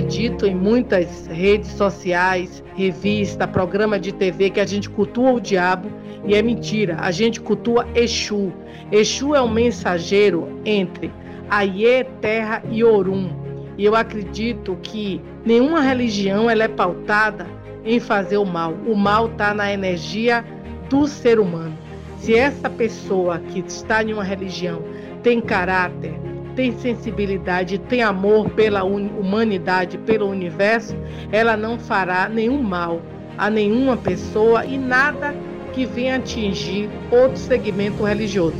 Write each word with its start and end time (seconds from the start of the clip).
dito 0.00 0.46
em 0.46 0.54
muitas 0.54 1.26
redes 1.26 1.70
sociais, 1.70 2.62
revista, 2.74 3.46
programa 3.46 3.98
de 3.98 4.12
TV 4.12 4.50
que 4.50 4.60
a 4.60 4.66
gente 4.66 4.88
cultua 4.88 5.32
o 5.32 5.40
diabo 5.40 5.90
e 6.26 6.34
é 6.34 6.42
mentira. 6.42 6.96
A 7.00 7.10
gente 7.10 7.40
cultua 7.40 7.86
Exu. 7.94 8.52
Exu 8.90 9.34
é 9.34 9.42
um 9.42 9.48
mensageiro 9.48 10.60
entre 10.64 11.10
Aie, 11.50 12.04
Terra 12.20 12.62
e 12.70 12.84
Orum. 12.84 13.30
E 13.76 13.84
eu 13.84 13.94
acredito 13.94 14.76
que 14.82 15.20
nenhuma 15.44 15.80
religião 15.80 16.50
ela 16.50 16.64
é 16.64 16.68
pautada 16.68 17.46
em 17.84 18.00
fazer 18.00 18.36
o 18.36 18.44
mal. 18.44 18.74
O 18.86 18.94
mal 18.94 19.26
está 19.26 19.54
na 19.54 19.72
energia 19.72 20.44
do 20.90 21.06
ser 21.06 21.38
humano. 21.38 21.76
Se 22.18 22.34
essa 22.34 22.68
pessoa 22.68 23.38
que 23.38 23.60
está 23.60 24.02
em 24.02 24.12
uma 24.12 24.24
religião 24.24 24.82
tem 25.22 25.40
caráter, 25.40 26.14
tem 26.58 26.76
sensibilidade, 26.76 27.78
tem 27.78 28.02
amor 28.02 28.50
pela 28.50 28.82
humanidade, 28.82 29.96
pelo 29.96 30.28
universo, 30.28 30.96
ela 31.30 31.56
não 31.56 31.78
fará 31.78 32.28
nenhum 32.28 32.60
mal 32.60 33.00
a 33.38 33.48
nenhuma 33.48 33.96
pessoa 33.96 34.66
e 34.66 34.76
nada 34.76 35.36
que 35.72 35.86
venha 35.86 36.16
atingir 36.16 36.90
outro 37.12 37.36
segmento 37.36 38.02
religioso. 38.02 38.56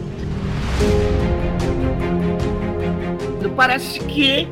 Parece 3.56 3.98
que 3.98 4.46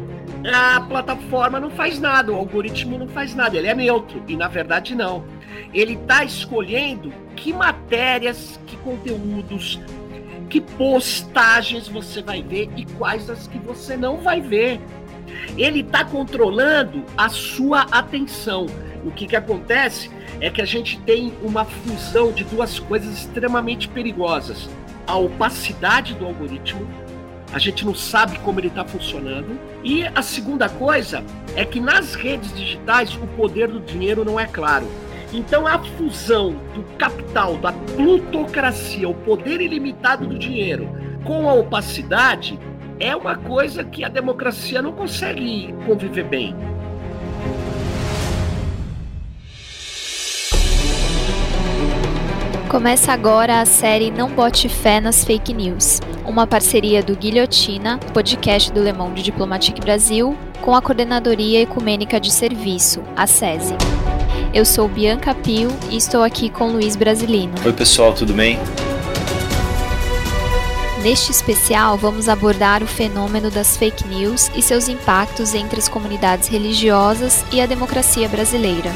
a 0.53 0.81
plataforma 0.81 1.61
não 1.61 1.71
faz 1.71 2.01
nada, 2.01 2.33
o 2.33 2.35
algoritmo 2.35 2.99
não 2.99 3.07
faz 3.07 3.33
nada, 3.33 3.57
ele 3.57 3.69
é 3.69 3.75
neutro 3.77 4.21
e 4.27 4.37
na 4.37 4.49
verdade 4.49 4.97
não. 4.97 5.23
Ele 5.73 5.93
está 5.93 6.25
escolhendo 6.25 7.13
que 7.37 7.53
matérias, 7.53 8.59
que 8.67 8.77
conteúdos, 8.79 9.79
que 10.57 10.61
postagens 10.61 11.87
você 11.87 12.23
vai 12.23 12.43
ver 12.43 12.71
e 12.77 12.87
quais 12.87 13.29
as 13.29 13.47
que 13.47 13.59
você 13.59 13.95
não 13.95 14.19
vai 14.19 14.41
ver. 14.41 14.81
Ele 15.57 15.81
está 15.81 16.03
controlando 16.03 17.05
a 17.17 17.29
sua 17.29 17.83
atenção. 17.91 18.65
O 19.05 19.11
que, 19.11 19.27
que 19.27 19.37
acontece 19.37 20.11
é 20.41 20.49
que 20.49 20.63
a 20.63 20.65
gente 20.65 20.99
tem 21.01 21.35
uma 21.43 21.67
fusão 21.67 22.33
de 22.33 22.43
duas 22.45 22.79
coisas 22.79 23.19
extremamente 23.19 23.87
perigosas: 23.89 24.67
a 25.07 25.17
opacidade 25.17 26.15
do 26.15 26.25
algoritmo, 26.25 26.89
a 27.53 27.59
gente 27.59 27.85
não 27.85 27.95
sabe 27.95 28.39
como 28.39 28.59
ele 28.59 28.69
está 28.69 28.85
funcionando, 28.85 29.61
e 29.85 30.07
a 30.07 30.23
segunda 30.23 30.71
coisa 30.71 31.23
é 31.55 31.67
que 31.67 31.81
nas 31.81 32.15
redes 32.15 32.55
digitais 32.57 33.15
o 33.15 33.27
poder 33.37 33.69
do 33.69 33.81
dinheiro 33.81 34.25
não 34.25 34.41
é 34.41 34.47
claro. 34.47 34.89
Então 35.37 35.67
a 35.67 35.79
fusão 35.79 36.57
do 36.75 36.83
capital, 36.97 37.59
da 37.59 37.71
plutocracia, 37.71 39.07
o 39.07 39.13
poder 39.13 39.61
ilimitado 39.61 40.27
do 40.27 40.39
dinheiro, 40.39 40.89
com 41.25 41.47
a 41.47 41.53
opacidade, 41.53 42.59
é 42.99 43.15
uma 43.15 43.37
coisa 43.37 43.85
que 43.85 44.03
a 44.03 44.09
democracia 44.09 44.81
não 44.81 44.93
consegue 44.93 45.75
conviver 45.85 46.25
bem. 46.25 46.57
Começa 52.71 53.13
agora 53.13 53.61
a 53.61 53.67
série 53.67 54.11
Não 54.11 54.31
Bote 54.31 54.71
Fé 54.71 55.03
nas 55.03 55.23
Fake 55.23 55.53
News, 55.53 56.01
uma 56.25 56.47
parceria 56.47 57.03
do 57.03 57.15
Guilhotina, 57.15 57.99
podcast 58.15 58.73
do 58.73 58.83
Le 58.83 58.95
Monde 58.95 59.23
Diplomatique 59.23 59.83
Brasil, 59.83 60.35
com 60.63 60.75
a 60.75 60.81
Coordenadoria 60.81 61.61
Ecumênica 61.61 62.19
de 62.19 62.33
Serviço, 62.33 63.03
a 63.15 63.27
SESI. 63.27 63.96
Eu 64.57 64.65
sou 64.65 64.89
Bianca 64.89 65.35
Pio 65.35 65.69
e 65.91 65.99
estou 65.99 66.23
aqui 66.23 66.49
com 66.49 66.73
Luiz 66.73 66.97
Brasilino. 66.97 67.53
Oi, 67.63 67.75
pessoal, 67.75 68.15
tudo 68.15 68.33
bem? 68.33 68.59
Neste 71.03 71.31
especial, 71.31 71.99
vamos 71.99 72.27
abordar 72.27 72.83
o 72.83 72.87
fenômeno 72.87 73.51
das 73.51 73.77
fake 73.77 74.09
news 74.09 74.51
e 74.57 74.63
seus 74.63 74.89
impactos 74.89 75.53
entre 75.53 75.79
as 75.79 75.91
comunidades 75.91 76.49
religiosas 76.49 77.45
e 77.53 77.61
a 77.61 77.67
democracia 77.67 78.31
brasileira. 78.31 78.91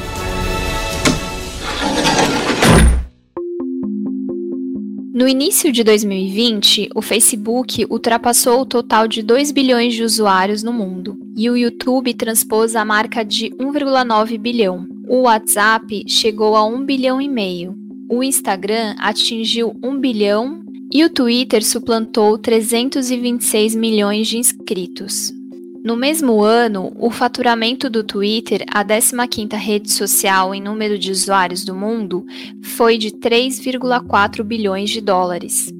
No 5.12 5.28
início 5.28 5.70
de 5.70 5.84
2020, 5.84 6.88
o 6.94 7.02
Facebook 7.02 7.86
ultrapassou 7.90 8.62
o 8.62 8.66
total 8.66 9.06
de 9.06 9.22
2 9.22 9.52
bilhões 9.52 9.92
de 9.92 10.02
usuários 10.02 10.62
no 10.62 10.72
mundo 10.72 11.18
e 11.36 11.50
o 11.50 11.56
YouTube 11.56 12.14
transpôs 12.14 12.74
a 12.74 12.82
marca 12.82 13.22
de 13.22 13.50
1,9 13.50 14.38
bilhão. 14.38 14.89
O 15.12 15.22
WhatsApp 15.22 16.04
chegou 16.06 16.54
a 16.54 16.64
1 16.64 16.84
bilhão 16.84 17.20
e 17.20 17.28
meio. 17.28 17.76
O 18.08 18.22
Instagram 18.22 18.94
atingiu 18.96 19.76
1 19.82 19.98
bilhão 19.98 20.62
e 20.88 21.02
o 21.04 21.10
Twitter 21.10 21.64
suplantou 21.64 22.38
326 22.38 23.74
milhões 23.74 24.28
de 24.28 24.38
inscritos. 24.38 25.32
No 25.82 25.96
mesmo 25.96 26.44
ano, 26.44 26.92
o 26.96 27.10
faturamento 27.10 27.90
do 27.90 28.04
Twitter, 28.04 28.64
a 28.72 28.84
15ª 28.84 29.56
rede 29.56 29.92
social 29.92 30.54
em 30.54 30.62
número 30.62 30.96
de 30.96 31.10
usuários 31.10 31.64
do 31.64 31.74
mundo, 31.74 32.24
foi 32.62 32.96
de 32.96 33.10
3,4 33.10 34.44
bilhões 34.44 34.90
de 34.90 35.00
dólares. 35.00 35.74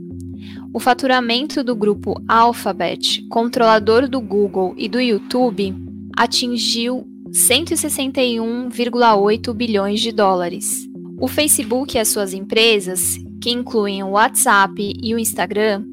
O 0.75 0.81
faturamento 0.81 1.63
do 1.63 1.77
grupo 1.77 2.21
Alphabet, 2.27 3.25
controlador 3.29 4.09
do 4.09 4.21
Google 4.21 4.75
e 4.77 4.89
do 4.89 5.01
YouTube, 5.01 5.73
atingiu 6.17 7.07
161,8 7.33 9.55
bilhões 9.55 10.01
de 10.01 10.11
dólares. 10.11 10.89
O 11.19 11.29
Facebook 11.29 11.97
e 11.97 12.01
as 12.01 12.09
suas 12.09 12.35
empresas, 12.35 13.17
que 13.41 13.51
incluem 13.51 14.03
o 14.03 14.11
WhatsApp 14.11 14.93
e 15.01 15.15
o 15.15 15.19
Instagram, 15.19 15.85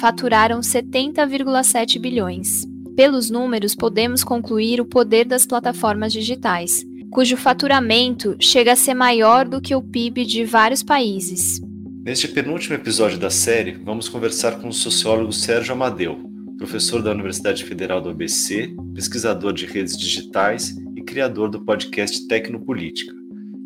faturaram 0.00 0.58
70,7 0.60 2.00
bilhões. 2.00 2.66
Pelos 2.96 3.30
números, 3.30 3.74
podemos 3.74 4.24
concluir 4.24 4.80
o 4.80 4.84
poder 4.84 5.24
das 5.24 5.46
plataformas 5.46 6.12
digitais, 6.12 6.84
cujo 7.10 7.36
faturamento 7.36 8.36
chega 8.40 8.72
a 8.72 8.76
ser 8.76 8.94
maior 8.94 9.46
do 9.46 9.60
que 9.60 9.74
o 9.74 9.82
PIB 9.82 10.24
de 10.24 10.44
vários 10.44 10.82
países. 10.82 11.60
Neste 12.02 12.28
penúltimo 12.28 12.74
episódio 12.74 13.18
da 13.18 13.30
série, 13.30 13.72
vamos 13.72 14.08
conversar 14.08 14.60
com 14.60 14.68
o 14.68 14.72
sociólogo 14.72 15.32
Sérgio 15.32 15.72
Amadeu, 15.72 16.29
professor 16.60 17.02
da 17.02 17.10
Universidade 17.10 17.64
Federal 17.64 18.02
do 18.02 18.10
ABC, 18.10 18.76
pesquisador 18.94 19.50
de 19.50 19.64
redes 19.64 19.96
digitais 19.96 20.76
e 20.94 21.00
criador 21.00 21.48
do 21.48 21.64
podcast 21.64 22.28
Tecnopolítica. 22.28 23.14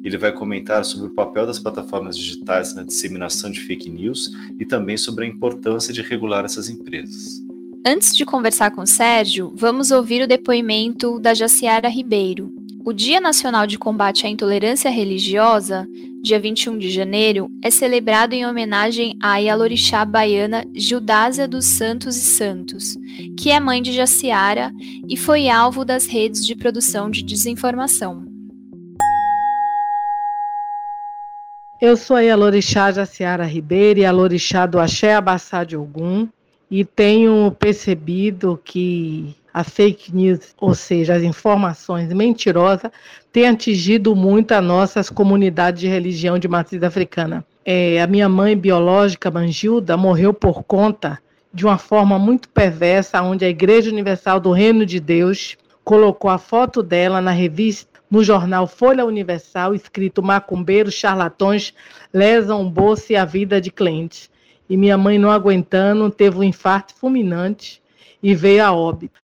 Ele 0.05 0.17
vai 0.17 0.31
comentar 0.31 0.85
sobre 0.85 1.09
o 1.09 1.11
papel 1.13 1.45
das 1.45 1.59
plataformas 1.59 2.17
digitais 2.17 2.73
na 2.73 2.85
disseminação 2.85 3.51
de 3.51 3.59
fake 3.59 3.91
news 3.91 4.31
e 4.61 4.65
também 4.65 4.97
sobre 4.97 5.25
a 5.25 5.29
importância 5.29 5.93
de 5.93 6.03
regular 6.03 6.45
essas 6.45 6.69
empresas. 6.69 7.43
Antes 7.85 8.17
de 8.17 8.25
conversar 8.25 8.71
com 8.71 8.83
o 8.83 8.87
Sérgio, 8.87 9.53
vamos 9.57 9.91
ouvir 9.91 10.23
o 10.23 10.29
depoimento 10.29 11.19
da 11.19 11.35
Jaciara 11.35 11.89
Ribeiro, 11.89 12.55
o 12.85 12.93
Dia 12.93 13.21
Nacional 13.21 13.67
de 13.67 13.77
Combate 13.77 14.25
à 14.25 14.31
Intolerância 14.31 14.89
Religiosa, 14.89 15.85
dia 16.25 16.41
21 16.41 16.79
de 16.79 16.89
janeiro, 16.89 17.51
é 17.63 17.71
celebrado 17.71 18.33
em 18.33 18.47
homenagem 18.47 19.15
à 19.23 19.37
Yalorixá 19.37 20.07
baiana 20.07 20.65
Gildásia 20.75 21.47
dos 21.47 21.67
Santos 21.67 22.17
e 22.17 22.23
Santos, 22.23 22.97
que 23.39 23.51
é 23.51 23.61
mãe 23.61 23.83
de 23.83 23.93
Jaciara 23.93 24.73
e 25.07 25.19
foi 25.19 25.51
alvo 25.51 25.85
das 25.85 26.07
redes 26.07 26.47
de 26.47 26.57
produção 26.57 27.11
de 27.11 27.23
desinformação. 27.23 28.25
Eu 31.79 31.95
sou 31.95 32.17
a 32.17 32.21
Yalorixá 32.21 32.91
Jaciara 32.91 33.45
Ribeiro 33.45 34.01
e 34.01 34.67
do 34.67 34.81
Axé 34.81 35.15
Abassá 35.15 35.63
de 35.63 35.77
Ogum 35.77 36.27
e 36.71 36.87
tenho 36.87 37.55
percebido 37.59 38.59
que 38.65 39.37
a 39.55 39.63
fake 39.63 40.13
news, 40.13 40.53
ou 40.61 40.75
seja, 40.75 41.15
as 41.15 41.23
informações 41.23 42.13
mentirosas, 42.13 42.91
tem 43.33 43.47
atingido 43.47 44.17
muito 44.17 44.51
as 44.51 44.65
nossas 44.65 45.09
comunidades 45.09 45.81
de 45.81 45.87
religião 45.87 46.41
de 46.41 46.49
matriz 46.49 46.83
africana. 46.83 47.45
É, 47.65 48.03
a 48.03 48.07
minha 48.09 48.29
mãe 48.29 48.57
biológica, 48.57 49.31
Mangilda, 49.31 49.97
morreu 49.97 50.35
por 50.35 50.65
conta 50.65 51.21
de 51.53 51.65
uma 51.65 51.79
forma 51.79 52.19
muito 52.19 52.49
perversa, 52.49 53.23
onde 53.23 53.45
a 53.45 53.49
Igreja 53.49 53.93
Universal 53.93 54.41
do 54.41 54.51
Reino 54.51 54.85
de 54.85 54.99
Deus 54.99 55.57
colocou 55.85 56.29
a 56.29 56.37
foto 56.37 56.83
dela 56.83 57.21
na 57.21 57.31
revista, 57.31 58.01
no 58.11 58.25
jornal 58.25 58.67
Folha 58.67 59.07
Universal, 59.07 59.73
escrito 59.73 60.21
Macumbeiros, 60.21 60.95
charlatões, 60.95 61.73
lesam 62.13 62.61
o 62.61 62.69
bolso 62.69 63.13
e 63.13 63.17
a 63.17 63.25
vida 63.25 63.61
de 63.61 63.71
clientes. 63.71 64.29
E 64.69 64.77
minha 64.77 64.99
mãe, 64.99 65.17
não 65.17 65.31
aguentando, 65.31 66.11
teve 66.11 66.39
um 66.39 66.43
infarto 66.43 66.93
fulminante 66.95 67.81
e 68.21 68.35
veio 68.35 68.65
a 68.65 68.73
óbito. 68.73 69.24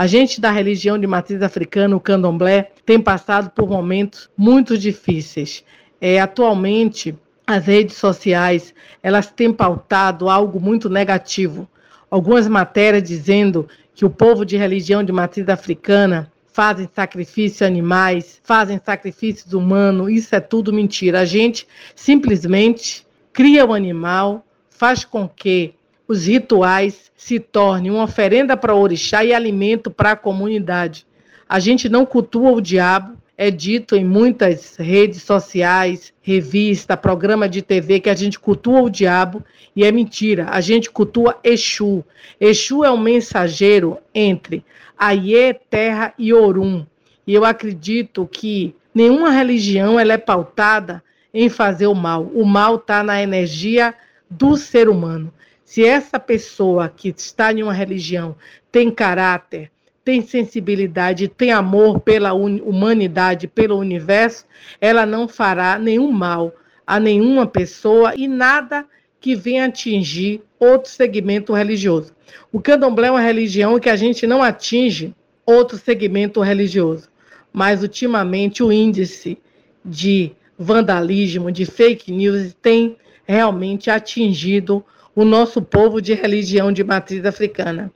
A 0.00 0.06
gente 0.06 0.40
da 0.40 0.50
religião 0.50 0.98
de 0.98 1.06
matriz 1.06 1.42
africana, 1.42 1.94
o 1.94 2.00
candomblé, 2.00 2.70
tem 2.86 2.98
passado 2.98 3.50
por 3.50 3.68
momentos 3.68 4.30
muito 4.34 4.78
difíceis. 4.78 5.62
É, 6.00 6.18
atualmente, 6.18 7.14
as 7.46 7.66
redes 7.66 7.96
sociais 7.96 8.74
elas 9.02 9.30
têm 9.30 9.52
pautado 9.52 10.30
algo 10.30 10.58
muito 10.58 10.88
negativo. 10.88 11.68
Algumas 12.10 12.48
matérias 12.48 13.02
dizendo 13.02 13.68
que 13.94 14.06
o 14.06 14.08
povo 14.08 14.42
de 14.42 14.56
religião 14.56 15.04
de 15.04 15.12
matriz 15.12 15.46
africana 15.50 16.32
fazem 16.50 16.88
sacrifício 16.94 17.66
animais, 17.66 18.40
fazem 18.42 18.80
sacrifícios 18.82 19.52
humanos, 19.52 20.10
isso 20.10 20.34
é 20.34 20.40
tudo 20.40 20.72
mentira. 20.72 21.20
A 21.20 21.26
gente 21.26 21.68
simplesmente 21.94 23.06
cria 23.34 23.66
o 23.66 23.74
animal, 23.74 24.46
faz 24.70 25.04
com 25.04 25.28
que 25.28 25.74
os 26.10 26.26
rituais 26.26 27.12
se 27.16 27.38
tornem 27.38 27.92
uma 27.92 28.02
oferenda 28.02 28.56
para 28.56 28.74
o 28.74 28.80
orixá 28.80 29.24
e 29.24 29.32
alimento 29.32 29.92
para 29.92 30.10
a 30.10 30.16
comunidade. 30.16 31.06
A 31.48 31.60
gente 31.60 31.88
não 31.88 32.04
cultua 32.04 32.50
o 32.50 32.60
diabo. 32.60 33.16
É 33.38 33.48
dito 33.48 33.94
em 33.94 34.04
muitas 34.04 34.74
redes 34.74 35.22
sociais, 35.22 36.12
revista, 36.20 36.96
programa 36.96 37.48
de 37.48 37.62
TV 37.62 38.00
que 38.00 38.10
a 38.10 38.14
gente 38.16 38.40
cultua 38.40 38.82
o 38.82 38.90
diabo 38.90 39.44
e 39.74 39.84
é 39.84 39.92
mentira. 39.92 40.48
A 40.50 40.60
gente 40.60 40.90
cultua 40.90 41.38
Exu. 41.44 42.04
Exu 42.40 42.84
é 42.84 42.90
um 42.90 42.98
mensageiro 42.98 43.96
entre 44.12 44.64
Aie, 44.98 45.54
Terra 45.70 46.12
e 46.18 46.34
Orum. 46.34 46.84
E 47.24 47.32
eu 47.32 47.44
acredito 47.44 48.28
que 48.30 48.74
nenhuma 48.92 49.30
religião 49.30 49.98
ela 49.98 50.14
é 50.14 50.18
pautada 50.18 51.04
em 51.32 51.48
fazer 51.48 51.86
o 51.86 51.94
mal. 51.94 52.28
O 52.34 52.44
mal 52.44 52.74
está 52.74 53.00
na 53.04 53.22
energia 53.22 53.94
do 54.28 54.56
ser 54.56 54.88
humano. 54.88 55.32
Se 55.70 55.84
essa 55.84 56.18
pessoa 56.18 56.88
que 56.88 57.10
está 57.10 57.52
em 57.52 57.62
uma 57.62 57.72
religião 57.72 58.34
tem 58.72 58.90
caráter, 58.90 59.70
tem 60.04 60.20
sensibilidade, 60.20 61.28
tem 61.28 61.52
amor 61.52 62.00
pela 62.00 62.32
humanidade, 62.32 63.46
pelo 63.46 63.78
universo, 63.78 64.46
ela 64.80 65.06
não 65.06 65.28
fará 65.28 65.78
nenhum 65.78 66.10
mal 66.10 66.52
a 66.84 66.98
nenhuma 66.98 67.46
pessoa 67.46 68.16
e 68.16 68.26
nada 68.26 68.84
que 69.20 69.36
venha 69.36 69.66
atingir 69.66 70.42
outro 70.58 70.90
segmento 70.90 71.52
religioso. 71.52 72.12
O 72.50 72.60
candomblé 72.60 73.06
é 73.06 73.12
uma 73.12 73.20
religião 73.20 73.78
que 73.78 73.88
a 73.88 73.94
gente 73.94 74.26
não 74.26 74.42
atinge 74.42 75.14
outro 75.46 75.78
segmento 75.78 76.40
religioso, 76.40 77.08
mas 77.52 77.80
ultimamente 77.82 78.60
o 78.60 78.72
índice 78.72 79.38
de 79.84 80.32
vandalismo, 80.58 81.52
de 81.52 81.64
fake 81.64 82.10
news 82.10 82.56
tem 82.60 82.96
realmente 83.24 83.88
atingido 83.88 84.84
o 85.14 85.24
nosso 85.24 85.60
povo 85.60 86.00
de 86.00 86.14
religião 86.14 86.72
de 86.72 86.84
matriz 86.84 87.24
africana. 87.24 87.92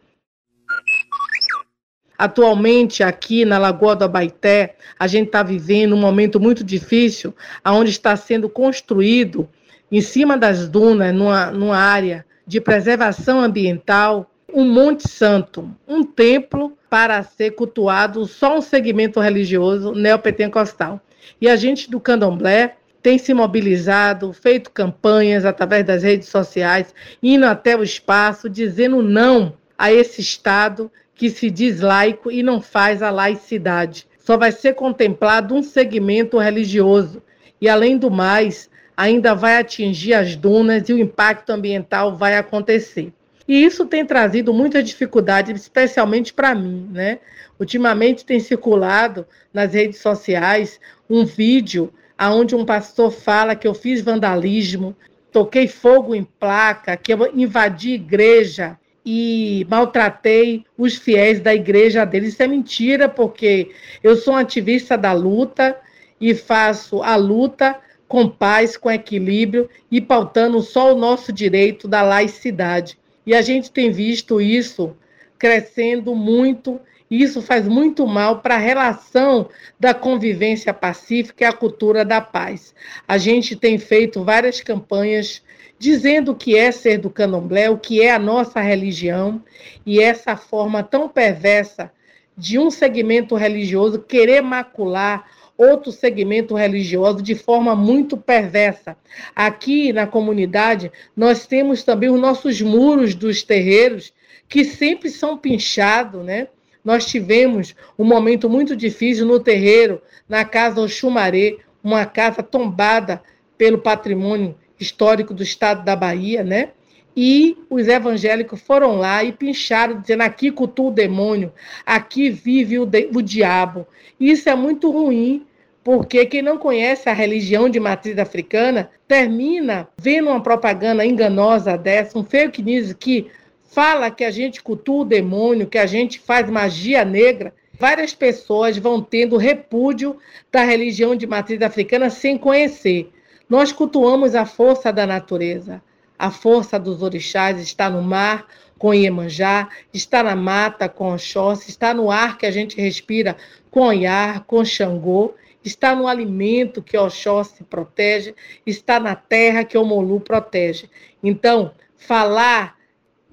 Atualmente, 2.17 3.03
aqui 3.03 3.45
na 3.45 3.59
Lagoa 3.59 3.97
do 3.97 4.05
Abaité, 4.05 4.77
a 4.99 5.07
gente 5.07 5.27
está 5.27 5.43
vivendo 5.43 5.95
um 5.95 6.01
momento 6.01 6.39
muito 6.39 6.63
difícil, 6.63 7.35
onde 7.65 7.91
está 7.91 8.17
sendo 8.17 8.49
construído, 8.49 9.49
em 9.91 10.01
cima 10.01 10.37
das 10.37 10.69
dunas, 10.69 11.15
numa, 11.15 11.51
numa 11.51 11.77
área 11.77 12.25
de 12.47 12.61
preservação 12.61 13.41
ambiental, 13.41 14.31
um 14.53 14.65
Monte 14.65 15.09
Santo, 15.09 15.69
um 15.87 16.05
templo 16.05 16.77
para 16.89 17.23
ser 17.25 17.53
cultuado 17.53 18.25
só 18.27 18.57
um 18.57 18.61
segmento 18.61 19.19
religioso 19.19 19.93
neopentecostal. 19.93 21.01
E 21.41 21.49
a 21.49 21.57
gente 21.57 21.91
do 21.91 21.99
candomblé 21.99 22.77
tem 23.05 23.19
se 23.19 23.35
mobilizado, 23.35 24.33
feito 24.33 24.71
campanhas 24.71 25.45
através 25.45 25.85
das 25.85 26.03
redes 26.03 26.27
sociais, 26.27 26.95
indo 27.23 27.45
até 27.45 27.77
o 27.77 27.83
espaço, 27.83 28.49
dizendo 28.49 29.03
não 29.03 29.53
a 29.77 29.93
esse 29.93 30.23
Estado 30.23 30.91
que 31.15 31.29
se 31.29 31.51
diz 31.51 31.83
laico 31.83 32.33
e 32.33 32.43
não 32.43 32.63
faz 32.63 33.03
a 33.03 33.11
laicidade. 33.11 34.07
Só 34.19 34.39
vai 34.39 34.51
ser 34.51 34.73
contemplado 34.73 35.55
um 35.55 35.63
segmento 35.63 36.39
religioso. 36.39 37.23
E, 37.61 37.69
além 37.69 37.99
do 37.99 38.11
mais, 38.11 38.71
ainda 38.97 39.35
vai 39.35 39.59
atingir 39.59 40.15
as 40.15 40.35
dunas 40.35 40.89
e 40.89 40.95
o 40.95 40.99
impacto 40.99 41.51
ambiental 41.51 42.17
vai 42.17 42.39
acontecer. 42.39 43.13
E 43.47 43.63
isso 43.67 43.85
tem 43.85 44.07
trazido 44.07 44.55
muita 44.55 44.83
dificuldade, 44.83 45.53
especialmente 45.53 46.33
para 46.33 46.55
mim, 46.55 46.89
né? 46.91 47.19
Ultimamente 47.61 48.25
tem 48.25 48.41
circulado 48.41 49.27
nas 49.53 49.75
redes 49.75 50.01
sociais 50.01 50.81
um 51.09 51.27
vídeo 51.27 51.93
aonde 52.17 52.55
um 52.55 52.65
pastor 52.65 53.11
fala 53.11 53.55
que 53.55 53.67
eu 53.67 53.75
fiz 53.75 54.01
vandalismo, 54.01 54.97
toquei 55.33 55.67
fogo 55.67 56.15
em 56.15 56.25
placa, 56.25 56.97
que 56.97 57.13
eu 57.13 57.31
invadi 57.35 57.95
igreja 57.95 58.79
e 59.05 59.67
maltratei 59.69 60.65
os 60.79 60.97
fiéis 60.97 61.41
da 61.41 61.55
igreja 61.55 62.05
dele. 62.05 62.29
Isso 62.29 62.43
é 62.43 62.47
mentira, 62.47 63.09
porque 63.09 63.71
eu 64.03 64.17
sou 64.17 64.35
um 64.35 64.39
ativista 64.39 64.97
da 64.97 65.13
luta 65.13 65.77
e 66.21 66.35
faço 66.35 67.03
a 67.03 67.17
luta 67.17 67.79
com 68.09 68.29
paz, 68.29 68.77
com 68.77 68.91
equilíbrio 68.91 69.69
e 69.91 70.01
pautando 70.01 70.63
só 70.63 70.95
o 70.95 70.99
nosso 70.99 71.33
direito 71.33 71.89
da 71.89 72.03
laicidade. 72.03 72.99
E 73.27 73.35
a 73.35 73.43
gente 73.43 73.71
tem 73.71 73.91
visto 73.91 74.41
isso 74.41 74.97
crescendo 75.39 76.15
muito 76.15 76.81
isso 77.11 77.43
faz 77.43 77.69
muito 77.69 78.07
mal 78.07 78.41
para 78.41 78.55
a 78.55 78.59
relação 78.59 79.49
da 79.79 79.93
convivência 79.93 80.73
pacífica 80.73 81.45
e 81.45 81.47
a 81.47 81.53
cultura 81.53 82.05
da 82.05 82.21
paz. 82.21 82.75
A 83.07 83.19
gente 83.19 83.55
tem 83.55 83.79
feito 83.79 84.25
várias 84.25 84.61
campanhas 84.61 85.43
dizendo 85.79 86.33
o 86.33 86.37
que 86.37 86.57
é 86.57 86.73
ser 86.73 86.99
do 86.99 87.11
candomblé, 87.11 87.69
o 87.69 87.79
que 87.79 88.01
é 88.01 88.13
a 88.13 88.19
nossa 88.19 88.61
religião, 88.61 89.43
e 89.85 90.01
essa 90.01 90.37
forma 90.37 90.83
tão 90.83 91.09
perversa 91.09 91.93
de 92.37 92.59
um 92.59 92.71
segmento 92.71 93.35
religioso 93.35 94.01
querer 94.01 94.41
macular 94.41 95.27
outro 95.57 95.93
segmento 95.93 96.55
religioso 96.55 97.23
de 97.23 97.35
forma 97.35 97.77
muito 97.77 98.17
perversa. 98.17 98.97
Aqui 99.35 99.93
na 99.93 100.07
comunidade, 100.07 100.91
nós 101.17 101.47
temos 101.47 101.85
também 101.85 102.11
os 102.11 102.21
nossos 102.21 102.61
muros 102.61 103.15
dos 103.15 103.43
terreiros, 103.43 104.13
que 104.49 104.65
sempre 104.65 105.09
são 105.11 105.39
pinchados, 105.39 106.25
né? 106.25 106.49
Nós 106.85 107.07
tivemos 107.07 107.75
um 107.99 108.05
momento 108.05 108.49
muito 108.49 108.77
difícil 108.77 109.25
no 109.27 109.41
terreiro, 109.41 110.03
na 110.29 110.45
casa 110.45 110.81
Oxumaré, 110.81 111.57
uma 111.83 112.05
casa 112.05 112.43
tombada 112.43 113.23
pelo 113.57 113.79
patrimônio 113.79 114.55
histórico 114.79 115.33
do 115.33 115.43
estado 115.43 115.85
da 115.85 115.97
Bahia, 115.97 116.45
né? 116.45 116.71
E 117.17 117.57
os 117.71 117.87
evangélicos 117.87 118.61
foram 118.61 118.97
lá 118.97 119.23
e 119.23 119.33
pincharam, 119.33 120.01
dizendo: 120.01 120.23
aqui 120.23 120.51
cultua 120.51 120.89
o 120.89 120.95
demônio, 120.95 121.53
aqui 121.87 122.29
vive 122.29 122.79
o, 122.79 122.83
o 123.15 123.23
diabo. 123.23 123.87
Isso 124.19 124.49
é 124.49 124.55
muito 124.55 124.91
ruim, 124.91 125.47
porque 125.85 126.27
quem 126.27 126.43
não 126.43 126.59
conhece 126.59 127.09
a 127.09 127.13
religião 127.13 127.69
de 127.69 127.79
matriz 127.79 128.19
africana 128.19 128.91
termina 129.07 129.87
vendo 129.97 130.29
uma 130.29 130.43
propaganda 130.43 131.07
enganosa 131.07 131.79
dessa, 131.79 132.19
um 132.19 132.25
fake 132.25 132.63
news 132.63 132.93
que 132.93 133.31
fala 133.75 134.09
que 134.09 134.23
a 134.23 134.31
gente 134.31 134.63
cultua 134.63 135.03
o 135.03 135.05
demônio, 135.05 135.67
que 135.67 135.79
a 135.79 135.85
gente 135.85 136.21
faz 136.21 136.49
magia 136.49 137.05
negra, 137.05 137.53
várias 137.77 138.15
pessoas 138.15 138.79
vão 138.79 139.03
tendo 139.03 139.37
repúdio 139.37 140.17
da 140.51 140.63
religião 140.63 141.17
de 141.17 141.27
matriz 141.27 141.61
africana 141.61 142.09
sem 142.09 142.39
conhecer. 142.39 143.11
Nós 143.49 143.73
cultuamos 143.73 144.37
a 144.37 144.47
força 144.47 144.93
da 144.93 145.05
natureza. 145.05 145.83
A 146.17 146.31
força 146.31 146.79
dos 146.79 147.03
orixás 147.03 147.61
está 147.61 147.91
no 147.91 148.01
mar 148.01 148.47
com 148.79 148.95
Iemanjá, 148.95 149.69
está 149.93 150.23
na 150.23 150.37
mata 150.37 150.89
com 150.89 151.13
Oxóssi, 151.13 151.71
está 151.71 151.93
no 151.93 152.13
ar 152.13 152.39
que 152.39 152.47
a 152.47 152.53
gente 152.53 152.81
respira 152.81 153.37
com 153.73 153.93
Iar, 153.93 154.45
com 154.45 154.65
Xangô, 154.65 155.35
está 155.65 155.97
no 155.97 156.07
alimento 156.07 156.81
que 156.81 156.97
Oxóssi 156.97 157.65
protege, 157.65 158.37
está 158.65 159.01
na 159.01 159.17
terra 159.17 159.65
que 159.65 159.77
Omolu 159.77 160.21
protege. 160.21 160.89
Então, 161.21 161.73
falar 161.97 162.77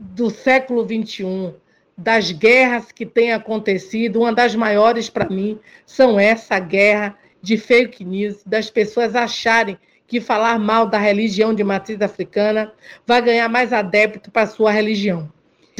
do 0.01 0.31
século 0.31 0.83
XXI, 0.83 1.53
das 1.95 2.31
guerras 2.31 2.91
que 2.91 3.05
têm 3.05 3.31
acontecido, 3.31 4.21
uma 4.21 4.33
das 4.33 4.55
maiores 4.55 5.09
para 5.09 5.29
mim 5.29 5.59
são 5.85 6.19
essa 6.19 6.57
guerra 6.57 7.15
de 7.39 7.55
fake 7.55 8.03
news, 8.03 8.43
das 8.43 8.71
pessoas 8.71 9.15
acharem 9.15 9.77
que 10.07 10.19
falar 10.19 10.57
mal 10.57 10.87
da 10.87 10.97
religião 10.97 11.53
de 11.53 11.63
matriz 11.63 12.01
africana 12.01 12.73
vai 13.05 13.21
ganhar 13.21 13.47
mais 13.47 13.71
adepto 13.71 14.31
para 14.31 14.47
sua 14.47 14.71
religião. 14.71 15.31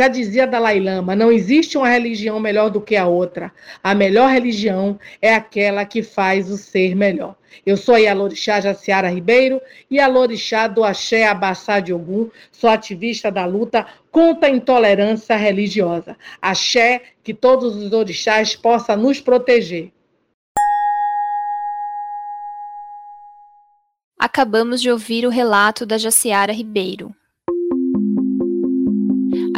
Já 0.01 0.07
dizia 0.07 0.47
Dalai 0.47 0.79
Lama, 0.79 1.15
não 1.15 1.31
existe 1.31 1.77
uma 1.77 1.87
religião 1.87 2.39
melhor 2.39 2.71
do 2.71 2.81
que 2.81 2.95
a 2.95 3.05
outra. 3.05 3.53
A 3.83 3.93
melhor 3.93 4.31
religião 4.31 4.99
é 5.21 5.31
aquela 5.31 5.85
que 5.85 6.01
faz 6.01 6.49
o 6.49 6.57
ser 6.57 6.95
melhor. 6.95 7.35
Eu 7.63 7.77
sou 7.77 7.93
a 7.93 7.99
Yalorixá 7.99 8.59
Jaciara 8.59 9.11
Ribeiro 9.11 9.61
e 9.91 9.99
a 9.99 10.07
Lorixá 10.07 10.67
do 10.67 10.83
Axé 10.83 11.27
Abassá 11.27 11.79
de 11.79 11.93
Ogum. 11.93 12.31
Sou 12.51 12.67
ativista 12.67 13.31
da 13.31 13.45
luta 13.45 13.85
contra 14.09 14.47
a 14.47 14.51
intolerância 14.51 15.35
religiosa. 15.35 16.17
Axé, 16.41 17.03
que 17.23 17.31
todos 17.31 17.75
os 17.75 17.93
orixás 17.93 18.55
possam 18.55 18.97
nos 18.97 19.21
proteger. 19.21 19.91
Acabamos 24.17 24.81
de 24.81 24.89
ouvir 24.89 25.27
o 25.27 25.29
relato 25.29 25.85
da 25.85 25.99
Jaciara 25.99 26.51
Ribeiro. 26.51 27.13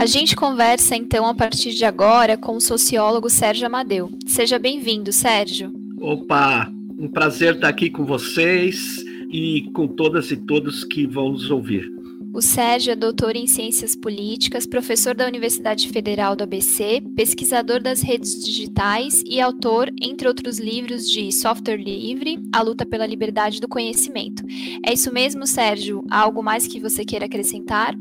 A 0.04 0.06
gente 0.06 0.36
conversa 0.36 0.98
então 0.98 1.26
a 1.26 1.34
partir 1.34 1.72
de 1.72 1.86
agora 1.86 2.36
com 2.36 2.58
o 2.58 2.60
sociólogo 2.60 3.30
Sérgio 3.30 3.68
Amadeu. 3.68 4.12
Seja 4.28 4.60
bem-vindo, 4.60 5.14
Sérgio. 5.14 5.72
Opa, 5.98 6.70
um 7.00 7.08
prazer 7.08 7.56
estar 7.56 7.70
aqui 7.70 7.90
com 7.90 8.04
vocês 8.04 9.02
e 9.32 9.72
com 9.74 9.88
todas 9.88 10.30
e 10.30 10.36
todos 10.36 10.84
que 10.84 11.08
vão 11.08 11.30
nos 11.30 11.50
ouvir. 11.50 11.90
O 12.34 12.42
Sérgio 12.42 12.92
é 12.92 12.98
doutor 12.98 13.38
em 13.38 13.48
Ciências 13.48 13.96
Políticas, 13.96 14.68
professor 14.68 15.16
da 15.16 15.26
Universidade 15.26 15.88
Federal 15.88 16.36
do 16.36 16.44
ABC, 16.44 17.02
pesquisador 17.16 17.82
das 17.82 18.02
redes 18.02 18.44
digitais 18.44 19.24
e 19.26 19.40
autor, 19.40 19.90
entre 20.02 20.28
outros 20.28 20.60
livros, 20.60 21.10
de 21.10 21.32
Software 21.32 21.82
Livre, 21.82 22.44
A 22.52 22.62
Luta 22.62 22.86
pela 22.86 23.08
Liberdade 23.08 23.62
do 23.62 23.70
Conhecimento. 23.70 24.44
É 24.86 24.92
isso 24.92 25.14
mesmo, 25.14 25.48
Sérgio? 25.48 26.04
Há 26.12 26.20
algo 26.20 26.44
mais 26.44 26.68
que 26.68 26.82
você 26.82 27.06
queira 27.06 27.26
acrescentar? 27.26 27.96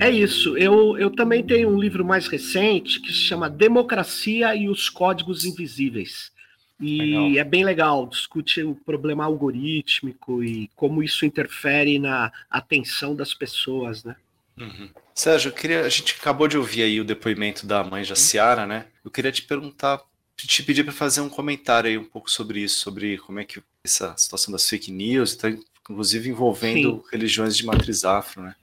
É 0.00 0.10
isso. 0.10 0.56
Eu, 0.56 0.96
eu 0.98 1.10
também 1.10 1.42
tenho 1.44 1.68
um 1.68 1.78
livro 1.78 2.04
mais 2.04 2.26
recente 2.26 3.00
que 3.00 3.08
se 3.08 3.20
chama 3.20 3.50
Democracia 3.50 4.54
e 4.54 4.68
os 4.68 4.88
Códigos 4.88 5.44
Invisíveis. 5.44 6.32
E 6.80 6.98
legal. 6.98 7.38
é 7.38 7.44
bem 7.44 7.64
legal, 7.64 8.06
discute 8.06 8.62
o 8.62 8.74
problema 8.74 9.24
algorítmico 9.24 10.44
e 10.44 10.68
como 10.76 11.02
isso 11.02 11.24
interfere 11.24 11.98
na 11.98 12.30
atenção 12.50 13.14
das 13.14 13.32
pessoas, 13.32 14.04
né? 14.04 14.14
Uhum. 14.58 14.90
Sérgio, 15.14 15.52
queria, 15.52 15.82
a 15.82 15.88
gente 15.88 16.14
acabou 16.18 16.46
de 16.46 16.58
ouvir 16.58 16.82
aí 16.82 17.00
o 17.00 17.04
depoimento 17.04 17.66
da 17.66 17.82
mãe 17.82 18.04
Jaciara, 18.04 18.66
né? 18.66 18.86
Eu 19.02 19.10
queria 19.10 19.32
te 19.32 19.42
perguntar, 19.42 20.02
te 20.36 20.62
pedir 20.62 20.84
para 20.84 20.92
fazer 20.92 21.22
um 21.22 21.28
comentário 21.28 21.88
aí 21.88 21.96
um 21.96 22.04
pouco 22.04 22.30
sobre 22.30 22.60
isso, 22.60 22.80
sobre 22.80 23.16
como 23.18 23.40
é 23.40 23.44
que 23.44 23.62
essa 23.82 24.14
situação 24.16 24.52
das 24.52 24.68
fake 24.68 24.90
news, 24.90 25.34
tá, 25.34 25.48
inclusive 25.80 26.28
envolvendo 26.28 26.96
Sim. 26.96 27.02
religiões 27.10 27.56
de 27.56 27.64
matriz 27.64 28.04
afro, 28.04 28.42
né? 28.42 28.54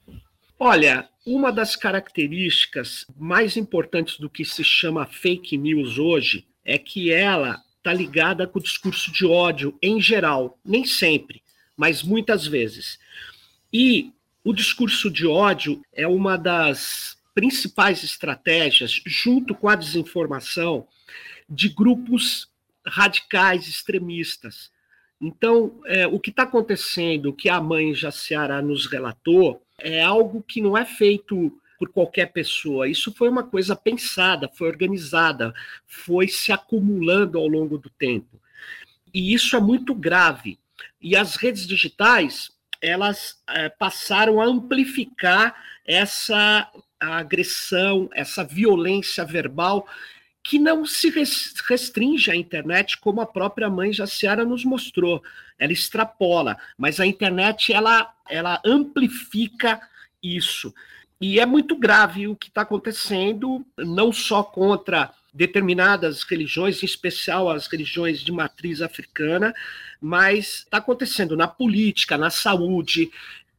Olha, 0.66 1.10
uma 1.26 1.52
das 1.52 1.76
características 1.76 3.06
mais 3.18 3.58
importantes 3.58 4.18
do 4.18 4.30
que 4.30 4.46
se 4.46 4.64
chama 4.64 5.06
fake 5.06 5.58
news 5.58 5.98
hoje 5.98 6.48
é 6.64 6.78
que 6.78 7.12
ela 7.12 7.62
está 7.76 7.92
ligada 7.92 8.48
com 8.48 8.60
o 8.60 8.64
discurso 8.64 9.12
de 9.12 9.26
ódio 9.26 9.78
em 9.82 10.00
geral, 10.02 10.58
nem 10.64 10.86
sempre, 10.86 11.44
mas 11.76 12.02
muitas 12.02 12.48
vezes. 12.48 12.98
E 13.74 14.14
o 14.42 14.54
discurso 14.54 15.12
de 15.12 15.28
ódio 15.28 15.84
é 15.92 16.08
uma 16.08 16.38
das 16.38 17.18
principais 17.36 18.02
estratégias, 18.02 19.02
junto 19.06 19.54
com 19.54 19.68
a 19.68 19.76
desinformação, 19.76 20.88
de 21.50 21.68
grupos 21.68 22.48
radicais 22.88 23.68
extremistas. 23.68 24.72
Então, 25.20 25.82
é, 25.88 26.08
o 26.08 26.22
que 26.22 26.30
está 26.30 26.44
acontecendo, 26.44 27.32
o 27.32 27.34
que 27.34 27.50
a 27.50 27.60
mãe 27.60 27.94
Jaciara 27.94 28.62
nos 28.62 28.86
relatou, 28.86 29.62
é 29.80 30.02
algo 30.02 30.44
que 30.44 30.62
não 30.62 30.78
é 30.78 30.86
feito 30.86 31.60
por 31.78 31.90
qualquer 31.90 32.32
pessoa. 32.32 32.88
Isso 32.88 33.12
foi 33.14 33.30
uma 33.30 33.44
coisa 33.44 33.76
pensada, 33.76 34.50
foi 34.54 34.68
organizada, 34.68 35.54
foi 35.86 36.28
se 36.28 36.52
acumulando 36.52 37.38
ao 37.38 37.48
longo 37.48 37.78
do 37.78 37.90
tempo. 37.90 38.40
E 39.14 39.34
isso 39.34 39.56
é 39.56 39.60
muito 39.60 39.94
grave. 39.94 40.58
E 41.02 41.16
as 41.16 41.36
redes 41.36 41.68
digitais, 41.68 42.52
elas 42.82 43.42
é, 43.48 43.70
passaram 43.70 44.42
a 44.42 44.46
amplificar 44.46 45.56
essa 45.86 46.72
agressão, 47.00 48.10
essa 48.14 48.44
violência 48.44 49.26
verbal 49.26 49.86
que 50.44 50.60
não 50.60 50.86
se 50.86 51.10
restringe 51.70 52.30
à 52.30 52.36
internet, 52.36 52.98
como 52.98 53.22
a 53.22 53.26
própria 53.26 53.70
mãe 53.70 53.94
Jaciara 53.94 54.44
nos 54.44 54.66
mostrou. 54.66 55.24
Ela 55.58 55.72
extrapola, 55.72 56.58
mas 56.78 57.00
a 57.00 57.06
internet 57.06 57.72
ela, 57.72 58.14
ela 58.30 58.62
amplifica 58.66 59.80
isso. 60.22 60.74
E 61.22 61.40
é 61.40 61.46
muito 61.46 61.78
grave 61.78 62.28
o 62.28 62.36
que 62.36 62.50
está 62.50 62.64
acontecendo, 62.64 63.66
não 63.78 64.12
só 64.12 64.44
contra 64.44 65.14
determinadas 65.34 66.24
religiões, 66.24 66.84
em 66.84 66.86
especial 66.86 67.50
as 67.50 67.66
religiões 67.68 68.20
de 68.20 68.32
matriz 68.32 68.82
africana, 68.82 69.54
mas 70.02 70.60
está 70.60 70.78
acontecendo 70.78 71.38
na 71.38 71.48
política, 71.48 72.18
na 72.18 72.30
saúde, 72.30 73.10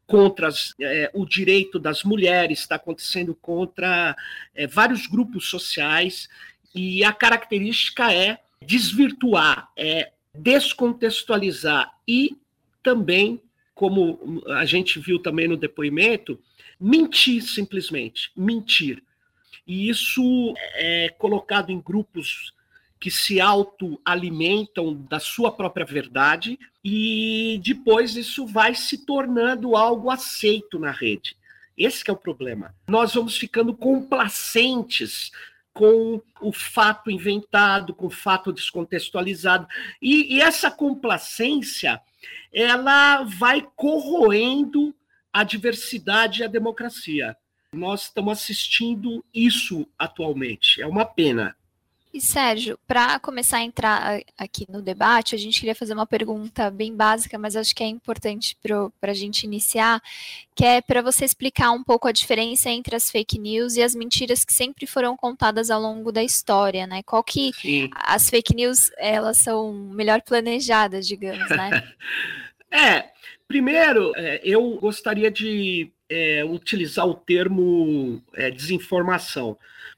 contra 0.07 0.49
as, 0.49 0.75
é, 0.81 1.11
o 1.14 1.25
direito 1.25 1.79
das 1.79 2.05
mulheres, 2.05 2.61
está 2.61 2.76
acontecendo 2.76 3.35
contra 3.35 4.14
é, 4.55 4.67
vários 4.67 5.07
grupos 5.07 5.49
sociais, 5.49 6.29
e 6.75 7.04
a 7.04 7.12
característica 7.12 8.12
é 8.12 8.40
desvirtuar, 8.61 9.71
é 9.76 10.12
descontextualizar 10.35 11.93
e 12.07 12.37
também, 12.83 13.40
como 13.75 14.43
a 14.49 14.64
gente 14.64 14.99
viu 14.99 15.19
também 15.19 15.47
no 15.47 15.57
depoimento, 15.57 16.38
mentir 16.81 17.43
simplesmente, 17.43 18.31
mentir. 18.37 19.02
E 19.66 19.88
isso 19.88 20.54
é 20.75 21.14
colocado 21.19 21.71
em 21.71 21.81
grupos 21.81 22.52
que 23.00 23.11
se 23.11 23.40
autoalimentam 23.40 24.95
da 25.09 25.21
sua 25.21 25.52
própria 25.52 25.85
verdade 25.85 26.59
e 26.83 27.61
depois 27.62 28.16
isso 28.16 28.47
vai 28.47 28.75
se 28.75 29.04
tornando 29.04 29.76
algo 29.76 30.11
aceito 30.11 30.78
na 30.78 30.90
rede. 30.90 31.37
Esse 31.76 32.09
é 32.09 32.12
o 32.12 32.16
problema. 32.16 32.75
Nós 32.88 33.14
vamos 33.14 33.37
ficando 33.37 33.75
complacentes 33.75 35.33
com 35.75 36.23
o 36.40 36.52
fato 36.52 37.11
inventado, 37.11 37.93
com 37.93 38.07
o 38.07 38.11
fato 38.11 38.52
descontextualizado. 38.52 39.66
E, 40.00 40.37
e 40.37 40.40
essa 40.40 40.71
complacência, 40.71 42.00
ela 42.52 43.25
vai 43.25 43.66
corroendo 43.75 44.95
a 45.33 45.43
diversidade 45.43 46.40
e 46.40 46.45
a 46.45 46.49
democracia. 46.49 47.37
Nós 47.75 48.02
estamos 48.04 48.38
assistindo 48.38 49.25
isso 49.35 49.85
atualmente. 49.99 50.81
É 50.81 50.87
uma 50.87 51.04
pena. 51.04 51.57
E 52.14 52.21
Sérgio, 52.21 52.78
para 52.87 53.18
começar 53.18 53.56
a 53.56 53.64
entrar 53.64 54.21
aqui 54.38 54.64
no 54.71 54.80
debate, 54.80 55.35
a 55.35 55.38
gente 55.38 55.59
queria 55.59 55.75
fazer 55.75 55.94
uma 55.94 56.06
pergunta 56.06 56.71
bem 56.71 56.94
básica, 56.94 57.37
mas 57.37 57.56
acho 57.56 57.75
que 57.75 57.83
é 57.83 57.88
importante 57.88 58.56
para 59.00 59.11
a 59.11 59.14
gente 59.14 59.42
iniciar, 59.42 60.00
que 60.54 60.64
é 60.64 60.80
para 60.80 61.02
você 61.02 61.25
explicar 61.25 61.73
um 61.73 61.83
pouco 61.83 62.06
a 62.06 62.12
diferença 62.12 62.71
entre 62.71 62.94
as 62.94 63.11
fake 63.11 63.37
news 63.37 63.75
e 63.75 63.83
as 63.83 63.97
mentiras 63.97 64.44
que 64.44 64.54
sempre 64.54 64.87
foram 64.87 65.16
contadas 65.16 65.71
ao 65.71 65.80
longo 65.80 66.12
da 66.12 66.23
história, 66.23 66.87
né? 66.87 67.02
Qual 67.02 67.25
que 67.25 67.52
Sim. 67.54 67.90
as 67.92 68.30
fake 68.30 68.54
news 68.54 68.92
elas 68.97 69.38
são 69.38 69.73
melhor 69.73 70.23
planejadas, 70.23 71.09
digamos, 71.09 71.49
né? 71.50 71.83
é, 72.71 73.11
Primeiro, 73.47 74.12
é, 74.16 74.40
eu 74.42 74.78
gostaria 74.78 75.30
de 75.30 75.90
é, 76.09 76.44
utilizar 76.44 77.06
o 77.06 77.14
termo 77.14 78.23
é, 78.35 78.50
desinformação, 78.50 79.56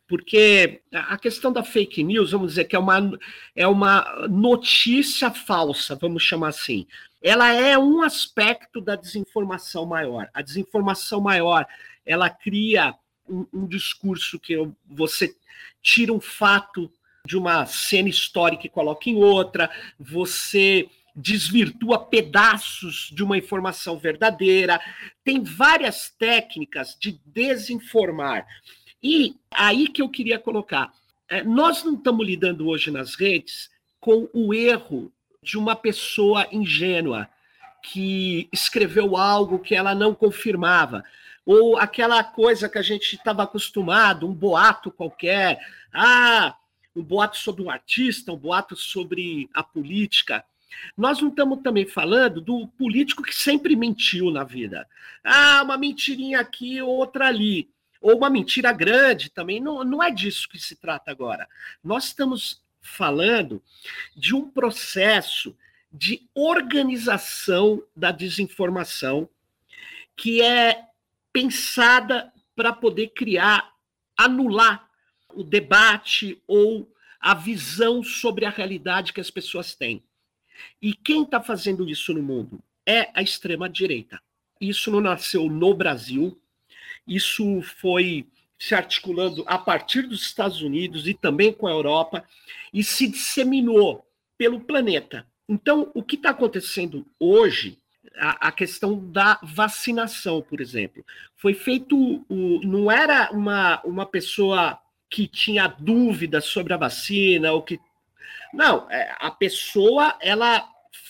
porque 0.09 0.83
a 0.93 1.19
questão 1.19 1.53
da 1.53 1.65
fake 1.65 2.03
news, 2.05 2.31
vamos 2.31 2.53
dizer 2.53 2.65
que 2.65 2.77
é 2.77 2.79
uma, 2.79 3.19
é 3.55 3.67
uma 3.67 4.27
notícia 4.29 5.31
falsa, 5.31 5.97
vamos 5.97 6.23
chamar 6.23 6.49
assim. 6.49 6.87
Ela 7.21 7.53
é 7.53 7.77
um 7.77 8.03
aspecto 8.03 8.81
da 8.81 8.95
desinformação 8.95 9.85
maior. 9.85 10.29
A 10.33 10.43
desinformação 10.43 11.21
maior, 11.21 11.67
ela 12.05 12.31
cria 12.31 12.95
um, 13.29 13.47
um 13.53 13.67
discurso 13.67 14.39
que 14.39 14.57
você 14.89 15.35
tira 15.83 16.13
um 16.13 16.21
fato 16.21 16.91
de 17.25 17.37
uma 17.37 17.67
cena 17.67 18.09
histórica 18.09 18.67
e 18.67 18.71
coloca 18.71 19.11
em 19.11 19.17
outra, 19.17 19.69
você 19.99 20.89
desvirtua 21.17 21.99
pedaços 21.99 23.11
de 23.13 23.25
uma 23.25 23.39
informação 23.39 23.99
verdadeira. 23.99 24.81
Tem 25.25 25.43
várias 25.43 26.11
técnicas 26.11 26.97
de 27.01 27.19
desinformar. 27.25 28.47
E 29.09 29.37
aí 29.53 29.87
que 29.87 30.03
eu 30.03 30.09
queria 30.09 30.37
colocar: 30.37 30.93
é, 31.29 31.45
nós 31.45 31.85
não 31.85 31.95
estamos 31.95 32.27
lidando 32.27 32.67
hoje 32.67 32.91
nas 32.91 33.15
redes 33.15 33.71
com 34.01 34.29
o 34.33 34.53
erro 34.53 35.13
de 35.41 35.57
uma 35.57 35.77
pessoa 35.77 36.49
ingênua 36.51 37.29
que 37.85 38.49
escreveu 38.53 39.17
algo 39.17 39.61
que 39.61 39.77
ela 39.77 39.95
não 39.95 40.13
confirmava, 40.13 41.05
ou 41.45 41.79
aquela 41.79 42.25
coisa 42.25 42.69
que 42.69 42.79
a 42.79 42.83
gente 42.83 43.15
estava 43.15 43.45
acostumado, 43.45 44.27
um 44.27 44.35
boato 44.35 44.91
qualquer, 44.91 45.61
ah, 45.95 46.57
um 46.97 47.03
boato 47.03 47.37
sobre 47.37 47.63
um 47.63 47.71
artista, 47.71 48.33
um 48.33 48.37
boato 48.37 48.75
sobre 48.75 49.49
a 49.55 49.63
política. 49.63 50.45
Nós 50.97 51.21
não 51.21 51.29
estamos 51.29 51.61
também 51.63 51.87
falando 51.87 52.41
do 52.41 52.67
político 52.77 53.23
que 53.23 53.37
sempre 53.37 53.77
mentiu 53.77 54.33
na 54.33 54.43
vida. 54.43 54.85
Ah, 55.23 55.63
uma 55.63 55.79
mentirinha 55.79 56.41
aqui, 56.41 56.83
outra 56.83 57.29
ali. 57.29 57.71
Ou 58.01 58.17
uma 58.17 58.31
mentira 58.31 58.73
grande 58.73 59.31
também. 59.31 59.61
Não, 59.61 59.85
não 59.85 60.03
é 60.03 60.11
disso 60.11 60.49
que 60.49 60.59
se 60.59 60.77
trata 60.77 61.11
agora. 61.11 61.49
Nós 61.83 62.07
estamos 62.07 62.63
falando 62.81 63.63
de 64.15 64.35
um 64.35 64.49
processo 64.49 65.57
de 65.93 66.29
organização 66.35 67.83
da 67.95 68.11
desinformação 68.11 69.29
que 70.15 70.43
é 70.43 70.85
pensada 71.33 72.33
para 72.55 72.73
poder 72.73 73.09
criar, 73.09 73.75
anular 74.17 74.89
o 75.35 75.45
debate 75.45 76.43
ou 76.47 76.91
a 77.21 77.35
visão 77.35 78.03
sobre 78.03 78.45
a 78.47 78.51
realidade 78.51 79.13
que 79.13 79.21
as 79.21 79.31
pessoas 79.31 79.75
têm. 79.75 80.03
E 80.81 80.95
quem 80.95 81.23
está 81.23 81.43
fazendo 81.43 81.89
isso 81.89 82.15
no 82.15 82.23
mundo? 82.23 82.63
É 82.87 83.11
a 83.15 83.23
extrema-direita. 83.23 84.21
Isso 84.61 84.91
não 84.91 85.01
nasceu 85.01 85.51
no 85.51 85.75
Brasil, 85.75 86.41
isso 87.07 87.63
foi 87.63 88.27
se 88.59 88.75
articulando 88.75 89.45
a 89.47 89.59
partir 89.59 90.03
dos 90.03 90.23
Estados 90.23 90.63
Unidos 90.63 91.07
e 91.07 91.15
também 91.15 91.53
com 91.53 91.67
a 91.67 91.71
Europa 91.71 92.25
e 92.73 92.83
se 92.83 93.07
disseminou 93.07 94.07
pelo 94.39 94.61
planeta. 94.61 95.27
Então, 95.49 95.91
o 95.95 96.03
que 96.03 96.17
está 96.17 96.31
acontecendo 96.31 97.07
hoje, 97.21 97.79
a, 98.17 98.49
a, 98.49 98.53
questão 98.53 98.99
da 99.11 99.39
vacinação, 99.43 100.43
por 100.43 100.61
exemplo, 100.61 101.05
foi 101.37 101.55
feito, 101.55 102.25
o, 102.29 102.61
não 102.65 102.91
era 102.91 103.31
uma, 103.31 103.81
uma 103.85 104.07
pessoa 104.07 104.79
que 105.09 105.29
tinha 105.29 105.69
dúvidas 105.69 106.47
sobre 106.47 106.73
a 106.73 106.79
vacina 106.79 107.53
ou 107.53 107.63
que 107.63 107.79
não, 108.53 108.91
é, 108.91 109.15
a 109.19 109.31
pessoa 109.31 110.17
ela 110.21 110.67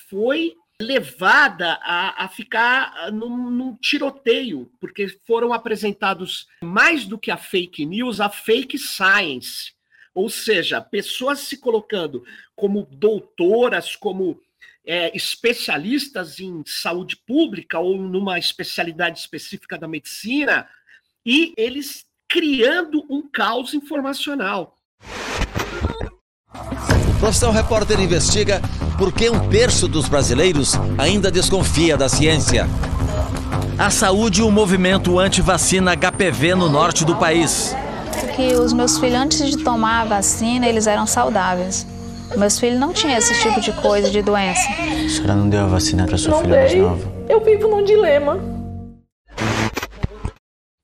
foi 0.09 0.57
levada 0.81 1.79
a, 1.83 2.25
a 2.25 2.29
ficar 2.29 3.11
num, 3.13 3.51
num, 3.51 3.77
tiroteio, 3.77 4.71
porque 4.79 5.09
foram 5.27 5.53
apresentados 5.53 6.47
mais 6.63 7.07
do 7.07 7.19
que 7.19 7.31
a 7.31 7.37
fake 7.37 7.87
news, 7.87 8.21
a 8.21 8.29
fake 8.29 8.79
science. 8.79 9.73
Ou 10.15 10.29
seja, 10.29 10.81
pessoas 10.81 11.41
se 11.41 11.59
colocando 11.59 12.25
como 12.55 12.87
doutoras, 12.91 13.97
como 13.97 14.41
é, 14.85 15.15
especialistas 15.17 16.41
em 16.41 16.63
saúde 16.67 17.17
pública 17.17 17.79
ou 17.79 17.99
numa 17.99 18.39
especialidade 18.39 19.19
específica 19.19 19.77
da 19.77 19.89
medicina, 19.89 20.69
e 21.25 21.53
eles 21.57 22.07
criando 22.29 23.05
um 23.11 23.29
caos 23.29 23.75
informacional. 23.75 24.76
Profissão 27.19 27.51
Repórter 27.51 28.01
investiga 28.01 28.61
por 28.99 29.13
que 29.13 29.29
um 29.31 29.49
terço 29.49 29.89
dos 29.89 30.09
brasileiros 30.09 30.75
ainda 30.99 31.31
desconfia 31.31 31.97
da 31.97 32.09
ciência. 32.09 32.69
A 33.79 33.91
saúde 33.91 34.41
e 34.41 34.43
o 34.45 34.51
movimento 34.51 35.19
anti-vacina 35.19 35.95
HPV 35.97 36.55
no 36.55 36.69
norte 36.69 37.05
do 37.05 37.17
país. 37.17 37.75
Que 38.35 38.55
os 38.55 38.73
meus 38.73 38.99
filhos, 38.99 39.17
antes 39.19 39.51
de 39.51 39.59
tomar 39.59 40.03
a 40.03 40.05
vacina, 40.05 40.67
eles 40.67 40.87
eram 40.87 41.07
saudáveis. 41.07 41.87
Meus 42.37 42.59
filhos 42.59 42.79
não 42.79 42.93
tinham 42.93 43.17
esse 43.17 43.33
tipo 43.43 43.61
de 43.61 43.73
coisa, 43.73 44.11
de 44.11 44.21
doença. 44.21 44.61
A 44.71 45.09
senhora 45.09 45.35
não 45.35 45.49
deu 45.49 45.61
a 45.65 45.67
vacina 45.67 46.07
para 46.07 46.19
sua 46.19 46.33
não 46.33 46.41
filha 46.41 46.67
dei. 46.67 46.81
mais 46.83 47.01
nova? 47.01 47.13
Eu 47.29 47.41
vivo 47.45 47.69
num 47.69 47.85
dilema. 47.85 48.39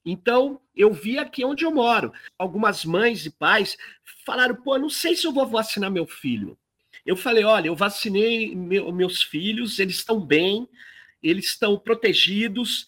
Então, 0.05 0.61
eu 0.75 0.93
vi 0.93 1.19
aqui 1.19 1.45
onde 1.45 1.65
eu 1.65 1.71
moro. 1.71 2.13
Algumas 2.39 2.85
mães 2.85 3.25
e 3.25 3.31
pais 3.31 3.77
falaram: 4.25 4.57
pô, 4.57 4.79
não 4.79 4.91
sei 4.91 5.15
se 5.15 5.27
eu 5.27 5.33
vou 5.33 5.47
vacinar 5.47 5.91
meu 5.91 6.07
filho. 6.07 6.59
Eu 7.05 7.17
falei: 7.17 7.45
olha, 7.45 7.69
eu 7.69 7.77
vacinei 7.77 8.55
meu, 8.55 8.93
meus 8.93 9.23
filhos, 9.23 9.79
eles 9.79 9.97
estão 9.97 10.21
bem, 10.21 10.69
eles 11.23 11.47
estão 11.47 11.79
protegidos. 11.79 12.87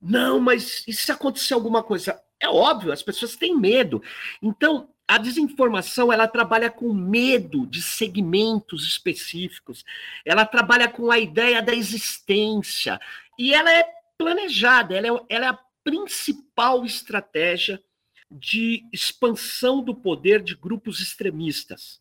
Não, 0.00 0.38
mas 0.38 0.84
e 0.86 0.92
se 0.92 1.10
acontecer 1.10 1.54
alguma 1.54 1.82
coisa? 1.82 2.20
É 2.38 2.48
óbvio, 2.48 2.92
as 2.92 3.02
pessoas 3.02 3.34
têm 3.34 3.56
medo. 3.56 4.02
Então, 4.42 4.88
a 5.08 5.18
desinformação 5.18 6.12
ela 6.12 6.26
trabalha 6.26 6.70
com 6.70 6.92
medo 6.92 7.66
de 7.66 7.80
segmentos 7.80 8.86
específicos, 8.86 9.84
ela 10.24 10.44
trabalha 10.44 10.88
com 10.88 11.10
a 11.10 11.18
ideia 11.18 11.62
da 11.62 11.74
existência 11.74 13.00
e 13.38 13.54
ela 13.54 13.72
é 13.72 13.84
planejada, 14.18 14.96
ela 14.96 15.06
é, 15.06 15.24
ela 15.28 15.46
é 15.46 15.58
principal 15.86 16.84
estratégia 16.84 17.80
de 18.28 18.82
expansão 18.92 19.80
do 19.80 19.94
poder 19.94 20.42
de 20.42 20.56
grupos 20.56 20.98
extremistas. 20.98 22.00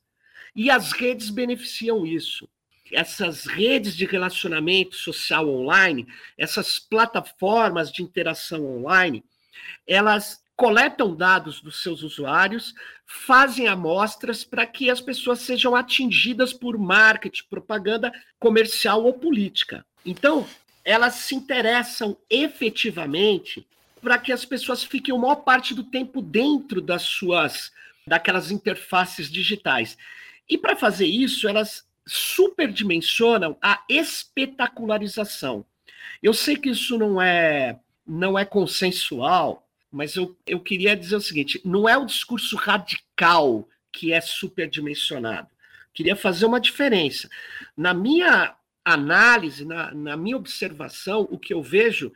E 0.55 0.71
as 0.71 0.91
redes 0.91 1.29
beneficiam 1.29 2.03
isso. 2.03 2.49
Essas 2.91 3.45
redes 3.45 3.95
de 3.95 4.05
relacionamento 4.05 4.95
social 4.95 5.47
online, 5.47 6.07
essas 6.35 6.79
plataformas 6.79 7.91
de 7.91 8.01
interação 8.01 8.65
online, 8.65 9.23
elas 9.85 10.43
coletam 10.55 11.15
dados 11.15 11.61
dos 11.61 11.83
seus 11.83 12.01
usuários, 12.01 12.73
fazem 13.05 13.67
amostras 13.67 14.43
para 14.43 14.65
que 14.65 14.89
as 14.89 14.99
pessoas 14.99 15.41
sejam 15.41 15.75
atingidas 15.75 16.53
por 16.53 16.75
marketing, 16.75 17.43
propaganda 17.51 18.11
comercial 18.39 19.03
ou 19.03 19.13
política. 19.13 19.85
Então, 20.03 20.47
elas 20.83 21.15
se 21.15 21.35
interessam 21.35 22.17
efetivamente 22.29 23.67
para 24.05 24.19
que 24.19 24.31
as 24.31 24.45
pessoas 24.45 24.83
fiquem 24.83 25.15
a 25.15 25.17
maior 25.17 25.37
parte 25.37 25.73
do 25.73 25.83
tempo 25.83 26.21
dentro 26.21 26.79
das 26.79 27.01
suas 27.01 27.71
daquelas 28.05 28.51
interfaces 28.51 29.31
digitais. 29.31 29.97
E 30.47 30.59
para 30.59 30.75
fazer 30.75 31.07
isso, 31.07 31.47
elas 31.47 31.83
superdimensionam 32.05 33.57
a 33.59 33.83
espetacularização. 33.89 35.65
Eu 36.21 36.35
sei 36.35 36.55
que 36.55 36.69
isso 36.69 36.99
não 36.99 37.19
é 37.19 37.79
não 38.05 38.37
é 38.37 38.45
consensual, 38.45 39.67
mas 39.91 40.15
eu, 40.15 40.37
eu 40.45 40.59
queria 40.59 40.95
dizer 40.95 41.15
o 41.15 41.21
seguinte: 41.21 41.59
não 41.65 41.89
é 41.89 41.97
o 41.97 42.05
discurso 42.05 42.55
radical 42.55 43.67
que 43.91 44.13
é 44.13 44.21
superdimensionado. 44.21 45.49
Queria 45.95 46.15
fazer 46.15 46.45
uma 46.45 46.61
diferença. 46.61 47.27
Na 47.75 47.91
minha 47.91 48.55
análise, 48.83 49.65
na, 49.65 49.91
na 49.95 50.15
minha 50.15 50.37
observação, 50.37 51.27
o 51.31 51.39
que 51.39 51.55
eu 51.55 51.63
vejo 51.63 52.13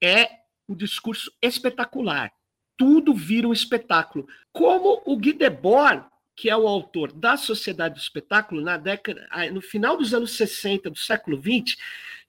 é 0.00 0.41
um 0.72 0.76
discurso 0.76 1.32
espetacular. 1.40 2.32
Tudo 2.76 3.14
vira 3.14 3.46
um 3.46 3.52
espetáculo. 3.52 4.26
Como 4.52 5.02
o 5.04 5.16
Guy 5.16 5.34
Debord, 5.34 6.04
que 6.34 6.48
é 6.48 6.56
o 6.56 6.66
autor 6.66 7.12
da 7.12 7.36
Sociedade 7.36 7.94
do 7.94 8.00
Espetáculo, 8.00 8.60
na 8.60 8.76
década, 8.76 9.28
no 9.52 9.60
final 9.60 9.96
dos 9.96 10.14
anos 10.14 10.32
60 10.32 10.90
do 10.90 10.98
século 10.98 11.38
20, 11.38 11.76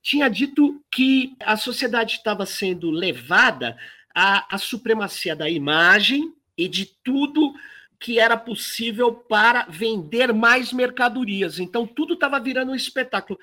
tinha 0.01 0.29
dito 0.29 0.83
que 0.91 1.35
a 1.39 1.55
sociedade 1.55 2.15
estava 2.15 2.45
sendo 2.45 2.91
levada 2.91 3.77
à, 4.13 4.53
à 4.53 4.57
supremacia 4.57 5.35
da 5.35 5.49
imagem 5.49 6.33
e 6.57 6.67
de 6.67 6.85
tudo 6.85 7.53
que 7.99 8.19
era 8.19 8.35
possível 8.35 9.13
para 9.13 9.65
vender 9.69 10.33
mais 10.33 10.73
mercadorias. 10.73 11.57
Então, 11.57 11.87
tudo 11.87 12.15
estava 12.15 12.37
virando 12.37 12.73
um 12.73 12.75
espetáculo. 12.75 13.39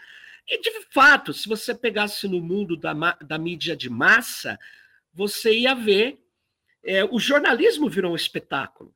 E, 0.46 0.60
de 0.60 0.86
fato, 0.90 1.32
se 1.32 1.48
você 1.48 1.74
pegasse 1.74 2.28
no 2.28 2.40
mundo 2.42 2.76
da, 2.76 2.92
da 3.22 3.38
mídia 3.38 3.74
de 3.74 3.88
massa, 3.88 4.58
você 5.12 5.58
ia 5.58 5.74
ver 5.74 6.20
é, 6.82 7.04
o 7.04 7.18
jornalismo 7.18 7.88
virou 7.88 8.12
um 8.12 8.16
espetáculo. 8.16 8.94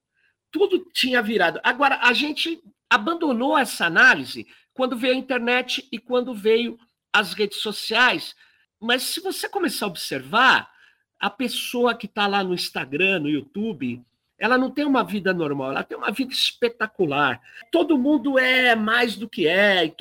Tudo 0.51 0.89
tinha 0.93 1.21
virado. 1.21 1.61
Agora, 1.63 1.99
a 2.03 2.13
gente 2.13 2.63
abandonou 2.89 3.59
essa 3.59 3.87
análise 3.87 4.47
quando 4.73 4.97
veio 4.97 5.15
a 5.15 5.19
internet 5.19 5.87
e 5.91 5.99
quando 5.99 6.35
veio 6.35 6.79
as 7.13 7.33
redes 7.33 7.59
sociais. 7.59 8.35
Mas 8.81 9.03
se 9.03 9.21
você 9.21 9.49
começar 9.49 9.87
a 9.87 9.89
observar, 9.89 10.73
a 11.19 11.31
pessoa 11.31 11.97
que 11.97 12.07
está 12.07 12.27
lá 12.27 12.45
no 12.45 12.55
Instagram, 12.55 13.21
no 13.21 13.31
YouTube, 13.31 14.05
ela 14.39 14.59
não 14.59 14.71
tem 14.71 14.85
uma 14.85 15.05
vida 15.05 15.33
normal, 15.33 15.71
ela 15.71 15.85
tem 15.85 15.97
uma 15.97 16.11
vida 16.11 16.33
espetacular. 16.33 17.41
Todo 17.71 17.99
mundo 17.99 18.39
é 18.39 18.75
mais 18.75 19.17
do 19.17 19.29
que 19.29 19.47
é, 19.47 19.93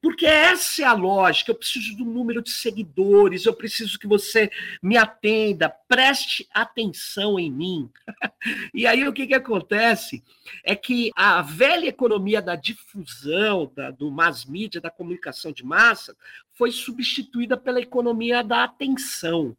porque 0.00 0.26
essa 0.26 0.82
é 0.82 0.84
a 0.84 0.92
lógica. 0.92 1.50
Eu 1.50 1.56
preciso 1.56 1.96
do 1.96 2.04
número 2.04 2.40
de 2.40 2.50
seguidores, 2.50 3.46
eu 3.46 3.52
preciso 3.52 3.98
que 3.98 4.06
você 4.06 4.50
me 4.82 4.96
atenda, 4.96 5.68
preste 5.88 6.48
atenção 6.54 7.38
em 7.38 7.50
mim. 7.50 7.90
e 8.72 8.86
aí 8.86 9.06
o 9.06 9.12
que, 9.12 9.26
que 9.26 9.34
acontece 9.34 10.22
é 10.64 10.76
que 10.76 11.10
a 11.16 11.42
velha 11.42 11.88
economia 11.88 12.40
da 12.40 12.54
difusão, 12.54 13.70
da, 13.74 13.90
do 13.90 14.10
mass 14.10 14.44
media, 14.44 14.80
da 14.80 14.90
comunicação 14.90 15.52
de 15.52 15.64
massa, 15.64 16.16
foi 16.54 16.70
substituída 16.70 17.56
pela 17.56 17.80
economia 17.80 18.44
da 18.44 18.64
atenção. 18.64 19.56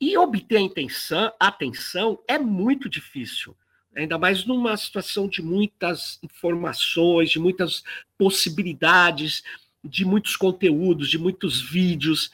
E 0.00 0.16
obter 0.16 0.58
a 0.58 0.66
atenção, 0.66 1.32
atenção 1.40 2.18
é 2.28 2.38
muito 2.38 2.88
difícil, 2.88 3.56
ainda 3.94 4.16
mais 4.16 4.44
numa 4.44 4.76
situação 4.76 5.28
de 5.28 5.42
muitas 5.42 6.20
informações, 6.22 7.30
de 7.30 7.40
muitas 7.40 7.82
possibilidades, 8.16 9.42
de 9.82 10.04
muitos 10.04 10.36
conteúdos, 10.36 11.08
de 11.08 11.18
muitos 11.18 11.60
vídeos. 11.60 12.30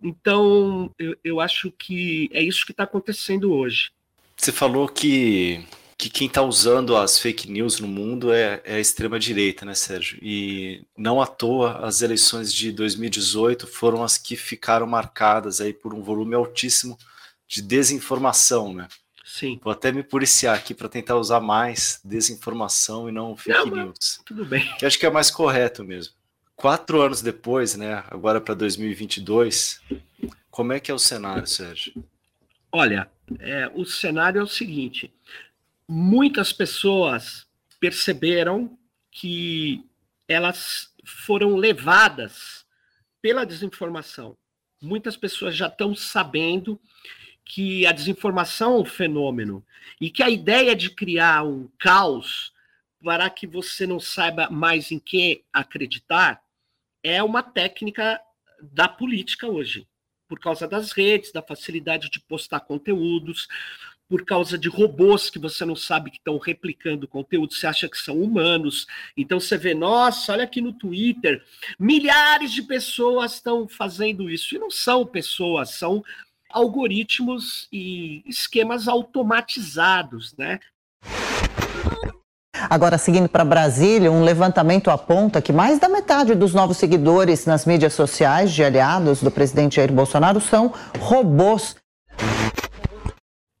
Então, 0.00 0.94
eu, 0.98 1.16
eu 1.24 1.40
acho 1.40 1.72
que 1.72 2.30
é 2.32 2.42
isso 2.42 2.64
que 2.64 2.72
está 2.72 2.84
acontecendo 2.84 3.52
hoje. 3.52 3.90
Você 4.36 4.52
falou 4.52 4.88
que 4.88 5.64
que 6.00 6.08
quem 6.08 6.28
está 6.28 6.40
usando 6.40 6.96
as 6.96 7.18
fake 7.18 7.50
news 7.50 7.78
no 7.78 7.86
mundo 7.86 8.32
é, 8.32 8.62
é 8.64 8.76
a 8.76 8.80
extrema-direita, 8.80 9.66
né, 9.66 9.74
Sérgio? 9.74 10.18
E 10.22 10.82
não 10.96 11.20
à 11.20 11.26
toa 11.26 11.86
as 11.86 12.00
eleições 12.00 12.54
de 12.54 12.72
2018 12.72 13.66
foram 13.66 14.02
as 14.02 14.16
que 14.16 14.34
ficaram 14.34 14.86
marcadas 14.86 15.60
aí 15.60 15.74
por 15.74 15.92
um 15.92 16.02
volume 16.02 16.34
altíssimo 16.34 16.96
de 17.46 17.60
desinformação, 17.60 18.72
né? 18.72 18.88
Sim. 19.26 19.60
Vou 19.62 19.70
até 19.70 19.92
me 19.92 20.02
policiar 20.02 20.56
aqui 20.56 20.72
para 20.72 20.88
tentar 20.88 21.16
usar 21.16 21.38
mais 21.38 22.00
desinformação 22.02 23.06
e 23.06 23.12
não 23.12 23.36
fake 23.36 23.68
não, 23.68 23.84
news. 23.84 24.22
Tudo 24.24 24.46
bem. 24.46 24.74
Que 24.78 24.86
acho 24.86 24.98
que 24.98 25.04
é 25.04 25.10
mais 25.10 25.30
correto 25.30 25.84
mesmo. 25.84 26.14
Quatro 26.56 27.02
anos 27.02 27.20
depois, 27.20 27.76
né? 27.76 28.02
Agora 28.10 28.40
para 28.40 28.54
2022, 28.54 29.82
como 30.50 30.72
é 30.72 30.80
que 30.80 30.90
é 30.90 30.94
o 30.94 30.98
cenário, 30.98 31.46
Sérgio? 31.46 31.92
Olha, 32.72 33.10
é, 33.38 33.70
o 33.74 33.84
cenário 33.84 34.40
é 34.40 34.42
o 34.42 34.46
seguinte: 34.46 35.12
muitas 35.92 36.52
pessoas 36.52 37.48
perceberam 37.80 38.78
que 39.10 39.84
elas 40.28 40.94
foram 41.04 41.56
levadas 41.56 42.64
pela 43.20 43.44
desinformação. 43.44 44.38
Muitas 44.80 45.16
pessoas 45.16 45.56
já 45.56 45.66
estão 45.66 45.92
sabendo 45.92 46.80
que 47.44 47.84
a 47.86 47.90
desinformação 47.90 48.74
é 48.74 48.78
um 48.78 48.84
fenômeno 48.84 49.66
e 50.00 50.10
que 50.10 50.22
a 50.22 50.30
ideia 50.30 50.76
de 50.76 50.90
criar 50.90 51.42
um 51.42 51.68
caos 51.76 52.52
para 53.02 53.28
que 53.28 53.44
você 53.44 53.84
não 53.84 53.98
saiba 53.98 54.48
mais 54.48 54.92
em 54.92 54.98
que 55.00 55.42
acreditar 55.52 56.40
é 57.02 57.20
uma 57.20 57.42
técnica 57.42 58.20
da 58.62 58.88
política 58.88 59.48
hoje, 59.48 59.88
por 60.28 60.38
causa 60.38 60.68
das 60.68 60.92
redes, 60.92 61.32
da 61.32 61.42
facilidade 61.42 62.08
de 62.08 62.20
postar 62.20 62.60
conteúdos, 62.60 63.48
por 64.10 64.24
causa 64.24 64.58
de 64.58 64.68
robôs 64.68 65.30
que 65.30 65.38
você 65.38 65.64
não 65.64 65.76
sabe 65.76 66.10
que 66.10 66.16
estão 66.16 66.36
replicando 66.36 67.06
conteúdo, 67.06 67.54
você 67.54 67.68
acha 67.68 67.88
que 67.88 67.96
são 67.96 68.20
humanos. 68.20 68.88
Então 69.16 69.38
você 69.38 69.56
vê, 69.56 69.72
nossa, 69.72 70.32
olha 70.32 70.42
aqui 70.42 70.60
no 70.60 70.72
Twitter, 70.72 71.40
milhares 71.78 72.50
de 72.50 72.62
pessoas 72.62 73.34
estão 73.34 73.68
fazendo 73.68 74.28
isso. 74.28 74.56
E 74.56 74.58
não 74.58 74.68
são 74.68 75.06
pessoas, 75.06 75.70
são 75.70 76.02
algoritmos 76.50 77.68
e 77.72 78.24
esquemas 78.26 78.88
automatizados, 78.88 80.34
né? 80.36 80.58
Agora, 82.68 82.98
seguindo 82.98 83.28
para 83.28 83.44
Brasília, 83.44 84.10
um 84.10 84.24
levantamento 84.24 84.90
aponta 84.90 85.40
que 85.40 85.52
mais 85.52 85.78
da 85.78 85.88
metade 85.88 86.34
dos 86.34 86.52
novos 86.52 86.78
seguidores 86.78 87.46
nas 87.46 87.64
mídias 87.64 87.94
sociais 87.94 88.50
de 88.52 88.64
aliados 88.64 89.22
do 89.22 89.30
presidente 89.30 89.76
Jair 89.76 89.92
Bolsonaro 89.92 90.40
são 90.40 90.74
robôs. 90.98 91.76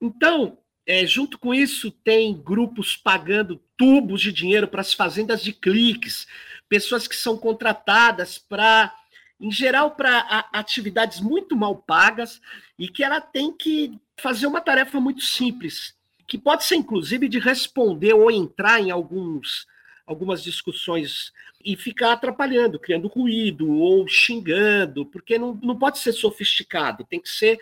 Então, 0.00 0.58
é, 0.86 1.06
junto 1.06 1.38
com 1.38 1.54
isso, 1.54 1.90
tem 1.90 2.34
grupos 2.34 2.96
pagando 2.96 3.60
tubos 3.76 4.20
de 4.20 4.32
dinheiro 4.32 4.66
para 4.66 4.80
as 4.80 4.92
fazendas 4.92 5.42
de 5.42 5.52
cliques, 5.52 6.26
pessoas 6.68 7.06
que 7.06 7.16
são 7.16 7.36
contratadas 7.36 8.38
para, 8.38 8.94
em 9.38 9.50
geral, 9.50 9.92
para 9.92 10.48
atividades 10.52 11.20
muito 11.20 11.54
mal 11.54 11.76
pagas 11.76 12.40
e 12.78 12.88
que 12.88 13.04
ela 13.04 13.20
tem 13.20 13.52
que 13.52 13.98
fazer 14.16 14.46
uma 14.46 14.60
tarefa 14.60 15.00
muito 15.00 15.22
simples, 15.22 15.94
que 16.26 16.38
pode 16.38 16.64
ser 16.64 16.76
inclusive 16.76 17.28
de 17.28 17.38
responder 17.38 18.14
ou 18.14 18.30
entrar 18.30 18.80
em 18.80 18.90
alguns 18.90 19.66
algumas 20.06 20.42
discussões 20.42 21.32
e 21.64 21.76
ficar 21.76 22.12
atrapalhando, 22.12 22.80
criando 22.80 23.06
ruído 23.06 23.70
ou 23.70 24.08
xingando, 24.08 25.06
porque 25.06 25.38
não, 25.38 25.54
não 25.62 25.78
pode 25.78 26.00
ser 26.00 26.12
sofisticado, 26.12 27.04
tem 27.04 27.20
que 27.20 27.28
ser 27.28 27.60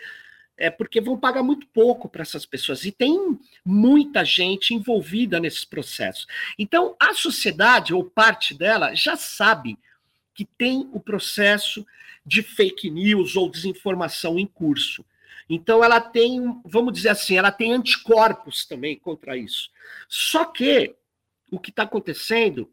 é 0.59 0.69
porque 0.69 0.99
vão 0.99 1.17
pagar 1.17 1.41
muito 1.41 1.65
pouco 1.67 2.09
para 2.09 2.21
essas 2.21 2.45
pessoas 2.45 2.83
e 2.83 2.91
tem 2.91 3.39
muita 3.65 4.25
gente 4.25 4.73
envolvida 4.73 5.39
nesse 5.39 5.65
processo. 5.65 6.27
Então, 6.57 6.95
a 6.99 7.13
sociedade 7.13 7.93
ou 7.93 8.03
parte 8.03 8.53
dela 8.53 8.93
já 8.93 9.15
sabe 9.15 9.79
que 10.35 10.43
tem 10.43 10.89
o 10.91 10.99
processo 10.99 11.85
de 12.25 12.43
fake 12.43 12.91
news 12.91 13.37
ou 13.37 13.49
desinformação 13.49 14.37
em 14.37 14.45
curso. 14.45 15.03
Então, 15.49 15.83
ela 15.83 16.01
tem, 16.01 16.61
vamos 16.65 16.93
dizer 16.93 17.09
assim, 17.09 17.37
ela 17.37 17.51
tem 17.51 17.71
anticorpos 17.71 18.65
também 18.65 18.99
contra 18.99 19.37
isso. 19.37 19.69
Só 20.07 20.45
que 20.45 20.93
o 21.49 21.57
que 21.57 21.69
está 21.69 21.83
acontecendo 21.83 22.69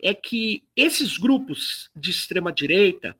é 0.00 0.14
que 0.14 0.62
esses 0.76 1.16
grupos 1.16 1.90
de 1.96 2.10
extrema 2.10 2.52
direita, 2.52 3.16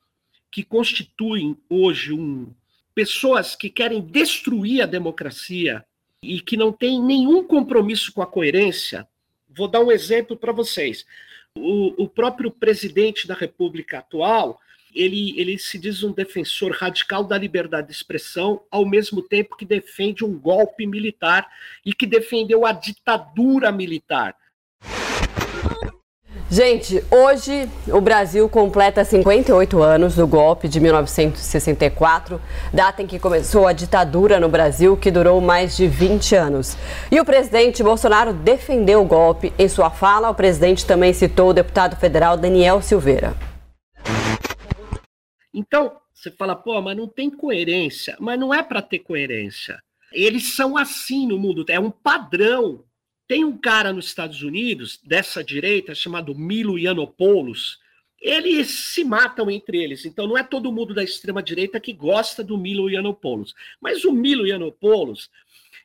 que 0.51 0.63
constituem 0.65 1.57
hoje 1.69 2.13
um 2.13 2.53
pessoas 2.95 3.55
que 3.55 3.71
querem 3.71 4.01
destruir 4.01 4.83
a 4.83 4.87
democracia 4.87 5.85
e 6.23 6.41
que 6.41 6.57
não 6.57 6.73
têm 6.73 7.03
nenhum 7.03 7.43
compromisso 7.45 8.13
com 8.13 8.23
a 8.23 8.27
coerência. 8.27 9.07
Vou 9.49 9.69
dar 9.69 9.81
um 9.81 9.91
exemplo 9.91 10.37
para 10.37 10.53
vocês. 10.53 11.07
O, 11.57 12.05
o, 12.05 12.09
próprio 12.09 12.51
presidente 12.51 13.27
da 13.27 13.35
República 13.35 13.99
atual, 13.99 14.61
ele, 14.95 15.39
ele 15.41 15.59
se 15.59 15.79
diz 15.79 16.03
um 16.03 16.13
defensor 16.13 16.73
radical 16.73 17.25
da 17.25 17.37
liberdade 17.37 17.89
de 17.89 17.93
expressão, 17.93 18.63
ao 18.71 18.87
mesmo 18.87 19.23
tempo 19.23 19.57
que 19.57 19.65
defende 19.65 20.25
um 20.25 20.39
golpe 20.39 20.87
militar 20.87 21.49
e 21.85 21.93
que 21.93 22.07
defendeu 22.07 22.65
a 22.65 22.73
ditadura 22.73 23.73
militar. 23.73 24.37
Gente, 26.53 27.01
hoje 27.13 27.71
o 27.87 28.01
Brasil 28.01 28.49
completa 28.49 29.05
58 29.05 29.81
anos 29.81 30.17
do 30.17 30.27
golpe 30.27 30.67
de 30.67 30.81
1964, 30.81 32.41
data 32.75 33.01
em 33.01 33.07
que 33.07 33.21
começou 33.21 33.69
a 33.69 33.73
ditadura 33.73 34.41
no 34.41 34.49
Brasil, 34.49 34.97
que 34.97 35.13
durou 35.13 35.41
mais 35.41 35.77
de 35.77 35.87
20 35.87 36.35
anos. 36.35 36.77
E 37.09 37.21
o 37.21 37.25
presidente 37.25 37.85
Bolsonaro 37.85 38.33
defendeu 38.33 39.01
o 39.01 39.05
golpe. 39.05 39.53
Em 39.57 39.69
sua 39.69 39.91
fala, 39.91 40.29
o 40.29 40.35
presidente 40.35 40.85
também 40.85 41.13
citou 41.13 41.51
o 41.51 41.55
deputado 41.55 41.95
federal 41.95 42.37
Daniel 42.37 42.83
Silveira. 42.83 43.37
Então, 45.55 45.93
você 46.13 46.33
fala, 46.33 46.57
pô, 46.57 46.83
mas 46.83 46.97
não 46.97 47.07
tem 47.07 47.31
coerência. 47.31 48.17
Mas 48.19 48.41
não 48.41 48.53
é 48.53 48.61
para 48.61 48.83
ter 48.83 48.99
coerência. 48.99 49.79
Eles 50.13 50.57
são 50.57 50.77
assim 50.77 51.29
no 51.29 51.39
mundo, 51.39 51.65
é 51.69 51.79
um 51.79 51.93
padrão 51.93 52.83
tem 53.31 53.45
um 53.45 53.57
cara 53.57 53.93
nos 53.93 54.07
Estados 54.07 54.43
Unidos, 54.43 54.99
dessa 55.05 55.45
direita, 55.45 55.95
chamado 55.95 56.35
Milo 56.35 56.77
Yiannopoulos, 56.77 57.79
eles 58.21 58.69
se 58.93 59.05
matam 59.05 59.49
entre 59.49 59.81
eles. 59.81 60.05
Então 60.05 60.27
não 60.27 60.37
é 60.37 60.43
todo 60.43 60.73
mundo 60.73 60.93
da 60.93 61.05
extrema 61.05 61.41
direita 61.41 61.79
que 61.79 61.93
gosta 61.93 62.43
do 62.43 62.59
Milo 62.59 62.91
Yiannopoulos. 62.91 63.55
Mas 63.81 64.05
o 64.05 64.11
Milo 64.11 64.49
Yiannopoulos, 64.49 65.31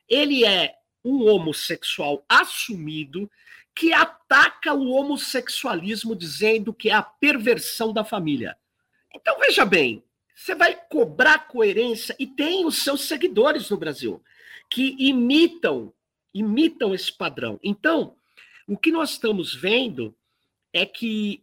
ele 0.09 0.43
é 0.43 0.73
um 1.03 1.23
homossexual 1.29 2.25
assumido 2.27 3.29
que 3.75 3.93
ataca 3.93 4.73
o 4.73 4.89
homossexualismo 4.89 6.15
dizendo 6.15 6.73
que 6.73 6.89
é 6.89 6.93
a 6.93 7.03
perversão 7.03 7.93
da 7.93 8.03
família. 8.03 8.57
Então 9.13 9.37
veja 9.37 9.63
bem, 9.63 10.03
você 10.33 10.55
vai 10.55 10.75
cobrar 10.89 11.47
coerência 11.47 12.15
e 12.17 12.25
tem 12.25 12.65
os 12.65 12.79
seus 12.83 13.01
seguidores 13.01 13.69
no 13.69 13.77
Brasil 13.77 14.19
que 14.67 14.95
imitam 14.97 15.93
imitam 16.35 16.93
esse 16.93 17.11
padrão. 17.11 17.57
Então, 17.63 18.13
o 18.67 18.77
que 18.77 18.91
nós 18.91 19.11
estamos 19.11 19.55
vendo 19.55 20.13
é 20.73 20.85
que 20.85 21.41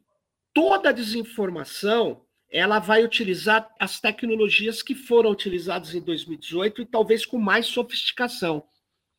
toda 0.53 0.91
a 0.91 0.93
desinformação 0.93 2.21
ela 2.51 2.79
vai 2.79 3.03
utilizar 3.03 3.75
as 3.81 3.99
tecnologias 3.99 4.83
que 4.83 4.95
foram 4.95 5.31
utilizadas 5.31 5.95
em 5.95 6.03
2018 6.03 6.83
e 6.83 6.87
talvez 6.87 7.25
com 7.25 7.39
mais 7.39 7.65
sofisticação. 7.67 8.63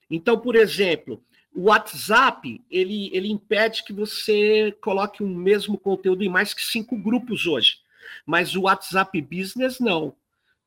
Então, 0.08 0.40
por 0.40 0.56
exemplo, 0.56 1.24
o 1.52 1.64
WhatsApp 1.64 2.62
ele, 2.70 3.10
ele 3.12 3.32
impede 3.32 3.84
que 3.84 3.92
você 3.92 4.72
coloque 4.80 5.24
um 5.24 5.36
mesmo 5.36 5.80
conteúdo 5.80 6.24
em 6.24 6.30
mais 6.30 6.54
que 6.54 6.62
cinco 6.62 6.96
grupos 6.96 7.48
hoje. 7.48 7.78
Mas 8.24 8.56
o 8.56 8.62
WhatsApp 8.62 9.20
Business 9.20 9.80
não. 9.80 10.16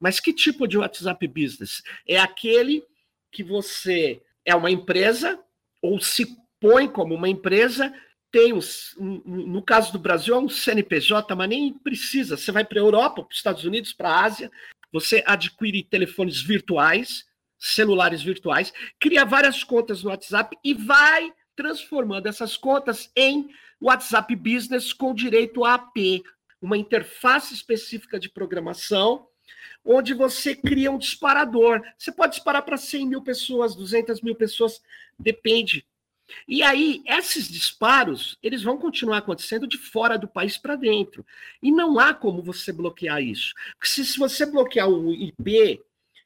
Mas 0.01 0.19
que 0.19 0.33
tipo 0.33 0.67
de 0.67 0.77
WhatsApp 0.77 1.29
Business? 1.29 1.83
É 2.05 2.19
aquele 2.19 2.83
que 3.31 3.45
você 3.45 4.21
é 4.47 4.55
uma 4.55 4.71
empresa, 4.71 5.39
ou 5.83 6.01
se 6.01 6.25
põe 6.61 6.89
como 6.89 7.15
uma 7.15 7.29
empresa, 7.29 7.93
tem 8.31 8.53
os, 8.53 8.95
no 8.99 9.63
caso 9.63 9.93
do 9.93 9.99
Brasil 9.99 10.35
é 10.35 10.39
um 10.39 10.49
CNPJ, 10.49 11.35
mas 11.35 11.49
nem 11.49 11.73
precisa. 11.73 12.37
Você 12.37 12.53
vai 12.53 12.65
para 12.65 12.79
a 12.79 12.83
Europa, 12.83 13.23
para 13.23 13.33
os 13.33 13.37
Estados 13.37 13.65
Unidos, 13.65 13.93
para 13.93 14.11
a 14.11 14.25
Ásia, 14.25 14.51
você 14.93 15.23
adquire 15.27 15.83
telefones 15.83 16.41
virtuais, 16.41 17.25
celulares 17.59 18.23
virtuais, 18.23 18.73
cria 19.01 19.25
várias 19.25 19.65
contas 19.65 20.03
no 20.03 20.11
WhatsApp 20.11 20.57
e 20.63 20.75
vai 20.75 21.33
transformando 21.57 22.27
essas 22.27 22.57
contas 22.57 23.11
em 23.17 23.49
WhatsApp 23.81 24.35
Business 24.37 24.93
com 24.93 25.15
direito 25.15 25.65
a 25.65 25.75
AP, 25.75 26.23
uma 26.61 26.77
interface 26.77 27.55
específica 27.55 28.19
de 28.19 28.29
programação 28.29 29.27
onde 29.85 30.15
você 30.15 30.55
cria 30.55 30.91
um 30.91 30.99
disparador. 30.99 31.83
Você 31.97 32.11
pode 32.13 32.35
disparar 32.35 32.63
para 32.63 32.77
100 32.77 33.07
mil 33.07 33.23
pessoas, 33.23 33.75
200 33.75 34.21
mil 34.21 34.35
pessoas, 34.35 34.83
depende. 35.19 35.87
E 36.49 36.63
aí, 36.63 37.03
esses 37.07 37.49
disparos, 37.49 38.37
eles 38.43 38.63
vão 38.63 38.79
continuar 38.79 39.19
acontecendo 39.19 39.67
de 39.67 39.79
fora 39.79 40.19
do 40.19 40.27
país 40.27 40.59
para 40.59 40.75
dentro. 40.75 41.25
E 41.63 41.71
não 41.71 41.99
há 41.99 42.13
como 42.13 42.43
você 42.43 42.73
bloquear 42.73 43.23
isso. 43.23 43.55
Porque 43.79 43.89
se, 43.89 44.05
se 44.05 44.19
você 44.19 44.45
bloquear 44.45 44.89
o 44.89 45.13
IP, 45.13 45.81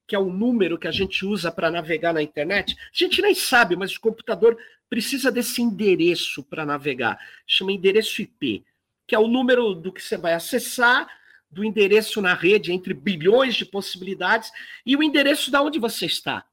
que 0.07 0.17
é 0.17 0.19
o 0.19 0.33
número 0.33 0.79
que 0.79 0.89
a 0.89 0.93
gente 0.93 1.25
usa 1.25 1.53
para 1.53 1.71
navegar 1.71 2.13
na 2.13 2.23
internet, 2.23 2.75
a 2.77 2.97
gente 2.97 3.21
nem 3.21 3.35
sabe, 3.35 3.77
mas 3.77 3.95
o 3.95 4.01
computador 4.01 4.59
precisa 4.89 5.31
desse 5.31 5.63
endereço 5.63 6.43
para 6.43 6.67
navegar. 6.67 7.19
Chama 7.47 7.73
endereço 7.73 8.23
IP, 8.23 8.65
que 9.07 9.15
é 9.15 9.19
o 9.19 9.29
número 9.29 9.75
do 9.75 9.93
que 9.93 10.03
você 10.03 10.17
vai 10.17 10.33
acessar 10.33 11.07
do 11.51 11.65
endereço 11.65 12.23
na 12.23 12.35
rede 12.35 12.73
entre 12.73 12.95
bilhões 12.95 13.55
de 13.55 13.65
possibilidades 13.65 14.53
e 14.87 14.97
o 14.97 15.03
endereço 15.03 15.51
da 15.51 15.61
onde 15.63 15.79
você 15.79 16.07
está. 16.07 16.45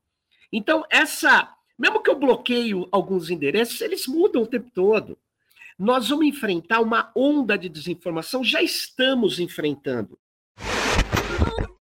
Então, 0.51 0.83
essa, 0.89 1.49
mesmo 1.77 2.01
que 2.01 2.09
eu 2.09 2.17
bloqueie 2.17 2.73
alguns 2.91 3.29
endereços, 3.29 3.81
eles 3.81 4.07
mudam 4.07 4.43
o 4.43 4.47
tempo 4.47 4.71
todo. 4.73 5.17
Nós 5.77 6.09
vamos 6.09 6.25
enfrentar 6.25 6.79
uma 6.79 7.11
onda 7.15 7.57
de 7.57 7.69
desinformação, 7.69 8.43
já 8.43 8.63
estamos 8.63 9.39
enfrentando. 9.39 10.17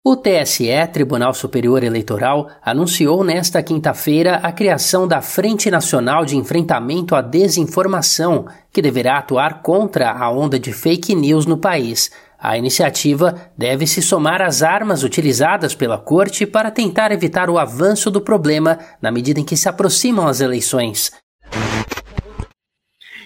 O 0.04 0.16
TSE, 0.16 0.66
Tribunal 0.92 1.32
Superior 1.32 1.84
Eleitoral, 1.84 2.50
anunciou 2.64 3.24
nesta 3.24 3.62
quinta-feira 3.62 4.38
a 4.38 4.52
criação 4.52 5.08
da 5.08 5.22
Frente 5.22 5.70
Nacional 5.70 6.26
de 6.26 6.36
Enfrentamento 6.36 7.14
à 7.14 7.22
Desinformação, 7.22 8.48
que 8.74 8.82
deverá 8.82 9.20
atuar 9.20 9.62
contra 9.62 10.12
a 10.12 10.32
onda 10.32 10.60
de 10.60 10.74
fake 10.74 11.14
news 11.14 11.46
no 11.46 11.56
país. 11.56 12.10
A 12.44 12.58
iniciativa 12.58 13.54
deve 13.56 13.86
se 13.86 14.02
somar 14.02 14.42
às 14.42 14.64
armas 14.64 15.04
utilizadas 15.04 15.76
pela 15.76 16.00
Corte 16.00 16.48
para 16.48 16.72
tentar 16.72 17.12
evitar 17.12 17.52
o 17.52 17.60
avanço 17.60 18.10
do 18.10 18.20
problema 18.20 18.80
na 19.00 19.12
medida 19.12 19.40
em 19.40 19.46
que 19.46 19.56
se 19.56 19.70
aproximam 19.70 20.28
as 20.28 20.42
eleições. 20.42 21.12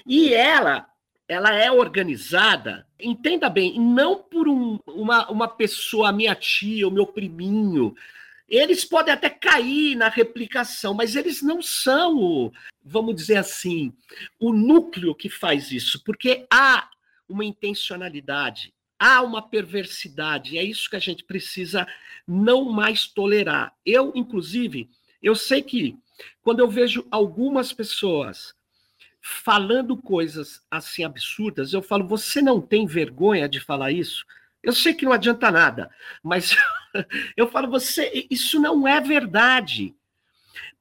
E 0.06 0.34
ela, 0.34 0.86
ela 1.30 1.56
é 1.56 1.72
organizada, 1.72 2.86
entenda 3.00 3.50
bem, 3.50 3.80
não 3.80 4.18
por 4.18 4.50
um, 4.50 4.78
uma, 4.86 5.32
uma 5.32 5.48
pessoa, 5.48 6.12
minha 6.12 6.36
tia, 6.36 6.86
o 6.86 6.92
meu 6.92 7.08
priminho, 7.08 7.96
Eles 8.48 8.86
podem 8.86 9.14
até 9.14 9.30
cair 9.30 9.96
na 9.96 10.08
replicação, 10.08 10.94
mas 10.94 11.16
eles 11.16 11.42
não 11.42 11.62
são, 11.62 12.18
o, 12.18 12.52
vamos 12.84 13.16
dizer 13.16 13.38
assim, 13.38 13.92
o 14.40 14.54
núcleo 14.54 15.16
que 15.16 15.30
faz 15.30 15.72
isso, 15.72 16.04
porque 16.04 16.46
há 16.52 16.88
uma 17.28 17.44
intencionalidade, 17.44 18.75
há 19.00 19.22
uma 19.22 19.42
perversidade, 19.42 20.58
é 20.58 20.64
isso 20.64 20.90
que 20.90 20.96
a 20.96 21.00
gente 21.00 21.24
precisa 21.24 21.88
não 22.28 22.66
mais 22.72 23.08
tolerar. 23.08 23.74
Eu, 23.86 24.12
inclusive, 24.16 24.90
eu 25.22 25.36
sei 25.36 25.62
que 25.62 25.98
quando 26.42 26.60
eu 26.60 26.70
vejo 26.70 27.06
algumas 27.12 27.74
pessoas 27.74 28.54
falando 29.22 29.98
coisas 29.98 30.64
assim 30.70 31.04
absurdas, 31.04 31.74
eu 31.74 31.82
falo: 31.82 32.08
você 32.08 32.42
não 32.42 32.62
tem 32.62 32.86
vergonha 32.86 33.50
de 33.50 33.60
falar 33.60 33.92
isso? 33.92 34.26
Eu 34.62 34.74
sei 34.74 34.94
que 34.94 35.06
não 35.06 35.12
adianta 35.12 35.52
nada, 35.52 35.90
mas 36.24 36.56
eu 37.36 37.48
falo: 37.48 37.70
você, 37.70 38.28
isso 38.30 38.60
não 38.60 38.88
é 38.88 39.02
verdade. 39.02 39.96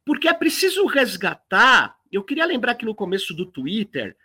Porque 0.05 0.29
é 0.29 0.35
preciso 0.35 0.85
resgatar. 0.87 1.97
Eu 2.13 2.23
queria 2.23 2.45
lembrar 2.45 2.75
que 2.75 2.85
no 2.85 2.95
começo 2.95 3.35
do 3.35 3.47
Twitter, 3.47 4.17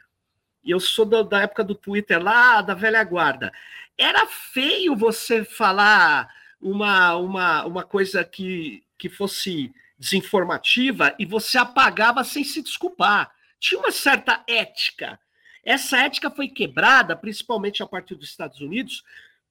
eu 0.65 0.79
sou 0.79 1.05
da, 1.05 1.21
da 1.23 1.41
época 1.41 1.63
do 1.63 1.75
Twitter 1.75 2.21
lá, 2.21 2.61
da 2.61 2.73
velha 2.73 3.03
guarda, 3.03 3.51
era 3.97 4.25
feio 4.25 4.95
você 4.95 5.43
falar 5.43 6.29
uma, 6.61 7.15
uma, 7.15 7.65
uma 7.65 7.83
coisa 7.83 8.23
que, 8.23 8.83
que 8.97 9.09
fosse 9.09 9.73
desinformativa 9.97 11.13
e 11.19 11.25
você 11.25 11.57
apagava 11.57 12.23
sem 12.23 12.43
se 12.43 12.61
desculpar 12.61 13.31
tinha 13.59 13.79
uma 13.79 13.91
certa 13.91 14.43
ética. 14.47 15.19
Essa 15.63 15.97
ética 15.97 16.31
foi 16.31 16.47
quebrada, 16.47 17.15
principalmente 17.15 17.83
a 17.83 17.87
partir 17.87 18.15
dos 18.15 18.29
Estados 18.29 18.61
Unidos, 18.61 19.03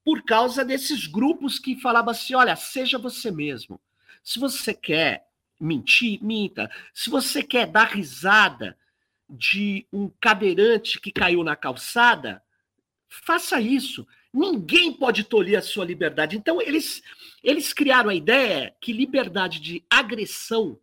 por 0.05 0.23
causa 0.23 0.65
desses 0.65 1.07
grupos 1.07 1.59
que 1.59 1.81
falavam 1.81 2.11
assim: 2.11 2.35
olha, 2.35 2.57
seja 2.57 2.99
você 2.99 3.31
mesmo. 3.31 3.79
Se 4.25 4.39
você 4.39 4.73
quer 4.73 5.27
mentir, 5.61 6.23
minta. 6.23 6.71
Se 6.95 7.11
você 7.11 7.43
quer 7.43 7.67
dar 7.67 7.89
risada 7.89 8.77
de 9.29 9.87
um 9.93 10.09
cadeirante 10.21 11.01
que 11.01 11.13
caiu 11.13 11.45
na 11.45 11.55
calçada, 11.55 12.43
faça 13.09 13.61
isso. 13.61 14.07
Ninguém 14.33 14.93
pode 14.93 15.25
tolher 15.25 15.59
a 15.59 15.63
sua 15.63 15.85
liberdade. 15.85 16.37
Então, 16.37 16.61
eles, 16.61 17.03
eles 17.43 17.73
criaram 17.73 18.11
a 18.11 18.15
ideia 18.15 18.75
que 18.81 18.93
liberdade 18.93 19.61
de 19.61 19.85
agressão, 19.91 20.79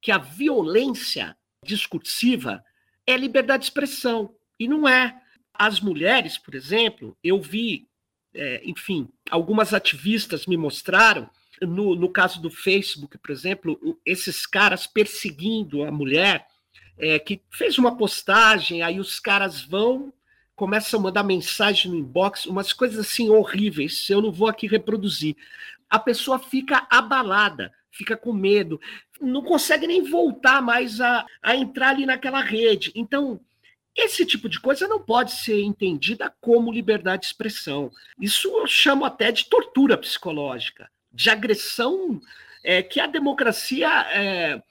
que 0.00 0.10
a 0.10 0.18
violência 0.18 1.36
discursiva 1.64 2.64
é 3.06 3.16
liberdade 3.16 3.62
de 3.62 3.66
expressão. 3.66 4.34
E 4.58 4.68
não 4.68 4.88
é. 4.88 5.20
As 5.54 5.80
mulheres, 5.80 6.38
por 6.38 6.54
exemplo, 6.54 7.16
eu 7.22 7.40
vi, 7.40 7.88
é, 8.34 8.62
enfim, 8.64 9.08
algumas 9.30 9.74
ativistas 9.74 10.46
me 10.46 10.56
mostraram, 10.56 11.28
no, 11.60 11.94
no 11.94 12.08
caso 12.08 12.40
do 12.40 12.50
Facebook, 12.50 13.18
por 13.18 13.30
exemplo, 13.30 13.78
esses 14.04 14.46
caras 14.46 14.86
perseguindo 14.86 15.84
a 15.84 15.90
mulher, 15.90 16.46
é, 17.00 17.18
que 17.18 17.40
fez 17.50 17.78
uma 17.78 17.96
postagem, 17.96 18.82
aí 18.82 19.00
os 19.00 19.18
caras 19.18 19.62
vão, 19.62 20.12
começam 20.54 21.00
a 21.00 21.02
mandar 21.02 21.22
mensagem 21.22 21.90
no 21.90 21.96
inbox, 21.96 22.46
umas 22.46 22.72
coisas 22.72 22.98
assim 22.98 23.30
horríveis, 23.30 24.08
eu 24.10 24.20
não 24.20 24.30
vou 24.30 24.48
aqui 24.48 24.66
reproduzir. 24.66 25.36
A 25.88 25.98
pessoa 25.98 26.38
fica 26.38 26.86
abalada 26.90 27.72
fica 27.90 28.16
com 28.16 28.32
medo, 28.32 28.80
não 29.20 29.42
consegue 29.42 29.86
nem 29.86 30.02
voltar 30.02 30.62
mais 30.62 31.00
a, 31.00 31.26
a 31.42 31.54
entrar 31.54 31.90
ali 31.90 32.06
naquela 32.06 32.40
rede. 32.40 32.92
Então, 32.94 33.40
esse 33.94 34.24
tipo 34.24 34.48
de 34.48 34.60
coisa 34.60 34.88
não 34.88 35.00
pode 35.00 35.32
ser 35.32 35.60
entendida 35.60 36.32
como 36.40 36.72
liberdade 36.72 37.22
de 37.22 37.26
expressão. 37.26 37.90
Isso 38.18 38.48
eu 38.48 38.66
chamo 38.66 39.04
até 39.04 39.30
de 39.30 39.46
tortura 39.46 39.98
psicológica, 39.98 40.88
de 41.12 41.28
agressão 41.28 42.20
é, 42.62 42.82
que 42.82 43.00
a 43.00 43.06
democracia 43.06 43.88
é, 44.12 44.62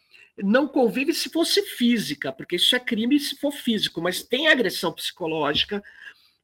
não 0.43 0.67
convive 0.67 1.13
se 1.13 1.30
fosse 1.30 1.62
física, 1.63 2.32
porque 2.32 2.56
isso 2.56 2.75
é 2.75 2.80
crime 2.80 3.19
se 3.19 3.36
for 3.38 3.52
físico, 3.52 4.02
mas 4.02 4.23
tem 4.23 4.47
agressão 4.47 4.91
psicológica, 4.91 5.84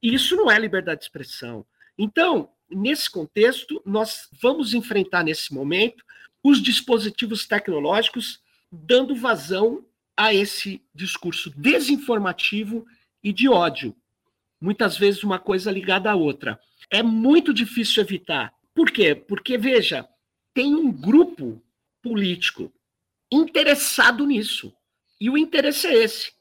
e 0.02 0.14
isso 0.14 0.36
não 0.36 0.50
é 0.52 0.60
liberdade 0.60 1.00
de 1.00 1.06
expressão. 1.06 1.66
Então, 1.98 2.50
nesse 2.70 3.10
contexto, 3.10 3.82
nós 3.86 4.28
vamos 4.42 4.74
enfrentar 4.74 5.24
nesse 5.24 5.54
momento 5.54 6.04
os 6.44 6.62
dispositivos 6.62 7.46
tecnológicos 7.48 8.40
dando 8.72 9.16
vazão 9.16 9.86
a 10.18 10.34
esse 10.34 10.82
discurso 10.94 11.50
desinformativo 11.56 12.86
e 13.24 13.34
de 13.34 13.50
ódio. 13.50 13.96
Muitas 14.62 14.98
vezes 14.98 15.24
uma 15.24 15.40
coisa 15.40 15.72
ligada 15.72 16.12
à 16.12 16.16
outra. 16.16 16.60
É 16.90 17.02
muito 17.02 17.54
difícil 17.54 18.04
evitar. 18.04 18.54
Por 18.74 18.92
quê? 18.92 19.16
Porque, 19.16 19.58
veja, 19.58 20.08
tem 20.54 20.76
um 20.76 20.92
grupo 20.92 21.62
político 22.02 22.72
interessado 23.32 24.26
nisso. 24.26 24.74
E 25.20 25.30
o 25.30 25.38
interesse 25.38 25.88
é 25.88 25.94
esse: 25.94 26.34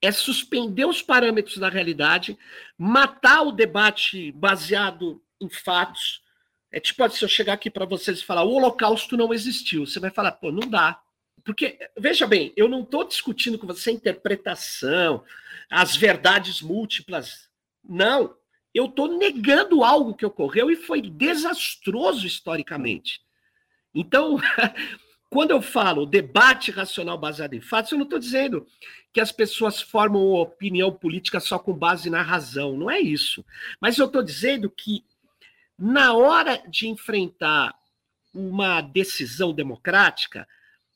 é 0.00 0.10
suspender 0.12 0.84
os 0.84 1.02
parâmetros 1.02 1.58
da 1.58 1.68
realidade, 1.68 2.38
matar 2.76 3.42
o 3.42 3.52
debate 3.52 4.32
baseado 4.32 5.22
em 5.40 5.48
fatos, 5.48 6.24
é 6.74 6.80
tipo 6.80 7.08
se 7.08 7.24
eu 7.24 7.28
chegar 7.28 7.52
aqui 7.52 7.70
para 7.70 7.86
vocês 7.86 8.18
e 8.18 8.24
falar 8.24 8.42
o 8.42 8.50
Holocausto 8.50 9.16
não 9.16 9.32
existiu. 9.32 9.86
Você 9.86 10.00
vai 10.00 10.10
falar, 10.10 10.32
pô, 10.32 10.50
não 10.50 10.68
dá. 10.68 11.00
Porque, 11.44 11.78
veja 11.96 12.26
bem, 12.26 12.52
eu 12.56 12.68
não 12.68 12.82
estou 12.82 13.04
discutindo 13.04 13.56
com 13.56 13.64
você 13.64 13.90
a 13.90 13.92
interpretação, 13.92 15.22
as 15.70 15.94
verdades 15.94 16.60
múltiplas. 16.60 17.48
Não. 17.84 18.34
Eu 18.74 18.86
estou 18.86 19.16
negando 19.16 19.84
algo 19.84 20.16
que 20.16 20.26
ocorreu 20.26 20.68
e 20.68 20.74
foi 20.74 21.00
desastroso 21.00 22.26
historicamente. 22.26 23.20
Então, 23.94 24.36
quando 25.34 25.50
eu 25.50 25.60
falo 25.60 26.06
debate 26.06 26.70
racional 26.70 27.18
baseado 27.18 27.54
em 27.54 27.60
fatos, 27.60 27.90
eu 27.90 27.98
não 27.98 28.04
estou 28.04 28.20
dizendo 28.20 28.64
que 29.12 29.20
as 29.20 29.32
pessoas 29.32 29.82
formam 29.82 30.22
opinião 30.34 30.92
política 30.92 31.40
só 31.40 31.58
com 31.58 31.74
base 31.74 32.08
na 32.08 32.22
razão. 32.22 32.76
Não 32.76 32.88
é 32.88 33.00
isso. 33.00 33.44
Mas 33.80 33.98
eu 33.98 34.06
estou 34.06 34.22
dizendo 34.22 34.70
que 34.70 35.04
na 35.76 36.14
hora 36.14 36.62
de 36.68 36.86
enfrentar 36.86 37.74
uma 38.32 38.80
decisão 38.80 39.52
democrática, 39.52 40.46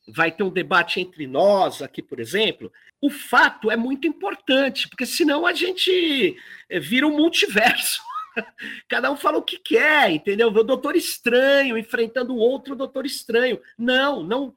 vai 0.07 0.31
ter 0.31 0.45
um 0.45 0.51
debate 0.51 1.01
entre 1.01 1.27
nós 1.27 1.83
aqui, 1.83 2.01
por 2.01 2.21
exemplo, 2.21 2.73
o 3.01 3.11
fato 3.11 3.73
é 3.73 3.77
muito 3.77 4.07
importante, 4.07 4.89
porque 4.89 5.05
senão 5.05 5.45
a 5.47 5.53
gente 5.53 6.37
eh, 6.71 6.79
vira 6.79 7.09
um 7.09 7.17
multiverso. 7.17 8.01
Cada 8.89 9.11
um 9.11 9.17
fala 9.17 9.39
o 9.39 9.43
que 9.43 9.59
quer, 9.59 10.11
entendeu? 10.11 10.49
O 10.49 10.65
doutor 10.65 10.97
estranho 10.97 11.77
enfrentando 11.77 12.37
outro 12.37 12.77
doutor 12.77 13.07
estranho. 13.07 13.61
Não, 13.77 14.23
não. 14.23 14.55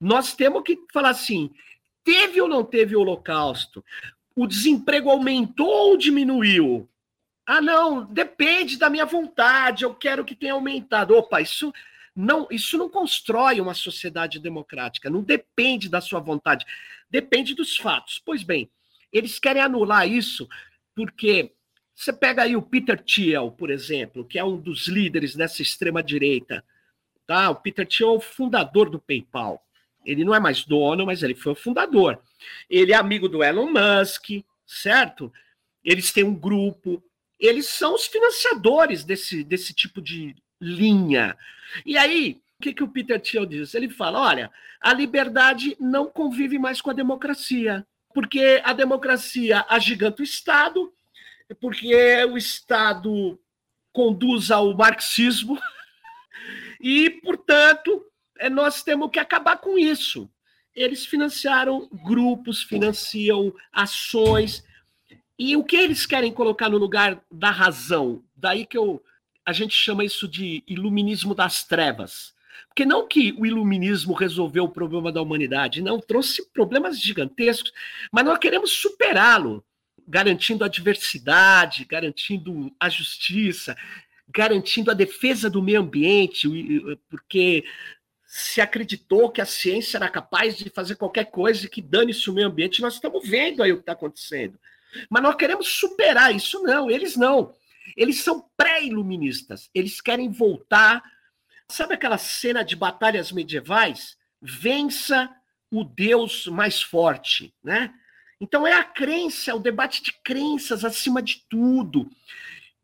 Nós 0.00 0.34
temos 0.34 0.62
que 0.62 0.78
falar 0.92 1.10
assim: 1.10 1.50
teve 2.04 2.40
ou 2.40 2.48
não 2.48 2.64
teve 2.64 2.96
o 2.96 3.00
holocausto? 3.00 3.84
O 4.34 4.46
desemprego 4.46 5.10
aumentou 5.10 5.90
ou 5.90 5.96
diminuiu? 5.96 6.88
Ah, 7.46 7.60
não, 7.60 8.04
depende 8.04 8.78
da 8.78 8.88
minha 8.88 9.04
vontade, 9.04 9.82
eu 9.82 9.92
quero 9.94 10.24
que 10.24 10.36
tenha 10.36 10.52
aumentado. 10.52 11.16
Opa, 11.16 11.40
isso 11.40 11.72
não, 12.14 12.46
isso 12.50 12.78
não 12.78 12.88
constrói 12.88 13.60
uma 13.60 13.74
sociedade 13.74 14.38
democrática, 14.38 15.10
não 15.10 15.22
depende 15.22 15.88
da 15.88 16.00
sua 16.00 16.20
vontade, 16.20 16.64
depende 17.10 17.54
dos 17.54 17.76
fatos. 17.76 18.20
Pois 18.24 18.42
bem, 18.42 18.70
eles 19.12 19.38
querem 19.38 19.62
anular 19.62 20.08
isso 20.08 20.48
porque 20.94 21.52
você 22.00 22.14
pega 22.14 22.44
aí 22.44 22.56
o 22.56 22.62
Peter 22.62 22.98
Thiel, 22.98 23.50
por 23.50 23.70
exemplo, 23.70 24.24
que 24.24 24.38
é 24.38 24.44
um 24.44 24.56
dos 24.56 24.88
líderes 24.88 25.36
dessa 25.36 25.60
extrema 25.60 26.02
direita, 26.02 26.64
tá? 27.26 27.50
O 27.50 27.56
Peter 27.56 27.86
Thiel 27.86 28.14
é 28.14 28.16
o 28.16 28.20
fundador 28.20 28.88
do 28.88 28.98
PayPal. 28.98 29.62
Ele 30.02 30.24
não 30.24 30.34
é 30.34 30.40
mais 30.40 30.64
dono, 30.64 31.04
mas 31.04 31.22
ele 31.22 31.34
foi 31.34 31.52
o 31.52 31.56
fundador. 31.56 32.18
Ele 32.70 32.92
é 32.92 32.96
amigo 32.96 33.28
do 33.28 33.44
Elon 33.44 33.70
Musk, 33.70 34.42
certo? 34.66 35.30
Eles 35.84 36.10
têm 36.10 36.24
um 36.24 36.34
grupo, 36.34 37.02
eles 37.38 37.66
são 37.66 37.94
os 37.94 38.06
financiadores 38.06 39.04
desse, 39.04 39.44
desse 39.44 39.74
tipo 39.74 40.00
de 40.00 40.34
linha. 40.58 41.36
E 41.84 41.98
aí, 41.98 42.40
o 42.58 42.62
que, 42.62 42.72
que 42.72 42.82
o 42.82 42.88
Peter 42.88 43.20
Thiel 43.20 43.44
diz? 43.44 43.74
Ele 43.74 43.90
fala: 43.90 44.22
olha, 44.22 44.50
a 44.80 44.94
liberdade 44.94 45.76
não 45.78 46.06
convive 46.06 46.58
mais 46.58 46.80
com 46.80 46.88
a 46.88 46.94
democracia, 46.94 47.86
porque 48.14 48.62
a 48.64 48.72
democracia 48.72 49.66
agiganta 49.68 50.22
o 50.22 50.24
Estado, 50.24 50.90
porque 51.54 52.24
o 52.24 52.36
Estado 52.36 53.38
conduz 53.92 54.50
ao 54.50 54.76
marxismo, 54.76 55.58
e, 56.80 57.10
portanto, 57.10 58.04
é, 58.38 58.48
nós 58.48 58.82
temos 58.82 59.10
que 59.10 59.18
acabar 59.18 59.56
com 59.58 59.78
isso. 59.78 60.30
Eles 60.74 61.04
financiaram 61.04 61.88
grupos, 62.04 62.62
financiam 62.62 63.52
ações, 63.72 64.64
e 65.38 65.56
o 65.56 65.64
que 65.64 65.76
eles 65.76 66.04
querem 66.04 66.32
colocar 66.32 66.68
no 66.68 66.76
lugar 66.76 67.18
da 67.30 67.50
razão? 67.50 68.22
Daí 68.36 68.66
que 68.66 68.76
eu, 68.76 69.02
a 69.44 69.52
gente 69.52 69.74
chama 69.74 70.04
isso 70.04 70.28
de 70.28 70.62
iluminismo 70.66 71.34
das 71.34 71.64
trevas. 71.64 72.34
Porque 72.68 72.84
não 72.84 73.08
que 73.08 73.32
o 73.38 73.46
iluminismo 73.46 74.12
resolveu 74.12 74.64
o 74.64 74.68
problema 74.68 75.10
da 75.10 75.20
humanidade, 75.20 75.82
não, 75.82 75.98
trouxe 75.98 76.46
problemas 76.52 77.00
gigantescos, 77.00 77.72
mas 78.12 78.24
nós 78.24 78.38
queremos 78.38 78.70
superá-lo, 78.70 79.64
garantindo 80.10 80.64
a 80.64 80.68
diversidade, 80.68 81.84
garantindo 81.84 82.74
a 82.80 82.88
justiça, 82.88 83.76
garantindo 84.28 84.90
a 84.90 84.94
defesa 84.94 85.48
do 85.48 85.62
meio 85.62 85.80
ambiente, 85.80 86.48
porque 87.08 87.64
se 88.26 88.60
acreditou 88.60 89.30
que 89.30 89.40
a 89.40 89.46
ciência 89.46 89.98
era 89.98 90.08
capaz 90.08 90.56
de 90.56 90.68
fazer 90.68 90.96
qualquer 90.96 91.26
coisa 91.26 91.68
que 91.68 91.80
dane-se 91.80 92.28
o 92.28 92.32
meio 92.32 92.48
ambiente. 92.48 92.82
Nós 92.82 92.94
estamos 92.94 93.26
vendo 93.28 93.62
aí 93.62 93.72
o 93.72 93.76
que 93.76 93.82
está 93.82 93.92
acontecendo. 93.92 94.58
Mas 95.08 95.22
nós 95.22 95.36
queremos 95.36 95.68
superar 95.68 96.34
isso, 96.34 96.60
não. 96.62 96.90
Eles 96.90 97.16
não. 97.16 97.54
Eles 97.96 98.20
são 98.20 98.44
pré-iluministas. 98.56 99.70
Eles 99.72 100.00
querem 100.00 100.28
voltar. 100.30 101.02
Sabe 101.68 101.94
aquela 101.94 102.18
cena 102.18 102.64
de 102.64 102.74
batalhas 102.74 103.30
medievais? 103.30 104.16
Vença 104.42 105.30
o 105.70 105.84
Deus 105.84 106.46
mais 106.46 106.82
forte, 106.82 107.54
né? 107.62 107.94
Então 108.40 108.66
é 108.66 108.72
a 108.72 108.84
crença, 108.84 109.50
é 109.50 109.54
o 109.54 109.58
debate 109.58 110.02
de 110.02 110.12
crenças 110.24 110.84
acima 110.84 111.20
de 111.20 111.44
tudo, 111.48 112.10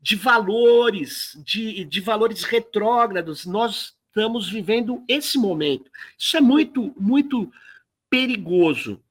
de 0.01 0.15
valores, 0.15 1.37
de, 1.45 1.85
de 1.85 2.01
valores 2.01 2.45
retrógrados. 2.45 3.47
Nós 3.47 3.95
estamos 4.09 4.49
vivendo 4.49 5.03
esse 5.09 5.39
momento. 5.39 5.91
Isso 6.19 6.37
é 6.37 6.41
muito, 6.41 6.95
muito 6.99 7.51
perigoso, 8.11 9.03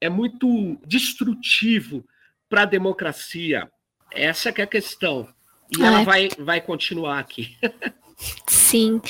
é 0.00 0.08
muito 0.08 0.78
destrutivo 0.86 2.04
para 2.48 2.62
a 2.62 2.66
democracia. 2.66 3.70
Essa 4.10 4.48
é, 4.48 4.54
é 4.58 4.62
a 4.62 4.66
questão. 4.66 5.28
E 5.78 5.82
ela 5.82 6.02
vai, 6.04 6.28
vai 6.38 6.60
continuar 6.60 7.18
aqui. 7.18 7.56
Sim, 8.46 9.00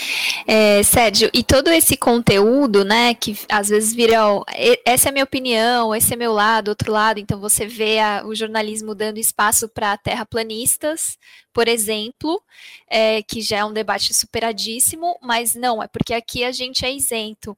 é, 0.46 0.82
Sérgio, 0.82 1.30
e 1.32 1.42
todo 1.42 1.68
esse 1.70 1.96
conteúdo, 1.96 2.84
né, 2.84 3.14
que 3.14 3.36
às 3.48 3.68
vezes 3.68 3.94
viram, 3.94 4.44
essa 4.84 5.08
é 5.08 5.10
a 5.10 5.12
minha 5.12 5.24
opinião, 5.24 5.94
esse 5.94 6.12
é 6.14 6.16
meu 6.16 6.32
lado, 6.32 6.68
outro 6.68 6.92
lado, 6.92 7.18
então 7.18 7.38
você 7.40 7.66
vê 7.66 7.98
a, 7.98 8.22
o 8.24 8.34
jornalismo 8.34 8.94
dando 8.94 9.18
espaço 9.18 9.68
para 9.68 9.96
terraplanistas, 9.96 11.18
por 11.52 11.68
exemplo, 11.68 12.42
é, 12.88 13.22
que 13.22 13.42
já 13.42 13.58
é 13.58 13.64
um 13.64 13.72
debate 13.72 14.14
superadíssimo, 14.14 15.18
mas 15.22 15.54
não, 15.54 15.82
é 15.82 15.86
porque 15.86 16.14
aqui 16.14 16.44
a 16.44 16.52
gente 16.52 16.84
é 16.84 16.92
isento. 16.92 17.56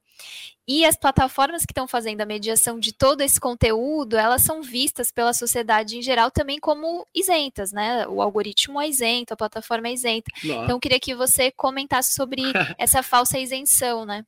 E 0.67 0.87
as 0.87 0.97
plataformas 0.97 1.67
que 1.67 1.73
estão 1.73 1.87
fazendo 1.87 2.23
a 2.23 2.27
mediação 2.27 2.81
de 2.81 2.93
todo 2.93 3.21
esse 3.21 3.39
conteúdo, 3.39 4.17
elas 4.17 4.43
são 4.43 4.63
vistas 4.63 5.13
pela 5.13 5.35
sociedade 5.35 5.99
em 5.99 6.03
geral 6.03 6.31
também 6.31 6.59
como 6.59 7.07
isentas, 7.15 7.71
né? 7.71 8.07
O 8.09 8.23
algoritmo 8.23 8.81
é 8.81 8.89
isento, 8.89 9.35
a 9.35 9.37
plataforma 9.37 9.89
é 9.89 9.93
isenta. 9.93 10.31
Não. 10.43 10.65
Então, 10.65 10.77
eu 10.77 10.81
queria 10.81 10.99
que 10.99 11.15
você 11.15 11.51
comentasse 11.51 12.15
sobre 12.15 12.41
essa 12.79 13.03
falsa 13.03 13.39
isenção, 13.39 14.07
né? 14.07 14.25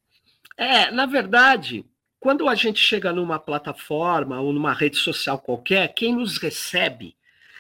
É, 0.59 0.90
na 0.90 1.07
verdade, 1.07 1.87
quando 2.20 2.49
a 2.49 2.55
gente 2.55 2.81
chega 2.81 3.12
numa 3.12 3.38
plataforma 3.38 4.38
ou 4.40 4.53
numa 4.53 4.75
rede 4.75 4.96
social 4.96 5.38
qualquer, 5.38 5.94
quem 5.94 6.14
nos 6.14 6.37
recebe 6.37 7.16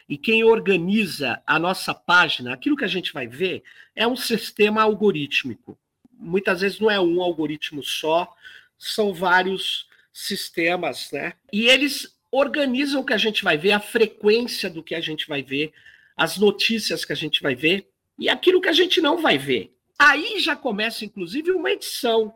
e 0.08 0.18
quem 0.18 0.44
organiza 0.44 1.40
a 1.46 1.58
nossa 1.58 1.94
página, 1.94 2.52
aquilo 2.52 2.76
que 2.76 2.84
a 2.84 2.88
gente 2.88 3.12
vai 3.12 3.26
ver, 3.26 3.62
é 3.94 4.06
um 4.06 4.16
sistema 4.16 4.82
algorítmico. 4.82 5.78
Muitas 6.12 6.60
vezes 6.60 6.78
não 6.78 6.90
é 6.90 7.00
um 7.00 7.22
algoritmo 7.22 7.82
só, 7.82 8.34
são 8.78 9.12
vários 9.12 9.86
sistemas, 10.12 11.10
né? 11.12 11.34
E 11.52 11.68
eles 11.68 12.16
organizam 12.30 13.00
o 13.00 13.04
que 13.04 13.12
a 13.12 13.18
gente 13.18 13.44
vai 13.44 13.56
ver, 13.56 13.72
a 13.72 13.80
frequência 13.80 14.68
do 14.68 14.82
que 14.82 14.94
a 14.94 15.00
gente 15.00 15.28
vai 15.28 15.42
ver, 15.42 15.72
as 16.16 16.36
notícias 16.36 17.04
que 17.04 17.12
a 17.12 17.16
gente 17.16 17.42
vai 17.42 17.54
ver 17.54 17.88
e 18.18 18.28
aquilo 18.28 18.60
que 18.60 18.68
a 18.68 18.72
gente 18.72 19.00
não 19.00 19.18
vai 19.18 19.38
ver. 19.38 19.74
Aí 19.98 20.38
já 20.40 20.56
começa, 20.56 21.04
inclusive, 21.04 21.52
uma 21.52 21.70
edição, 21.70 22.34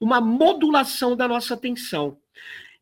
uma 0.00 0.20
modulação 0.20 1.16
da 1.16 1.26
nossa 1.26 1.54
atenção. 1.54 2.18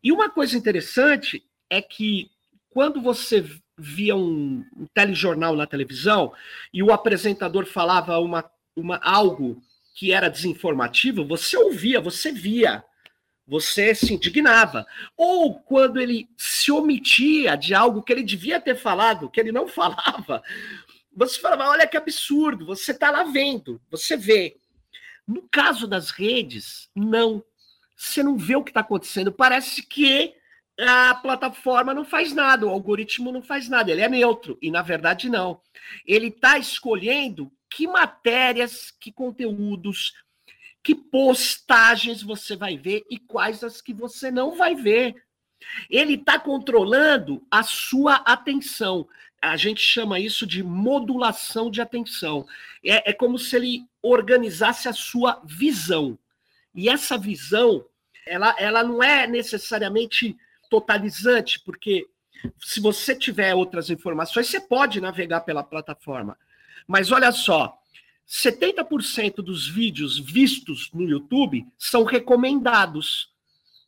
E 0.02 0.12
uma 0.12 0.30
coisa 0.30 0.56
interessante 0.56 1.44
é 1.68 1.80
que 1.82 2.30
quando 2.70 3.00
você 3.00 3.44
via 3.78 4.16
um, 4.16 4.64
um 4.76 4.86
telejornal 4.94 5.54
na 5.54 5.66
televisão 5.66 6.32
e 6.72 6.82
o 6.82 6.92
apresentador 6.92 7.66
falava 7.66 8.18
uma, 8.18 8.48
uma 8.74 8.98
algo 9.02 9.60
que 9.94 10.12
era 10.12 10.28
desinformativo, 10.28 11.26
você 11.26 11.56
ouvia, 11.56 12.00
você 12.00 12.30
via 12.30 12.84
você 13.46 13.94
se 13.94 14.12
indignava. 14.12 14.86
Ou 15.16 15.60
quando 15.60 16.00
ele 16.00 16.28
se 16.36 16.72
omitia 16.72 17.56
de 17.56 17.74
algo 17.74 18.02
que 18.02 18.12
ele 18.12 18.22
devia 18.22 18.60
ter 18.60 18.76
falado, 18.76 19.30
que 19.30 19.40
ele 19.40 19.52
não 19.52 19.68
falava, 19.68 20.42
você 21.14 21.40
falava: 21.40 21.70
olha 21.70 21.86
que 21.86 21.96
absurdo, 21.96 22.66
você 22.66 22.92
está 22.92 23.10
lá 23.10 23.24
vendo, 23.24 23.80
você 23.90 24.16
vê. 24.16 24.56
No 25.26 25.42
caso 25.50 25.86
das 25.86 26.10
redes, 26.10 26.88
não. 26.94 27.42
Você 27.96 28.22
não 28.22 28.36
vê 28.36 28.54
o 28.54 28.62
que 28.62 28.70
está 28.70 28.80
acontecendo. 28.80 29.32
Parece 29.32 29.82
que 29.82 30.34
a 30.78 31.14
plataforma 31.14 31.94
não 31.94 32.04
faz 32.04 32.34
nada, 32.34 32.66
o 32.66 32.68
algoritmo 32.68 33.32
não 33.32 33.42
faz 33.42 33.68
nada, 33.68 33.90
ele 33.90 34.02
é 34.02 34.08
neutro. 34.08 34.58
E 34.60 34.70
na 34.70 34.82
verdade, 34.82 35.30
não. 35.30 35.60
Ele 36.06 36.28
está 36.28 36.58
escolhendo 36.58 37.50
que 37.70 37.86
matérias, 37.86 38.92
que 39.00 39.10
conteúdos, 39.10 40.12
que 40.86 40.94
postagens 40.94 42.22
você 42.22 42.54
vai 42.54 42.76
ver 42.78 43.04
e 43.10 43.18
quais 43.18 43.64
as 43.64 43.80
que 43.80 43.92
você 43.92 44.30
não 44.30 44.54
vai 44.56 44.76
ver. 44.76 45.16
Ele 45.90 46.14
está 46.14 46.38
controlando 46.38 47.44
a 47.50 47.64
sua 47.64 48.14
atenção. 48.24 49.08
A 49.42 49.56
gente 49.56 49.80
chama 49.80 50.20
isso 50.20 50.46
de 50.46 50.62
modulação 50.62 51.72
de 51.72 51.80
atenção. 51.80 52.46
É, 52.84 53.10
é 53.10 53.12
como 53.12 53.36
se 53.36 53.56
ele 53.56 53.84
organizasse 54.00 54.88
a 54.88 54.92
sua 54.92 55.42
visão. 55.44 56.16
E 56.72 56.88
essa 56.88 57.18
visão, 57.18 57.84
ela, 58.24 58.54
ela 58.56 58.84
não 58.84 59.02
é 59.02 59.26
necessariamente 59.26 60.36
totalizante, 60.70 61.58
porque 61.64 62.06
se 62.60 62.78
você 62.78 63.12
tiver 63.12 63.56
outras 63.56 63.90
informações, 63.90 64.46
você 64.46 64.60
pode 64.60 65.00
navegar 65.00 65.40
pela 65.40 65.64
plataforma. 65.64 66.38
Mas 66.86 67.10
olha 67.10 67.32
só, 67.32 67.76
70% 68.28 69.36
dos 69.36 69.68
vídeos 69.68 70.18
vistos 70.18 70.90
no 70.92 71.08
YouTube 71.08 71.66
são 71.78 72.02
recomendados 72.02 73.30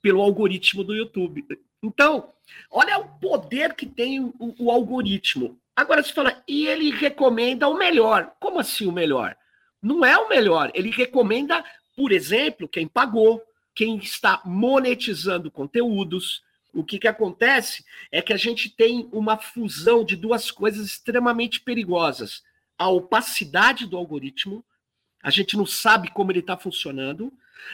pelo 0.01 0.23
algoritmo 0.23 0.85
do 0.85 0.95
YouTube. 0.95 1.45
Então, 1.83 2.33
olha 2.71 2.99
o 2.99 3.09
poder 3.19 3.75
que 3.75 3.85
tem 3.85 4.21
o, 4.21 4.55
o 4.59 4.71
algoritmo. 4.71 5.59
Agora 5.75 6.03
você 6.03 6.13
fala, 6.13 6.43
e 6.47 6.67
ele 6.67 6.91
recomenda 6.91 7.69
o 7.69 7.77
melhor. 7.77 8.33
Como 8.39 8.61
assim 8.61 8.87
o 8.87 8.93
melhor? 8.93 9.37
Não 9.83 10.05
é 10.05 10.17
o 10.17 10.29
melhor. 10.29 10.71
Ele 10.75 10.91
recomenda, 10.91 11.65
por 11.97 12.13
exemplo, 12.13 12.69
quem 12.69 12.87
pagou, 12.87 13.43
quem 13.75 13.97
está 13.97 14.41
monetizando 14.45 15.51
conteúdos. 15.51 16.43
O 16.73 16.85
que, 16.85 16.99
que 16.99 17.09
acontece 17.09 17.85
é 18.11 18.23
que 18.23 18.33
a 18.33 18.37
gente 18.37 18.71
tem 18.71 19.09
uma 19.13 19.37
fusão 19.37 20.05
de 20.05 20.15
duas 20.15 20.51
coisas 20.51 20.87
extremamente 20.87 21.61
perigosas 21.61 22.43
a 22.79 22.89
opacidade 22.89 23.87
do 23.87 23.97
algoritmo, 23.97 24.65
a 25.23 25.31
gente 25.31 25.57
não 25.57 25.67
sabe 25.67 26.11
como 26.11 26.31
ele 26.31 26.39
está 26.39 26.57
funcionando, 26.57 27.33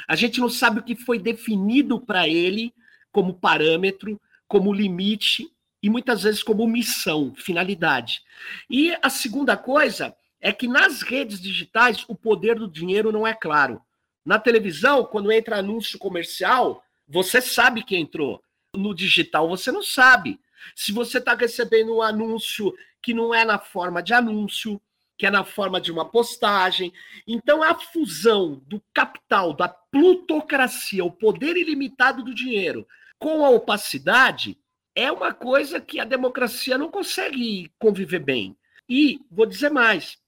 a 0.09 0.17
gente 0.17 0.41
não 0.41 0.49
sabe 0.49 0.81
o 0.81 0.83
que 0.83 0.97
foi 0.97 1.19
definido 1.19 2.01
para 2.01 2.27
ele 2.27 2.73
como 3.13 3.35
parâmetro, 3.35 4.21
como 4.49 4.73
limite 4.73 5.49
e 5.83 5.91
muitas 5.91 6.23
vezes 6.23 6.43
como 6.43 6.67
missão, 6.67 7.35
finalidade. 7.37 8.23
E 8.71 8.97
a 9.03 9.11
segunda 9.11 9.57
coisa 9.57 10.17
é 10.41 10.53
que 10.53 10.67
nas 10.67 11.03
redes 11.03 11.41
digitais 11.41 12.05
o 12.09 12.15
poder 12.15 12.59
do 12.59 12.69
dinheiro 12.69 13.13
não 13.13 13.27
é 13.27 13.35
claro. 13.35 13.81
Na 14.25 14.39
televisão, 14.39 15.05
quando 15.05 15.31
entra 15.31 15.59
anúncio 15.59 15.99
comercial, 15.99 16.83
você 17.07 17.41
sabe 17.41 17.83
que 17.83 17.97
entrou. 17.97 18.43
No 18.75 18.95
digital, 18.95 19.49
você 19.49 19.71
não 19.71 19.83
sabe. 19.83 20.41
Se 20.75 20.91
você 20.93 21.19
está 21.19 21.35
recebendo 21.35 21.97
um 21.97 22.03
anúncio 22.03 22.75
que 23.03 23.13
não 23.13 23.35
é 23.35 23.45
na 23.45 23.59
forma 23.59 24.03
de 24.03 24.15
anúncio, 24.15 24.81
que 25.17 25.27
é 25.27 25.31
na 25.31 25.45
forma 25.45 25.81
de 25.81 25.93
uma 25.93 26.05
postagem. 26.05 26.93
Então, 27.27 27.63
a 27.63 27.75
fusão 27.75 28.63
do 28.67 28.83
capital, 28.93 29.53
da 29.53 29.69
plutocracia, 29.69 31.05
o 31.05 31.11
poder 31.11 31.57
ilimitado 31.57 32.23
do 32.23 32.35
dinheiro, 32.35 32.87
com 33.19 33.45
a 33.45 33.51
opacidade, 33.51 34.59
é 34.95 35.11
uma 35.11 35.33
coisa 35.33 35.81
que 35.81 35.99
a 35.99 36.05
democracia 36.05 36.79
não 36.79 36.91
consegue 36.91 37.71
conviver 37.79 38.21
bem. 38.21 38.57
E 38.89 39.21
vou 39.31 39.47
dizer 39.47 39.71
mais: 39.71 40.19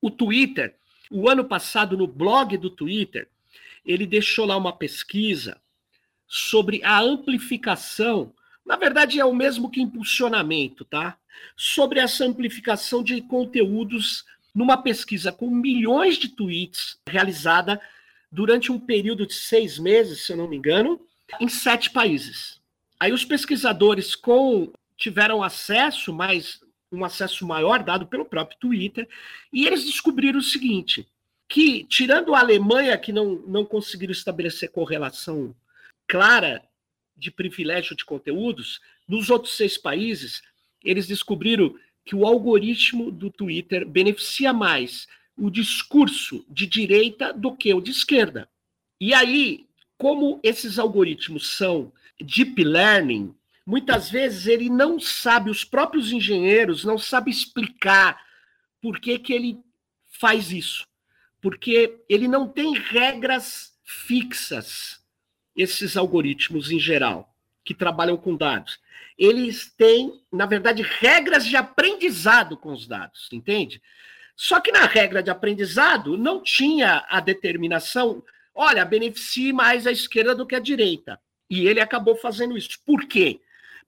o 0.00 0.10
Twitter, 0.10 0.74
o 1.10 1.28
ano 1.28 1.44
passado, 1.44 1.96
no 1.96 2.06
blog 2.06 2.56
do 2.56 2.70
Twitter, 2.70 3.28
ele 3.84 4.06
deixou 4.06 4.46
lá 4.46 4.56
uma 4.56 4.72
pesquisa 4.72 5.60
sobre 6.26 6.82
a 6.82 7.00
amplificação. 7.00 8.34
Na 8.64 8.76
verdade, 8.76 9.20
é 9.20 9.24
o 9.24 9.34
mesmo 9.34 9.70
que 9.70 9.80
impulsionamento, 9.80 10.84
tá? 10.84 11.16
Sobre 11.56 12.00
essa 12.00 12.24
amplificação 12.24 13.02
de 13.02 13.20
conteúdos 13.22 14.24
numa 14.56 14.78
pesquisa 14.78 15.30
com 15.30 15.50
milhões 15.50 16.16
de 16.16 16.30
tweets 16.30 16.98
realizada 17.06 17.78
durante 18.32 18.72
um 18.72 18.80
período 18.80 19.26
de 19.26 19.34
seis 19.34 19.78
meses, 19.78 20.22
se 20.22 20.32
eu 20.32 20.36
não 20.38 20.48
me 20.48 20.56
engano, 20.56 20.98
em 21.38 21.46
sete 21.46 21.90
países. 21.90 22.58
Aí 22.98 23.12
os 23.12 23.22
pesquisadores 23.22 24.14
com 24.14 24.72
tiveram 24.96 25.42
acesso, 25.42 26.10
mas 26.10 26.58
um 26.90 27.04
acesso 27.04 27.46
maior 27.46 27.82
dado 27.82 28.06
pelo 28.06 28.24
próprio 28.24 28.58
Twitter, 28.58 29.06
e 29.52 29.66
eles 29.66 29.84
descobriram 29.84 30.38
o 30.38 30.42
seguinte, 30.42 31.06
que 31.46 31.84
tirando 31.84 32.34
a 32.34 32.40
Alemanha, 32.40 32.96
que 32.96 33.12
não, 33.12 33.34
não 33.46 33.62
conseguiram 33.62 34.12
estabelecer 34.12 34.70
correlação 34.70 35.54
clara 36.08 36.62
de 37.14 37.30
privilégio 37.30 37.94
de 37.94 38.06
conteúdos, 38.06 38.80
nos 39.06 39.28
outros 39.28 39.54
seis 39.54 39.76
países, 39.76 40.42
eles 40.82 41.06
descobriram 41.06 41.74
que 42.06 42.14
o 42.14 42.24
algoritmo 42.24 43.10
do 43.10 43.30
Twitter 43.30 43.84
beneficia 43.84 44.52
mais 44.52 45.08
o 45.36 45.50
discurso 45.50 46.46
de 46.48 46.64
direita 46.64 47.32
do 47.32 47.54
que 47.54 47.74
o 47.74 47.80
de 47.80 47.90
esquerda. 47.90 48.48
E 49.00 49.12
aí, 49.12 49.66
como 49.98 50.38
esses 50.42 50.78
algoritmos 50.78 51.48
são 51.48 51.92
deep 52.20 52.62
learning, 52.62 53.34
muitas 53.66 54.08
vezes 54.08 54.46
ele 54.46 54.70
não 54.70 55.00
sabe, 55.00 55.50
os 55.50 55.64
próprios 55.64 56.12
engenheiros 56.12 56.84
não 56.84 56.96
sabem 56.96 57.32
explicar 57.32 58.24
por 58.80 59.00
que, 59.00 59.18
que 59.18 59.32
ele 59.32 59.58
faz 60.20 60.52
isso. 60.52 60.86
Porque 61.42 61.98
ele 62.08 62.28
não 62.28 62.46
tem 62.48 62.72
regras 62.72 63.74
fixas, 63.82 65.02
esses 65.56 65.96
algoritmos 65.96 66.70
em 66.70 66.78
geral, 66.78 67.35
que 67.66 67.74
trabalham 67.74 68.16
com 68.16 68.36
dados. 68.36 68.78
Eles 69.18 69.74
têm, 69.76 70.22
na 70.32 70.46
verdade, 70.46 70.82
regras 70.82 71.44
de 71.44 71.56
aprendizado 71.56 72.56
com 72.56 72.72
os 72.72 72.86
dados, 72.86 73.28
entende? 73.32 73.82
Só 74.36 74.60
que 74.60 74.70
na 74.70 74.86
regra 74.86 75.22
de 75.22 75.30
aprendizado 75.30 76.16
não 76.16 76.40
tinha 76.40 77.04
a 77.08 77.18
determinação, 77.18 78.22
olha, 78.54 78.84
beneficie 78.84 79.52
mais 79.52 79.86
a 79.86 79.90
esquerda 79.90 80.34
do 80.34 80.46
que 80.46 80.54
a 80.54 80.60
direita. 80.60 81.20
E 81.50 81.66
ele 81.66 81.80
acabou 81.80 82.14
fazendo 82.14 82.56
isso. 82.56 82.78
Por 82.84 83.04
quê? 83.06 83.40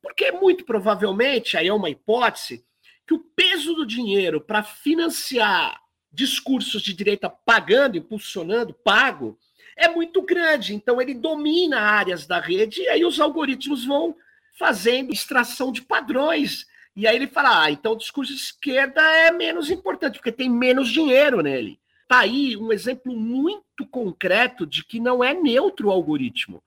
Porque 0.02 0.32
muito 0.32 0.64
provavelmente, 0.64 1.56
aí 1.56 1.68
é 1.68 1.72
uma 1.72 1.90
hipótese, 1.90 2.64
que 3.06 3.14
o 3.14 3.20
peso 3.20 3.74
do 3.74 3.86
dinheiro 3.86 4.40
para 4.40 4.62
financiar 4.62 5.80
discursos 6.10 6.82
de 6.82 6.92
direita 6.92 7.30
pagando, 7.30 7.96
impulsionando, 7.96 8.74
pago, 8.74 9.38
é 9.78 9.88
muito 9.88 10.20
grande. 10.20 10.74
Então 10.74 11.00
ele 11.00 11.14
domina 11.14 11.80
áreas 11.80 12.26
da 12.26 12.38
rede 12.40 12.82
e 12.82 12.88
aí 12.88 13.04
os 13.04 13.18
algoritmos 13.18 13.86
vão 13.86 14.14
fazendo 14.58 15.12
extração 15.12 15.72
de 15.72 15.80
padrões 15.80 16.66
e 16.98 17.06
aí 17.06 17.14
ele 17.14 17.28
fala: 17.28 17.62
ah, 17.62 17.70
então 17.70 17.92
o 17.92 17.96
discurso 17.96 18.34
de 18.34 18.40
esquerda 18.40 19.00
é 19.00 19.30
menos 19.30 19.70
importante, 19.70 20.14
porque 20.14 20.32
tem 20.32 20.50
menos 20.50 20.88
dinheiro 20.88 21.40
nele. 21.40 21.78
Tá 22.08 22.18
aí 22.18 22.56
um 22.56 22.72
exemplo 22.72 23.14
muito 23.16 23.86
concreto 23.88 24.66
de 24.66 24.84
que 24.84 24.98
não 24.98 25.22
é 25.22 25.32
neutro 25.32 25.86
o 25.86 25.90
algoritmo. 25.92 26.60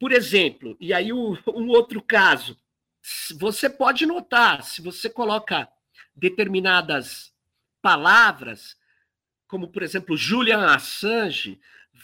Por 0.00 0.10
exemplo, 0.10 0.74
e 0.80 0.94
aí 0.94 1.12
um, 1.12 1.36
um 1.48 1.68
outro 1.68 2.00
caso, 2.00 2.56
você 3.38 3.68
pode 3.68 4.06
notar, 4.06 4.62
se 4.62 4.80
você 4.80 5.10
coloca 5.10 5.68
determinadas 6.16 7.30
palavras, 7.82 8.78
como 9.46 9.68
por 9.68 9.82
exemplo 9.82 10.16
Julian 10.16 10.64
Assange, 10.64 11.60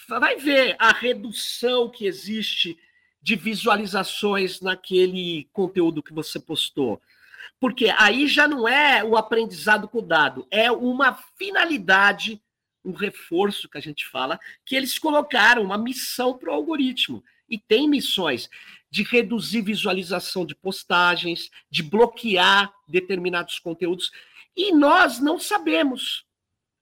vai 0.09 0.37
ver 0.37 0.77
a 0.79 0.93
redução 0.93 1.91
que 1.91 2.07
existe 2.07 2.79
de 3.23 3.37
visualizações 3.37 4.61
naquele 4.61 5.49
conteúdo 5.53 6.03
que 6.03 6.13
você 6.13 6.39
postou. 6.39 7.01
Porque 7.59 7.93
aí 7.99 8.27
já 8.27 8.49
não 8.49 8.67
é 8.67 9.05
o 9.05 9.17
aprendizado 9.17 9.89
com 9.89 9.99
o 9.99 10.03
dado, 10.03 10.47
é 10.51 10.71
uma 10.73 11.15
finalidade, 11.37 12.41
um 12.85 12.93
reforço 12.93 13.69
que 13.69 13.77
a 13.77 13.81
gente 13.81 14.07
fala, 14.07 14.41
que 14.65 14.75
eles 14.75 14.99
colocaram, 14.99 15.63
uma 15.63 15.77
missão 15.77 16.37
para 16.37 16.51
o 16.51 16.55
algoritmo. 16.55 17.23
E 17.49 17.59
tem 17.59 17.89
missões 17.89 18.49
de 18.91 19.03
reduzir 19.03 19.61
visualização 19.61 20.47
de 20.47 20.55
postagens, 20.55 21.51
de 21.71 21.83
bloquear 21.83 22.73
determinados 22.89 23.59
conteúdos. 23.59 24.11
E 24.57 24.73
nós 24.73 25.21
não 25.21 25.39
sabemos. 25.39 26.25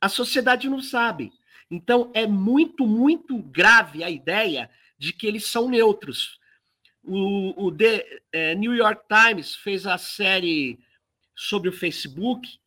A 0.00 0.08
sociedade 0.08 0.68
não 0.68 0.80
sabe. 0.80 1.32
Então 1.70 2.10
é 2.14 2.26
muito, 2.26 2.86
muito 2.86 3.38
grave 3.38 4.02
a 4.02 4.10
ideia 4.10 4.70
de 4.98 5.12
que 5.12 5.26
eles 5.26 5.46
são 5.46 5.68
neutros. 5.68 6.38
O, 7.04 7.66
o 7.66 7.72
The 7.72 8.04
é, 8.32 8.54
New 8.54 8.74
York 8.74 9.02
Times 9.08 9.54
fez 9.54 9.86
a 9.86 9.96
série 9.96 10.78
sobre 11.34 11.68
o 11.68 11.72
Facebook 11.72 12.58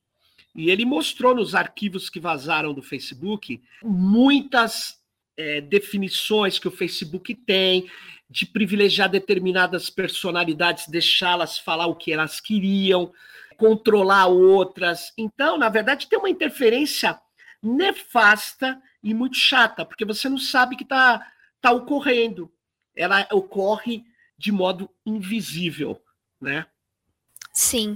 e 0.56 0.70
ele 0.70 0.86
mostrou 0.86 1.36
nos 1.36 1.56
arquivos 1.56 2.10
que 2.10 2.20
vazaram 2.20 2.74
do 2.74 2.82
Facebook 2.82 3.62
muitas 3.84 5.00
é, 5.38 5.62
definições 5.62 6.60
que 6.60 6.68
o 6.68 6.72
Facebook 6.72 7.34
tem 7.36 7.90
de 8.30 8.46
privilegiar 8.46 9.10
determinadas 9.10 9.90
personalidades, 9.90 10.88
deixá-las 10.88 11.58
falar 11.60 11.88
o 11.88 11.96
que 11.96 12.14
elas 12.14 12.40
queriam, 12.40 13.12
controlar 13.58 14.28
outras. 14.28 15.12
Então, 15.18 15.58
na 15.58 15.68
verdade, 15.68 16.08
tem 16.08 16.18
uma 16.18 16.30
interferência 16.30 17.20
nefasta 17.62 18.82
e 19.04 19.14
muito 19.14 19.36
chata, 19.38 19.86
porque 19.86 20.06
você 20.06 20.30
não 20.30 20.38
sabe 20.38 20.76
que 20.76 20.84
está 20.84 21.26
tá 21.60 21.72
ocorrendo. 21.72 22.52
Ela 22.96 23.28
ocorre 23.32 24.04
de 24.38 24.52
modo 24.52 24.90
invisível, 25.06 26.02
né? 26.40 26.66
Sim. 27.62 27.96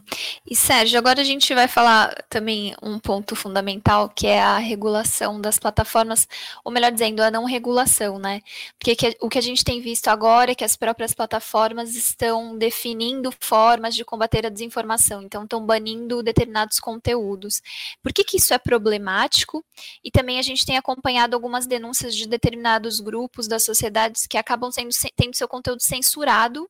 E 0.50 0.56
Sérgio, 0.56 1.00
agora 1.00 1.22
a 1.22 1.24
gente 1.24 1.54
vai 1.56 1.68
falar 1.68 2.14
também 2.30 2.76
um 2.84 3.00
ponto 3.00 3.36
fundamental, 3.36 4.08
que 4.08 4.28
é 4.28 4.40
a 4.40 4.60
regulação 4.60 5.42
das 5.42 5.58
plataformas, 5.58 6.28
ou 6.64 6.72
melhor 6.72 6.92
dizendo, 6.92 7.22
a 7.22 7.32
não 7.32 7.46
regulação, 7.46 8.20
né? 8.20 8.42
Porque 8.78 8.96
que, 8.96 9.18
o 9.20 9.28
que 9.28 9.40
a 9.40 9.42
gente 9.42 9.64
tem 9.64 9.82
visto 9.82 10.08
agora 10.08 10.52
é 10.52 10.56
que 10.56 10.64
as 10.64 10.76
próprias 10.78 11.16
plataformas 11.16 11.96
estão 11.96 12.56
definindo 12.56 13.34
formas 13.40 13.96
de 13.96 14.06
combater 14.06 14.46
a 14.46 14.50
desinformação, 14.50 15.24
então 15.24 15.44
estão 15.44 15.66
banindo 15.66 16.22
determinados 16.22 16.80
conteúdos. 16.80 17.60
Por 18.04 18.14
que, 18.14 18.24
que 18.24 18.38
isso 18.38 18.54
é 18.54 18.60
problemático? 18.60 19.66
E 20.04 20.12
também 20.12 20.38
a 20.38 20.44
gente 20.44 20.64
tem 20.64 20.78
acompanhado 20.78 21.36
algumas 21.36 21.66
denúncias 21.66 22.16
de 22.16 22.28
determinados 22.28 23.00
grupos 23.00 23.48
das 23.48 23.64
sociedades 23.64 24.28
que 24.28 24.38
acabam 24.38 24.72
sendo, 24.72 24.92
tendo 25.16 25.36
seu 25.36 25.48
conteúdo 25.48 25.82
censurado 25.82 26.70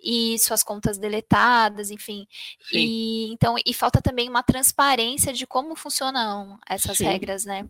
e 0.00 0.38
suas 0.38 0.62
contas 0.62 0.98
deletadas, 0.98 1.90
enfim. 1.90 2.27
Sim. 2.60 2.78
E 2.78 3.32
então 3.32 3.56
e 3.64 3.72
falta 3.72 4.00
também 4.00 4.28
uma 4.28 4.42
transparência 4.42 5.32
de 5.32 5.46
como 5.46 5.74
funcionam 5.74 6.58
essas 6.68 6.98
Sim. 6.98 7.04
regras, 7.04 7.44
né? 7.44 7.68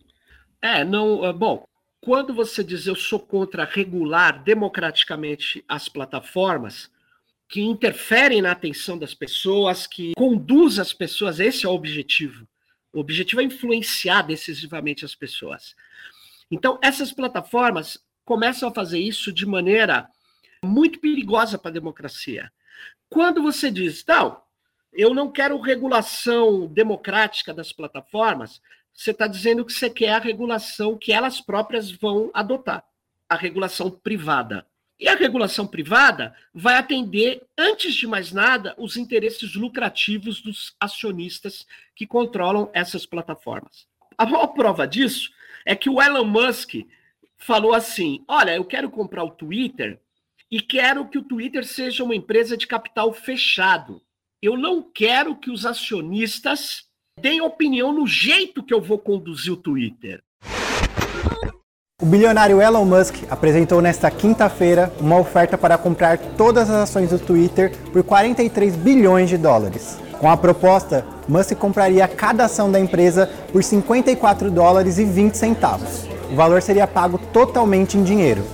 É, 0.60 0.84
não, 0.84 1.24
ah, 1.24 1.32
bom, 1.32 1.66
quando 2.00 2.34
você 2.34 2.64
diz 2.64 2.86
eu 2.86 2.96
sou 2.96 3.20
contra 3.20 3.64
regular 3.64 4.42
democraticamente 4.42 5.64
as 5.68 5.88
plataformas 5.88 6.90
que 7.48 7.62
interferem 7.62 8.42
na 8.42 8.52
atenção 8.52 8.98
das 8.98 9.14
pessoas, 9.14 9.86
que 9.86 10.12
conduz 10.14 10.78
as 10.78 10.92
pessoas, 10.92 11.40
esse 11.40 11.64
é 11.64 11.68
o 11.68 11.72
objetivo. 11.72 12.46
O 12.92 13.00
objetivo 13.00 13.40
é 13.40 13.44
influenciar 13.44 14.22
decisivamente 14.22 15.04
as 15.04 15.14
pessoas. 15.14 15.74
Então, 16.50 16.78
essas 16.82 17.10
plataformas 17.10 17.98
começam 18.24 18.68
a 18.68 18.74
fazer 18.74 18.98
isso 18.98 19.32
de 19.32 19.46
maneira 19.46 20.08
muito 20.62 21.00
perigosa 21.00 21.56
para 21.56 21.70
a 21.70 21.74
democracia. 21.74 22.52
Quando 23.08 23.42
você 23.42 23.70
diz, 23.70 24.04
não, 24.06 24.42
eu 24.92 25.14
não 25.14 25.30
quero 25.30 25.60
regulação 25.60 26.66
democrática 26.66 27.52
das 27.52 27.72
plataformas, 27.72 28.60
você 28.92 29.12
está 29.12 29.26
dizendo 29.26 29.64
que 29.64 29.72
você 29.72 29.88
quer 29.88 30.10
a 30.10 30.18
regulação 30.18 30.98
que 30.98 31.12
elas 31.12 31.40
próprias 31.40 31.90
vão 31.90 32.30
adotar, 32.34 32.84
a 33.28 33.36
regulação 33.36 33.90
privada. 33.90 34.66
E 34.98 35.06
a 35.06 35.14
regulação 35.14 35.64
privada 35.64 36.34
vai 36.52 36.74
atender, 36.74 37.46
antes 37.56 37.94
de 37.94 38.06
mais 38.06 38.32
nada, 38.32 38.74
os 38.76 38.96
interesses 38.96 39.54
lucrativos 39.54 40.40
dos 40.40 40.74
acionistas 40.80 41.64
que 41.94 42.04
controlam 42.04 42.68
essas 42.72 43.06
plataformas. 43.06 43.86
A 44.16 44.26
maior 44.26 44.48
prova 44.48 44.88
disso 44.88 45.30
é 45.64 45.76
que 45.76 45.88
o 45.88 46.02
Elon 46.02 46.24
Musk 46.24 46.74
falou 47.36 47.72
assim: 47.72 48.24
olha, 48.26 48.56
eu 48.56 48.64
quero 48.64 48.90
comprar 48.90 49.22
o 49.22 49.30
Twitter 49.30 50.00
e 50.50 50.60
quero 50.60 51.06
que 51.06 51.18
o 51.18 51.22
Twitter 51.22 51.64
seja 51.64 52.02
uma 52.02 52.16
empresa 52.16 52.56
de 52.56 52.66
capital 52.66 53.12
fechado. 53.12 54.02
Eu 54.40 54.56
não 54.56 54.80
quero 54.80 55.34
que 55.34 55.50
os 55.50 55.66
acionistas 55.66 56.84
deem 57.20 57.40
opinião 57.40 57.92
no 57.92 58.06
jeito 58.06 58.62
que 58.62 58.72
eu 58.72 58.80
vou 58.80 58.96
conduzir 58.96 59.52
o 59.52 59.56
Twitter. 59.56 60.22
O 62.00 62.06
bilionário 62.06 62.62
Elon 62.62 62.84
Musk 62.84 63.16
apresentou 63.28 63.82
nesta 63.82 64.08
quinta-feira 64.08 64.92
uma 65.00 65.18
oferta 65.18 65.58
para 65.58 65.76
comprar 65.76 66.16
todas 66.36 66.70
as 66.70 66.88
ações 66.88 67.10
do 67.10 67.18
Twitter 67.18 67.76
por 67.92 68.04
43 68.04 68.76
bilhões 68.76 69.28
de 69.28 69.36
dólares. 69.36 69.98
Com 70.20 70.30
a 70.30 70.36
proposta, 70.36 71.04
Musk 71.28 71.56
compraria 71.56 72.06
cada 72.06 72.44
ação 72.44 72.70
da 72.70 72.78
empresa 72.78 73.26
por 73.50 73.64
54 73.64 74.52
dólares 74.52 74.98
e 74.98 75.04
20 75.04 75.34
centavos. 75.34 76.06
O 76.30 76.36
valor 76.36 76.62
seria 76.62 76.86
pago 76.86 77.18
totalmente 77.32 77.98
em 77.98 78.04
dinheiro 78.04 78.44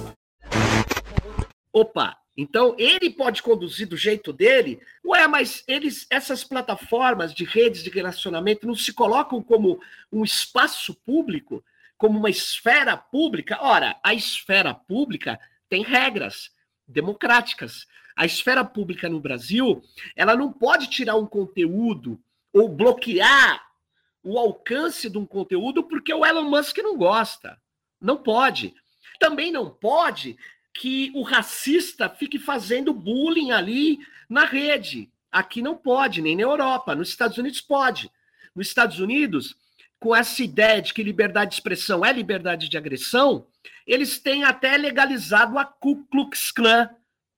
opa, 1.75 2.17
então 2.37 2.75
ele 2.79 3.11
pode 3.11 3.43
conduzir 3.43 3.89
do 3.89 3.97
jeito 3.97 4.33
dele. 4.33 4.81
Ué, 5.05 5.27
mas 5.29 5.63
eles, 5.69 6.07
essas 6.11 6.43
plataformas 6.43 7.33
de 7.33 7.45
redes 7.45 7.83
de 7.83 7.91
relacionamento 7.91 8.67
não 8.67 8.75
se 8.75 8.93
colocam 8.93 9.41
como 9.43 9.81
um 10.13 10.25
espaço 10.25 10.95
público, 11.07 11.65
como 11.97 12.19
uma 12.19 12.31
esfera 12.31 12.97
pública? 12.97 13.59
Ora, 13.61 13.97
a 14.03 14.13
esfera 14.13 14.75
pública 14.75 15.39
tem 15.69 15.83
regras 15.83 16.51
democráticas. 16.87 17.87
A 18.17 18.27
esfera 18.27 18.65
pública 18.65 19.09
no 19.09 19.21
Brasil, 19.21 19.83
ela 20.17 20.37
não 20.37 20.53
pode 20.53 20.89
tirar 20.89 21.17
um 21.17 21.27
conteúdo 21.27 22.21
ou 22.53 22.69
bloquear 22.69 23.65
o 24.23 24.39
alcance 24.39 25.09
de 25.11 25.19
um 25.19 25.27
conteúdo 25.27 25.85
porque 25.85 26.13
o 26.13 26.25
Elon 26.25 26.49
Musk 26.49 26.79
não 26.79 26.97
gosta. 26.97 27.61
Não 28.01 28.17
pode. 28.17 28.75
Também 29.19 29.53
não 29.53 29.71
pode 29.71 30.37
que 30.75 31.13
o 31.15 31.23
racista 31.23 32.09
fique 32.09 32.39
fazendo 32.39 32.93
bullying 32.93 33.53
ali 33.53 33.99
na 34.29 34.45
rede. 34.45 35.09
Aqui 35.31 35.63
não 35.63 35.77
pode, 35.77 36.21
nem 36.21 36.37
na 36.37 36.43
Europa. 36.43 36.95
Nos 36.95 37.09
Estados 37.09 37.39
Unidos 37.39 37.61
pode. 37.61 38.11
Nos 38.55 38.67
Estados 38.67 38.99
Unidos, 38.99 39.57
com 40.01 40.15
essa 40.15 40.43
ideia 40.43 40.83
de 40.83 40.93
que 40.93 41.03
liberdade 41.03 41.51
de 41.51 41.55
expressão 41.57 42.05
é 42.05 42.13
liberdade 42.13 42.69
de 42.69 42.77
agressão, 42.77 43.47
eles 43.87 44.19
têm 44.19 44.45
até 44.45 44.77
legalizado 44.77 45.59
a 45.59 45.65
Ku 45.65 46.05
Klux 46.07 46.51
Klan, 46.51 46.91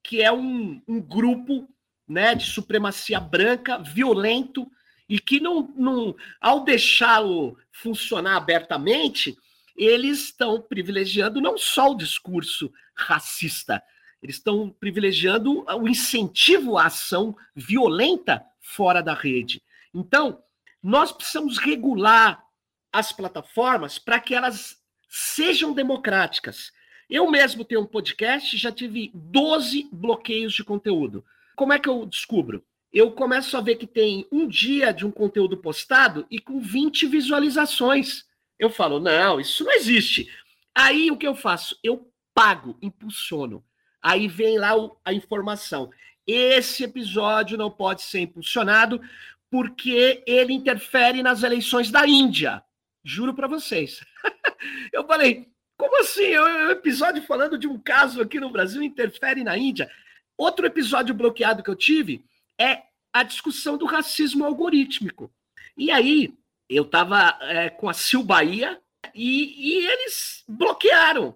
que 0.03 0.21
é 0.21 0.31
um, 0.31 0.81
um 0.87 0.99
grupo 0.99 1.67
né, 2.07 2.33
de 2.33 2.45
supremacia 2.45 3.19
branca, 3.19 3.77
violento, 3.77 4.69
e 5.07 5.19
que 5.19 5.39
não, 5.39 5.71
não 5.75 6.15
ao 6.41 6.63
deixá-lo 6.63 7.57
funcionar 7.71 8.35
abertamente, 8.35 9.37
eles 9.75 10.25
estão 10.25 10.61
privilegiando 10.61 11.39
não 11.39 11.57
só 11.57 11.91
o 11.91 11.97
discurso 11.97 12.71
racista, 12.97 13.83
eles 14.21 14.37
estão 14.37 14.69
privilegiando 14.69 15.63
o 15.79 15.87
incentivo 15.87 16.77
à 16.77 16.87
ação 16.87 17.35
violenta 17.55 18.43
fora 18.59 19.01
da 19.01 19.13
rede. 19.13 19.61
Então, 19.93 20.41
nós 20.81 21.11
precisamos 21.11 21.57
regular 21.57 22.43
as 22.91 23.11
plataformas 23.11 23.99
para 23.99 24.19
que 24.19 24.33
elas 24.33 24.81
sejam 25.07 25.73
democráticas. 25.73 26.71
Eu 27.09 27.29
mesmo 27.29 27.63
tenho 27.63 27.81
um 27.81 27.85
podcast, 27.85 28.57
já 28.57 28.71
tive 28.71 29.11
12 29.13 29.87
bloqueios 29.91 30.53
de 30.53 30.63
conteúdo. 30.63 31.23
Como 31.55 31.73
é 31.73 31.79
que 31.79 31.87
eu 31.87 32.05
descubro? 32.05 32.63
Eu 32.91 33.11
começo 33.11 33.55
a 33.55 33.61
ver 33.61 33.75
que 33.75 33.87
tem 33.87 34.27
um 34.31 34.47
dia 34.47 34.91
de 34.91 35.05
um 35.05 35.11
conteúdo 35.11 35.57
postado 35.57 36.25
e 36.29 36.39
com 36.39 36.59
20 36.59 37.05
visualizações. 37.05 38.25
Eu 38.57 38.69
falo, 38.69 38.99
não, 38.99 39.39
isso 39.39 39.63
não 39.63 39.71
existe. 39.71 40.29
Aí 40.73 41.11
o 41.11 41.17
que 41.17 41.27
eu 41.27 41.35
faço? 41.35 41.77
Eu 41.83 42.06
pago, 42.37 42.77
impulsiono. 42.83 43.65
Aí 43.99 44.27
vem 44.27 44.59
lá 44.59 44.73
a 45.03 45.11
informação. 45.11 45.89
Esse 46.27 46.83
episódio 46.83 47.57
não 47.57 47.71
pode 47.71 48.03
ser 48.03 48.19
impulsionado 48.19 49.01
porque 49.49 50.23
ele 50.27 50.53
interfere 50.53 51.23
nas 51.23 51.41
eleições 51.41 51.89
da 51.89 52.05
Índia. 52.05 52.63
Juro 53.03 53.33
para 53.33 53.47
vocês. 53.47 54.05
eu 54.93 55.03
falei, 55.07 55.49
como 55.75 55.99
assim? 55.99 56.37
O 56.37 56.69
episódio 56.69 57.23
falando 57.23 57.57
de 57.57 57.65
um 57.67 57.79
caso 57.79 58.21
aqui 58.21 58.39
no 58.39 58.51
Brasil 58.51 58.83
interfere 58.83 59.43
na 59.43 59.57
Índia. 59.57 59.89
Outro 60.37 60.67
episódio 60.67 61.15
bloqueado 61.15 61.63
que 61.63 61.71
eu 61.71 61.75
tive 61.75 62.23
é 62.59 62.83
a 63.11 63.23
discussão 63.23 63.79
do 63.79 63.87
racismo 63.87 64.45
algorítmico. 64.45 65.33
E 65.75 65.89
aí, 65.89 66.35
eu 66.69 66.83
estava 66.83 67.35
é, 67.41 67.71
com 67.71 67.89
a 67.89 67.93
Sil 67.97 68.21
Bahia 68.21 68.79
e, 69.15 69.79
e 69.79 69.87
eles 69.87 70.43
bloquearam 70.47 71.35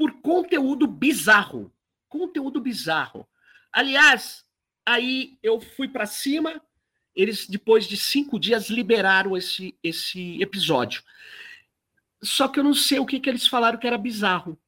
por 0.00 0.22
conteúdo 0.22 0.86
bizarro. 0.86 1.70
Conteúdo 2.08 2.58
bizarro. 2.58 3.28
Aliás, 3.70 4.46
aí 4.86 5.38
eu 5.42 5.60
fui 5.60 5.88
para 5.88 6.06
cima, 6.06 6.58
eles, 7.14 7.46
depois 7.46 7.86
de 7.86 7.98
cinco 7.98 8.40
dias, 8.40 8.70
liberaram 8.70 9.36
esse, 9.36 9.76
esse 9.82 10.40
episódio. 10.40 11.02
Só 12.22 12.48
que 12.48 12.58
eu 12.58 12.64
não 12.64 12.72
sei 12.72 12.98
o 12.98 13.04
que, 13.04 13.20
que 13.20 13.28
eles 13.28 13.46
falaram 13.46 13.78
que 13.78 13.86
era 13.86 13.98
bizarro. 13.98 14.58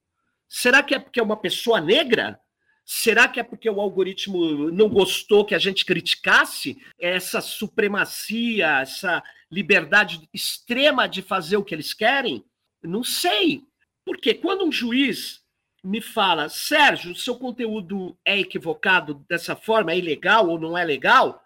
Será 0.46 0.82
que 0.82 0.94
é 0.94 0.98
porque 0.98 1.18
é 1.18 1.22
uma 1.22 1.38
pessoa 1.38 1.80
negra? 1.80 2.38
Será 2.84 3.26
que 3.26 3.40
é 3.40 3.42
porque 3.42 3.70
o 3.70 3.80
algoritmo 3.80 4.70
não 4.70 4.90
gostou 4.90 5.46
que 5.46 5.54
a 5.54 5.58
gente 5.58 5.86
criticasse 5.86 6.76
essa 6.98 7.40
supremacia, 7.40 8.80
essa 8.82 9.24
liberdade 9.50 10.28
extrema 10.30 11.08
de 11.08 11.22
fazer 11.22 11.56
o 11.56 11.64
que 11.64 11.74
eles 11.74 11.94
querem? 11.94 12.44
Não 12.82 13.02
sei. 13.02 13.66
Porque 14.04 14.34
quando 14.34 14.64
um 14.64 14.72
juiz 14.72 15.42
me 15.82 16.00
fala, 16.00 16.48
Sérgio, 16.48 17.14
seu 17.14 17.36
conteúdo 17.36 18.16
é 18.24 18.38
equivocado 18.38 19.24
dessa 19.28 19.56
forma, 19.56 19.92
é 19.92 19.98
ilegal 19.98 20.48
ou 20.48 20.58
não 20.58 20.78
é 20.78 20.84
legal, 20.84 21.44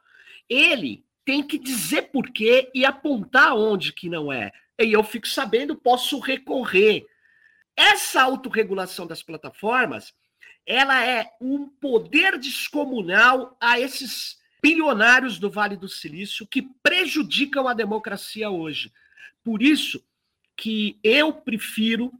ele 0.48 1.04
tem 1.24 1.42
que 1.42 1.58
dizer 1.58 2.10
por 2.10 2.30
quê 2.30 2.70
e 2.74 2.84
apontar 2.84 3.56
onde 3.56 3.92
que 3.92 4.08
não 4.08 4.32
é. 4.32 4.52
E 4.78 4.92
eu 4.92 5.02
fico 5.02 5.26
sabendo, 5.26 5.74
posso 5.74 6.18
recorrer. 6.18 7.06
Essa 7.74 8.22
autorregulação 8.22 9.06
das 9.06 9.22
plataformas, 9.22 10.14
ela 10.66 11.04
é 11.04 11.30
um 11.40 11.68
poder 11.68 12.38
descomunal 12.38 13.56
a 13.60 13.80
esses 13.80 14.38
bilionários 14.62 15.38
do 15.38 15.50
Vale 15.50 15.76
do 15.76 15.88
Silício 15.88 16.46
que 16.46 16.62
prejudicam 16.82 17.68
a 17.68 17.74
democracia 17.74 18.50
hoje. 18.50 18.92
Por 19.42 19.62
isso 19.62 20.02
que 20.56 20.98
eu 21.02 21.32
prefiro 21.32 22.12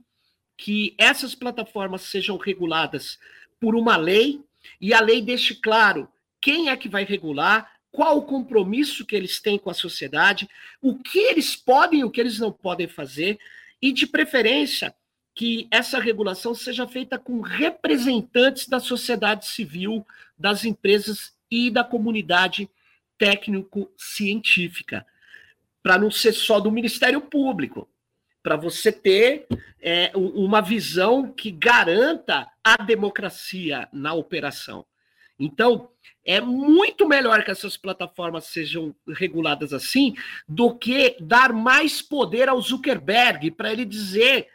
que 0.57 0.95
essas 0.99 1.35
plataformas 1.35 2.03
sejam 2.03 2.37
reguladas 2.37 3.19
por 3.61 3.75
uma 3.75 3.97
lei 3.97 4.41
e 4.81 4.95
a 4.95 5.01
lei 5.01 5.21
deixe 5.21 5.55
claro 5.55 6.09
quem 6.41 6.69
é 6.69 6.77
que 6.77 6.89
vai 6.89 7.05
regular, 7.05 7.71
qual 7.91 8.19
o 8.19 8.23
compromisso 8.23 9.05
que 9.07 9.17
eles 9.17 9.41
têm 9.41 9.59
com 9.59 9.71
a 9.71 9.75
sociedade, 9.75 10.49
o 10.81 10.99
que 10.99 11.19
eles 11.19 11.57
podem 11.57 12.01
e 12.01 12.05
o 12.05 12.11
que 12.11 12.21
eles 12.21 12.39
não 12.39 12.53
podem 12.53 12.87
fazer, 12.87 13.39
e 13.81 13.93
de 13.93 14.07
preferência 14.07 14.95
que 15.35 15.69
essa 15.71 15.99
regulação 15.99 16.55
seja 16.55 16.87
feita 16.87 17.19
com 17.19 17.41
representantes 17.41 18.69
da 18.69 18.81
sociedade 18.81 19.47
civil, 19.47 20.07
das 20.39 20.65
empresas 20.65 21.35
e 21.51 21.71
da 21.71 21.85
comunidade 21.85 22.71
técnico-científica, 23.19 25.07
para 25.83 25.99
não 25.99 26.11
ser 26.11 26.33
só 26.33 26.59
do 26.59 26.73
Ministério 26.73 27.21
Público, 27.21 27.89
para 28.47 28.55
você 28.55 28.93
ter 28.93 29.45
é, 29.83 30.13
uma 30.15 30.61
visão 30.61 31.33
que 31.33 31.51
garanta 31.51 32.49
a 32.63 32.77
democracia 32.77 33.89
na 33.93 34.15
operação. 34.15 34.87
Então, 35.37 35.91
é 36.25 36.41
muito 36.41 37.09
melhor 37.09 37.43
que 37.43 37.51
essas 37.51 37.77
plataformas 37.77 38.45
sejam 38.45 38.95
reguladas 39.09 39.73
assim 39.73 40.15
do 40.49 40.73
que 40.73 41.17
dar 41.21 41.53
mais 41.53 42.01
poder 42.01 42.49
ao 42.49 42.63
Zuckerberg 42.63 43.51
para 43.51 43.73
ele 43.73 43.85
dizer 43.85 44.47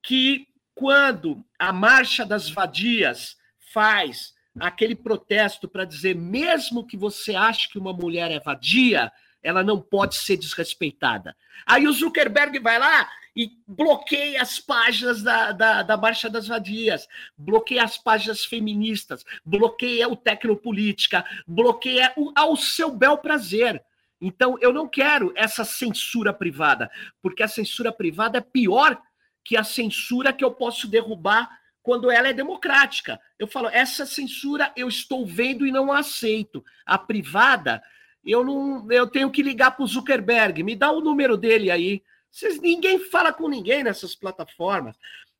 que 0.00 0.46
quando 0.72 1.44
a 1.58 1.72
Marcha 1.72 2.24
das 2.24 2.48
Vadias 2.48 3.36
faz 3.72 4.32
aquele 4.60 4.94
protesto 4.94 5.68
para 5.68 5.84
dizer 5.84 6.14
mesmo 6.14 6.86
que 6.86 6.96
você 6.96 7.34
ache 7.34 7.68
que 7.68 7.80
uma 7.80 7.92
mulher 7.92 8.30
é 8.30 8.38
vadia, 8.38 9.10
ela 9.42 9.64
não 9.64 9.80
pode 9.80 10.14
ser 10.14 10.36
desrespeitada. 10.36 11.34
Aí 11.66 11.88
o 11.88 11.92
Zuckerberg 11.92 12.56
vai 12.60 12.78
lá 12.78 13.10
e 13.40 13.52
bloqueia 13.66 14.42
as 14.42 14.60
páginas 14.60 15.22
da, 15.22 15.50
da, 15.50 15.82
da 15.82 15.96
Marcha 15.96 16.28
das 16.28 16.46
Vadias, 16.46 17.08
bloqueia 17.38 17.82
as 17.82 17.96
páginas 17.96 18.44
feministas, 18.44 19.24
bloqueia 19.42 20.06
o 20.06 20.14
Tecnopolítica, 20.14 21.24
bloqueia 21.46 22.12
o, 22.18 22.30
ao 22.36 22.54
seu 22.54 22.90
bel 22.90 23.16
prazer. 23.16 23.82
Então, 24.20 24.58
eu 24.60 24.74
não 24.74 24.86
quero 24.86 25.32
essa 25.34 25.64
censura 25.64 26.34
privada, 26.34 26.90
porque 27.22 27.42
a 27.42 27.48
censura 27.48 27.90
privada 27.90 28.36
é 28.36 28.42
pior 28.42 29.00
que 29.42 29.56
a 29.56 29.64
censura 29.64 30.34
que 30.34 30.44
eu 30.44 30.50
posso 30.50 30.86
derrubar 30.86 31.48
quando 31.82 32.10
ela 32.10 32.28
é 32.28 32.34
democrática. 32.34 33.18
Eu 33.38 33.46
falo, 33.46 33.68
essa 33.68 34.04
censura 34.04 34.70
eu 34.76 34.86
estou 34.86 35.24
vendo 35.24 35.66
e 35.66 35.72
não 35.72 35.90
aceito. 35.90 36.62
A 36.84 36.98
privada, 36.98 37.82
eu 38.22 38.44
não, 38.44 38.92
eu 38.92 39.06
tenho 39.06 39.30
que 39.30 39.42
ligar 39.42 39.70
para 39.70 39.84
o 39.84 39.86
Zuckerberg, 39.86 40.62
me 40.62 40.76
dá 40.76 40.90
o 40.90 41.00
número 41.00 41.38
dele 41.38 41.70
aí. 41.70 42.02
Vocês, 42.30 42.60
ninguém 42.60 42.98
fala 42.98 43.32
com 43.32 43.48
ninguém 43.48 43.82
nessas 43.82 44.14
plataformas. 44.14 44.96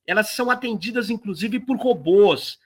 Elas 0.07 0.31
são 0.31 0.51
atendidas, 0.51 1.09
inclusive, 1.09 1.61
por 1.61 1.77
robôs. 1.77 2.59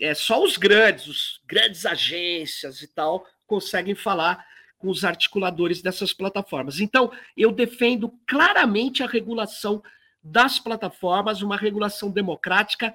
É, 0.00 0.14
só 0.14 0.42
os 0.42 0.56
grandes, 0.56 1.06
os 1.06 1.40
grandes 1.46 1.86
agências 1.86 2.82
e 2.82 2.88
tal, 2.88 3.26
conseguem 3.46 3.94
falar 3.94 4.44
com 4.78 4.88
os 4.88 5.04
articuladores 5.04 5.82
dessas 5.82 6.12
plataformas. 6.12 6.80
Então, 6.80 7.12
eu 7.36 7.52
defendo 7.52 8.12
claramente 8.26 9.02
a 9.02 9.06
regulação 9.06 9.82
das 10.22 10.58
plataformas, 10.58 11.42
uma 11.42 11.56
regulação 11.56 12.10
democrática 12.10 12.94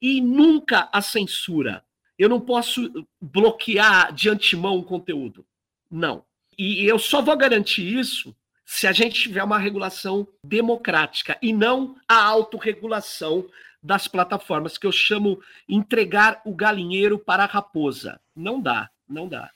e 0.00 0.20
nunca 0.20 0.88
a 0.92 1.00
censura. 1.00 1.84
Eu 2.18 2.28
não 2.28 2.40
posso 2.40 3.06
bloquear 3.20 4.12
de 4.12 4.28
antemão 4.28 4.76
o 4.76 4.84
conteúdo. 4.84 5.44
Não. 5.90 6.24
E 6.58 6.84
eu 6.84 6.98
só 6.98 7.22
vou 7.22 7.36
garantir 7.36 7.82
isso 7.82 8.34
se 8.74 8.86
a 8.86 8.92
gente 8.92 9.20
tiver 9.20 9.44
uma 9.44 9.58
regulação 9.58 10.26
democrática 10.42 11.36
e 11.42 11.52
não 11.52 11.94
a 12.08 12.24
autorregulação 12.24 13.46
das 13.82 14.08
plataformas, 14.08 14.78
que 14.78 14.86
eu 14.86 14.92
chamo 14.92 15.42
entregar 15.68 16.40
o 16.42 16.54
galinheiro 16.54 17.18
para 17.18 17.42
a 17.44 17.46
raposa. 17.46 18.18
Não 18.34 18.58
dá, 18.58 18.88
não 19.06 19.28
dá. 19.28 19.50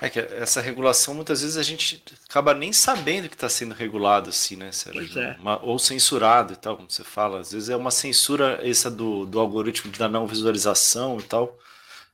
É 0.00 0.08
que 0.08 0.20
essa 0.20 0.60
regulação, 0.60 1.14
muitas 1.14 1.42
vezes, 1.42 1.56
a 1.56 1.64
gente 1.64 2.00
acaba 2.30 2.54
nem 2.54 2.72
sabendo 2.72 3.28
que 3.28 3.34
está 3.34 3.48
sendo 3.48 3.74
regulado, 3.74 4.30
assim, 4.30 4.54
né, 4.54 4.70
Sérgio? 4.70 5.02
Pois 5.02 5.16
é. 5.16 5.36
Uma, 5.40 5.60
ou 5.60 5.76
censurado 5.76 6.52
e 6.52 6.56
tal, 6.56 6.76
como 6.76 6.88
você 6.88 7.02
fala. 7.02 7.40
Às 7.40 7.50
vezes 7.50 7.70
é 7.70 7.76
uma 7.76 7.90
censura 7.90 8.60
essa 8.62 8.88
do, 8.88 9.26
do 9.26 9.40
algoritmo 9.40 9.90
da 9.90 10.08
não 10.08 10.28
visualização 10.28 11.18
e 11.18 11.24
tal. 11.24 11.58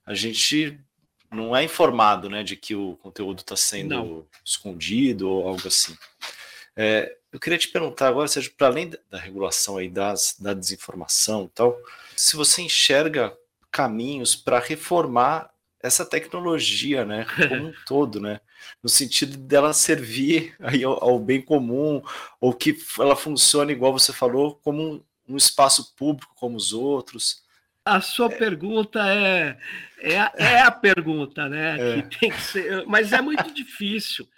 A 0.07 0.15
gente 0.15 0.81
não 1.31 1.55
é 1.55 1.63
informado, 1.63 2.29
né, 2.29 2.43
de 2.43 2.57
que 2.57 2.75
o 2.75 2.97
conteúdo 2.97 3.41
está 3.41 3.57
sendo 3.57 3.89
não. 3.89 4.27
escondido 4.45 5.29
ou 5.29 5.47
algo 5.47 5.67
assim. 5.67 5.97
É, 6.77 7.17
eu 7.33 7.39
queria 7.39 7.59
te 7.59 7.69
perguntar 7.69 8.09
agora, 8.09 8.27
Sérgio, 8.27 8.53
para 8.57 8.67
além 8.67 8.91
da 9.09 9.19
regulação 9.19 9.77
aí 9.77 9.89
das, 9.89 10.37
da 10.39 10.53
desinformação 10.53 11.45
e 11.45 11.49
tal, 11.49 11.79
se 12.17 12.37
você 12.37 12.63
enxerga 12.63 13.37
caminhos 13.71 14.35
para 14.35 14.59
reformar 14.59 15.51
essa 15.83 16.05
tecnologia, 16.05 17.05
né, 17.05 17.27
como 17.37 17.69
um 17.69 17.73
todo, 17.87 18.21
né, 18.21 18.41
no 18.83 18.89
sentido 18.89 19.39
dela 19.39 19.73
servir 19.73 20.55
aí 20.61 20.83
ao, 20.85 21.03
ao, 21.03 21.19
bem 21.19 21.41
comum, 21.41 22.03
ou 22.41 22.53
que 22.53 22.77
ela 22.99 23.17
funcione, 23.17 23.73
igual 23.73 23.93
você 23.93 24.13
falou, 24.13 24.57
como 24.57 24.83
um, 24.83 25.03
um 25.29 25.37
espaço 25.37 25.95
público 25.95 26.35
como 26.35 26.57
os 26.57 26.73
outros? 26.73 27.43
A 27.91 28.01
sua 28.01 28.31
pergunta 28.31 29.01
é, 29.13 29.59
é, 29.99 30.15
é, 30.15 30.61
a 30.61 30.71
pergunta, 30.71 31.49
né? 31.49 31.99
É. 31.99 32.03
Que 32.03 32.19
tem 32.19 32.31
que 32.31 32.41
ser, 32.41 32.87
mas 32.87 33.13
é 33.13 33.21
muito 33.21 33.51
difícil, 33.53 34.29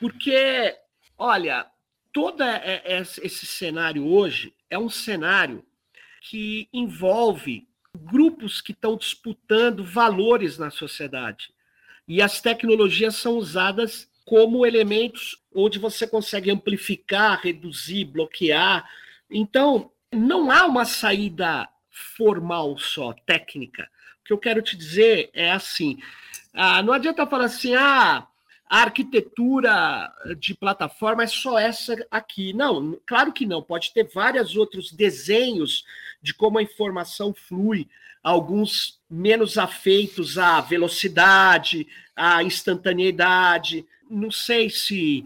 porque, 0.00 0.74
olha, 1.18 1.66
todo 2.10 2.42
esse 2.86 3.44
cenário 3.44 4.06
hoje 4.06 4.54
é 4.70 4.78
um 4.78 4.88
cenário 4.88 5.62
que 6.22 6.70
envolve 6.72 7.68
grupos 7.94 8.62
que 8.62 8.72
estão 8.72 8.96
disputando 8.96 9.84
valores 9.84 10.56
na 10.56 10.70
sociedade. 10.70 11.50
E 12.08 12.22
as 12.22 12.40
tecnologias 12.40 13.16
são 13.16 13.36
usadas 13.36 14.08
como 14.24 14.64
elementos 14.64 15.36
onde 15.54 15.78
você 15.78 16.06
consegue 16.06 16.50
amplificar, 16.50 17.42
reduzir, 17.42 18.06
bloquear. 18.06 18.88
Então, 19.30 19.92
não 20.10 20.50
há 20.50 20.64
uma 20.64 20.86
saída 20.86 21.68
formal 21.96 22.78
só, 22.78 23.14
técnica. 23.24 23.88
O 24.20 24.24
que 24.24 24.32
eu 24.32 24.38
quero 24.38 24.60
te 24.60 24.76
dizer 24.76 25.30
é 25.32 25.50
assim: 25.50 25.98
ah, 26.52 26.82
não 26.82 26.92
adianta 26.92 27.26
falar 27.26 27.46
assim, 27.46 27.74
ah, 27.74 28.26
a 28.68 28.82
arquitetura 28.82 30.12
de 30.38 30.54
plataforma 30.54 31.22
é 31.22 31.26
só 31.26 31.58
essa 31.58 31.94
aqui. 32.10 32.52
Não, 32.52 32.98
claro 33.06 33.32
que 33.32 33.46
não. 33.46 33.62
Pode 33.62 33.92
ter 33.92 34.10
vários 34.12 34.56
outros 34.56 34.92
desenhos 34.92 35.84
de 36.20 36.34
como 36.34 36.58
a 36.58 36.62
informação 36.62 37.32
flui, 37.32 37.88
alguns 38.22 39.00
menos 39.08 39.56
afeitos 39.56 40.36
à 40.36 40.60
velocidade, 40.60 41.86
à 42.14 42.42
instantaneidade. 42.42 43.86
Não 44.10 44.30
sei 44.30 44.68
se 44.68 45.24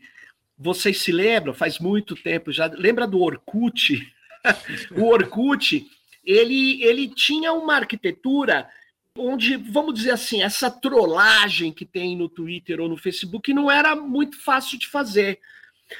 vocês 0.58 1.00
se 1.00 1.10
lembram, 1.10 1.54
faz 1.54 1.78
muito 1.78 2.14
tempo 2.14 2.52
já. 2.52 2.66
Lembra 2.66 3.06
do 3.06 3.20
Orkut? 3.20 4.12
o 4.94 5.04
Orkut, 5.04 5.86
ele, 6.24 6.82
ele 6.82 7.08
tinha 7.08 7.52
uma 7.52 7.76
arquitetura 7.76 8.68
onde, 9.16 9.56
vamos 9.56 9.94
dizer 9.94 10.12
assim, 10.12 10.42
essa 10.42 10.70
trollagem 10.70 11.72
que 11.72 11.84
tem 11.84 12.16
no 12.16 12.28
Twitter 12.28 12.80
ou 12.80 12.88
no 12.88 12.96
Facebook 12.96 13.52
não 13.52 13.70
era 13.70 13.94
muito 13.96 14.42
fácil 14.42 14.78
de 14.78 14.86
fazer. 14.88 15.40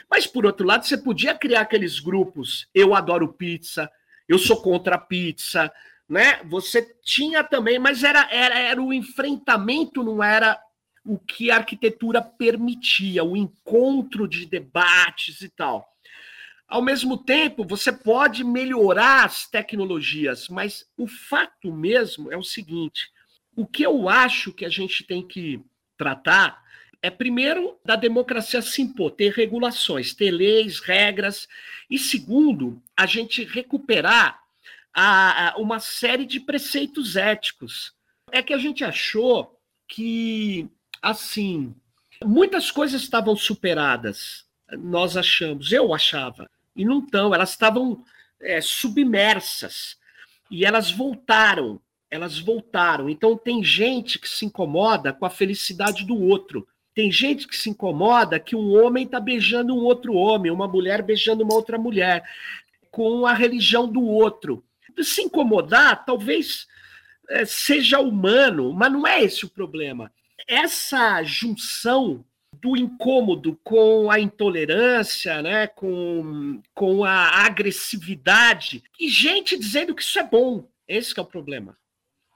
Mas, 0.09 0.27
por 0.27 0.47
outro 0.47 0.67
lado, 0.67 0.87
você 0.87 0.97
podia 0.97 1.35
criar 1.35 1.63
aqueles 1.63 1.99
grupos, 1.99 2.69
eu 2.75 2.95
adoro 2.95 3.33
pizza, 3.33 3.91
eu 4.29 4.39
sou 4.39 4.63
contra 4.63 4.95
a 4.95 4.99
pizza, 4.99 5.73
né? 6.09 6.41
Você 6.45 6.83
tinha 7.03 7.43
também, 7.43 7.79
mas 7.79 8.05
era, 8.05 8.29
era, 8.31 8.59
era 8.59 8.83
o 8.83 8.93
enfrentamento, 8.93 10.05
não 10.05 10.23
era 10.23 10.61
o 11.05 11.19
que 11.19 11.51
a 11.51 11.57
arquitetura 11.57 12.23
permitia, 12.23 13.25
o 13.25 13.37
encontro 13.37 14.29
de 14.29 14.47
debates 14.47 15.41
e 15.41 15.49
tal. 15.49 15.87
Ao 16.71 16.81
mesmo 16.81 17.19
tempo, 17.19 17.65
você 17.65 17.91
pode 17.91 18.45
melhorar 18.45 19.25
as 19.25 19.45
tecnologias, 19.45 20.49
mas 20.49 20.89
o 20.97 21.09
fato 21.09 21.73
mesmo 21.73 22.33
é 22.33 22.37
o 22.37 22.45
seguinte: 22.45 23.11
o 23.57 23.67
que 23.67 23.83
eu 23.83 24.09
acho 24.09 24.53
que 24.53 24.65
a 24.65 24.69
gente 24.69 25.03
tem 25.03 25.27
que 25.27 25.61
tratar 25.99 26.63
é, 27.03 27.11
primeiro, 27.11 27.77
da 27.85 27.97
democracia 27.97 28.63
se 28.63 28.83
impor, 28.83 29.11
ter 29.11 29.33
regulações, 29.33 30.15
ter 30.15 30.31
leis, 30.31 30.79
regras, 30.79 31.49
e 31.91 31.99
segundo, 31.99 32.81
a 32.97 33.05
gente 33.05 33.43
recuperar 33.43 34.41
a, 34.95 35.49
a, 35.49 35.57
uma 35.57 35.81
série 35.81 36.25
de 36.25 36.39
preceitos 36.39 37.17
éticos. 37.17 37.95
É 38.31 38.43
que 38.43 38.55
a 38.55 38.59
gente 38.59 38.85
achou 38.85 39.59
que, 39.89 40.69
assim, 41.03 41.75
muitas 42.25 42.71
coisas 42.71 43.03
estavam 43.03 43.35
superadas, 43.35 44.47
nós 44.79 45.17
achamos, 45.17 45.73
eu 45.73 45.93
achava 45.93 46.49
e 46.81 46.85
não 46.85 47.01
estão, 47.01 47.35
elas 47.35 47.51
estavam 47.51 48.03
é, 48.41 48.59
submersas 48.63 49.99
e 50.51 50.65
elas 50.65 50.91
voltaram, 50.91 51.79
elas 52.11 52.39
voltaram. 52.39 53.11
Então 53.11 53.37
tem 53.37 53.63
gente 53.63 54.19
que 54.19 54.27
se 54.27 54.47
incomoda 54.47 55.13
com 55.13 55.27
a 55.27 55.31
felicidade 55.31 56.07
do 56.07 56.19
outro. 56.19 56.67
Tem 56.95 57.13
gente 57.13 57.47
que 57.47 57.55
se 57.55 57.69
incomoda 57.69 58.41
que 58.41 58.57
um 58.57 58.83
homem 58.83 59.05
está 59.05 59.21
beijando 59.21 59.75
um 59.75 59.85
outro 59.85 60.15
homem, 60.15 60.51
uma 60.51 60.67
mulher 60.67 61.03
beijando 61.03 61.45
uma 61.45 61.53
outra 61.53 61.77
mulher, 61.77 62.25
com 62.91 63.27
a 63.27 63.35
religião 63.35 63.87
do 63.87 64.03
outro. 64.03 64.65
Se 65.03 65.21
incomodar, 65.21 66.07
talvez 66.07 66.67
é, 67.29 67.45
seja 67.45 68.01
humano, 68.01 68.73
mas 68.73 68.91
não 68.91 69.07
é 69.07 69.23
esse 69.23 69.45
o 69.45 69.51
problema. 69.51 70.11
Essa 70.49 71.23
junção 71.25 72.25
do 72.53 72.77
incômodo 72.77 73.59
com 73.63 74.11
a 74.11 74.19
intolerância, 74.19 75.41
né, 75.41 75.67
com, 75.67 76.61
com 76.75 77.05
a 77.05 77.45
agressividade, 77.45 78.83
e 78.99 79.09
gente 79.09 79.59
dizendo 79.59 79.95
que 79.95 80.03
isso 80.03 80.19
é 80.19 80.25
bom. 80.25 80.69
Esse 80.87 81.19
é 81.19 81.23
o 81.23 81.27
problema. 81.27 81.79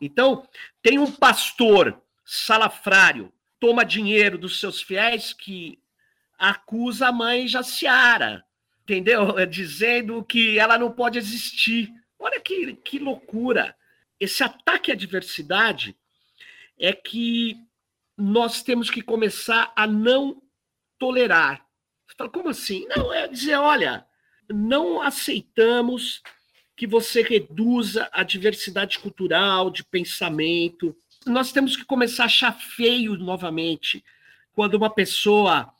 Então, 0.01 0.47
tem 0.81 0.99
um 0.99 1.11
pastor 1.11 2.01
salafrário, 2.25 3.33
toma 3.59 3.85
dinheiro 3.85 4.39
dos 4.39 4.61
seus 4.61 4.81
fiéis 4.81 5.33
que 5.33 5.79
acusa 6.39 7.09
a 7.09 7.13
mãe 7.13 7.49
Jaciara, 7.49 8.45
entendeu? 8.83 9.35
Dizendo 9.47 10.23
que 10.25 10.59
ela 10.59 10.79
não 10.79 10.93
pode 10.93 11.19
existir. 11.19 11.93
Olha 12.19 12.41
que, 12.41 12.75
que 12.77 12.99
loucura. 12.99 13.77
Esse 14.19 14.43
ataque 14.43 14.93
à 14.93 14.95
diversidade 14.95 15.97
é 16.79 16.93
que 16.93 17.57
nós 18.17 18.63
temos 18.63 18.91
que 18.91 19.03
começar 19.03 19.73
a 19.75 19.87
não 19.87 20.43
tolerar. 20.99 21.67
Você 22.07 22.15
fala, 22.17 22.31
como 22.31 22.49
assim? 22.49 22.87
Não, 22.89 23.13
é 23.13 23.27
dizer, 23.27 23.57
olha, 23.57 24.07
não 24.49 25.03
aceitamos 25.03 26.23
que 26.77 26.87
você 26.87 27.23
reduza 27.23 28.09
a 28.13 28.23
diversidade 28.23 28.99
cultural, 28.99 29.71
de 29.71 29.85
pensamento. 29.85 30.95
Nós 31.27 31.53
temos 31.53 31.77
que 31.77 31.85
começar 31.85 32.25
a 32.25 32.27
achar 32.27 32.53
feio 32.53 33.17
novamente 33.17 34.05
quando 34.53 34.75
uma 34.75 34.91
pessoa 34.91 35.73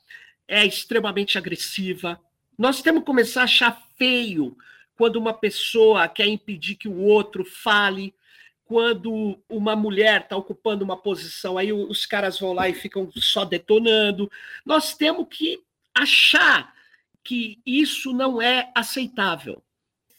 é 0.47 0.65
extremamente 0.65 1.39
agressiva. 1.39 2.21
Nós 2.59 2.83
temos 2.83 3.01
que 3.01 3.07
começar 3.07 3.43
a 3.43 3.45
achar 3.45 3.83
feio 3.97 4.57
quando 4.97 5.17
uma 5.17 5.35
pessoa 5.35 6.09
quer 6.09 6.27
impedir 6.27 6.77
que 6.77 6.89
o 6.89 7.01
outro 7.01 7.45
fale 7.45 8.15
quando 8.75 9.39
uma 9.49 9.77
mulher 9.77 10.23
está 10.23 10.37
ocupando 10.37 10.85
uma 10.85 10.97
posição, 10.97 11.57
aí 11.57 11.73
os 11.73 12.05
caras 12.05 12.41
vão 12.41 12.53
lá 12.53 12.69
e 12.69 12.75
ficam 12.75 13.09
só 13.15 13.45
detonando. 13.45 14.29
Nós 14.67 14.97
temos 14.97 15.29
que 15.31 15.63
achar 15.95 16.75
que 17.23 17.61
isso 17.65 18.13
não 18.13 18.43
é 18.43 18.73
aceitável. 18.75 19.63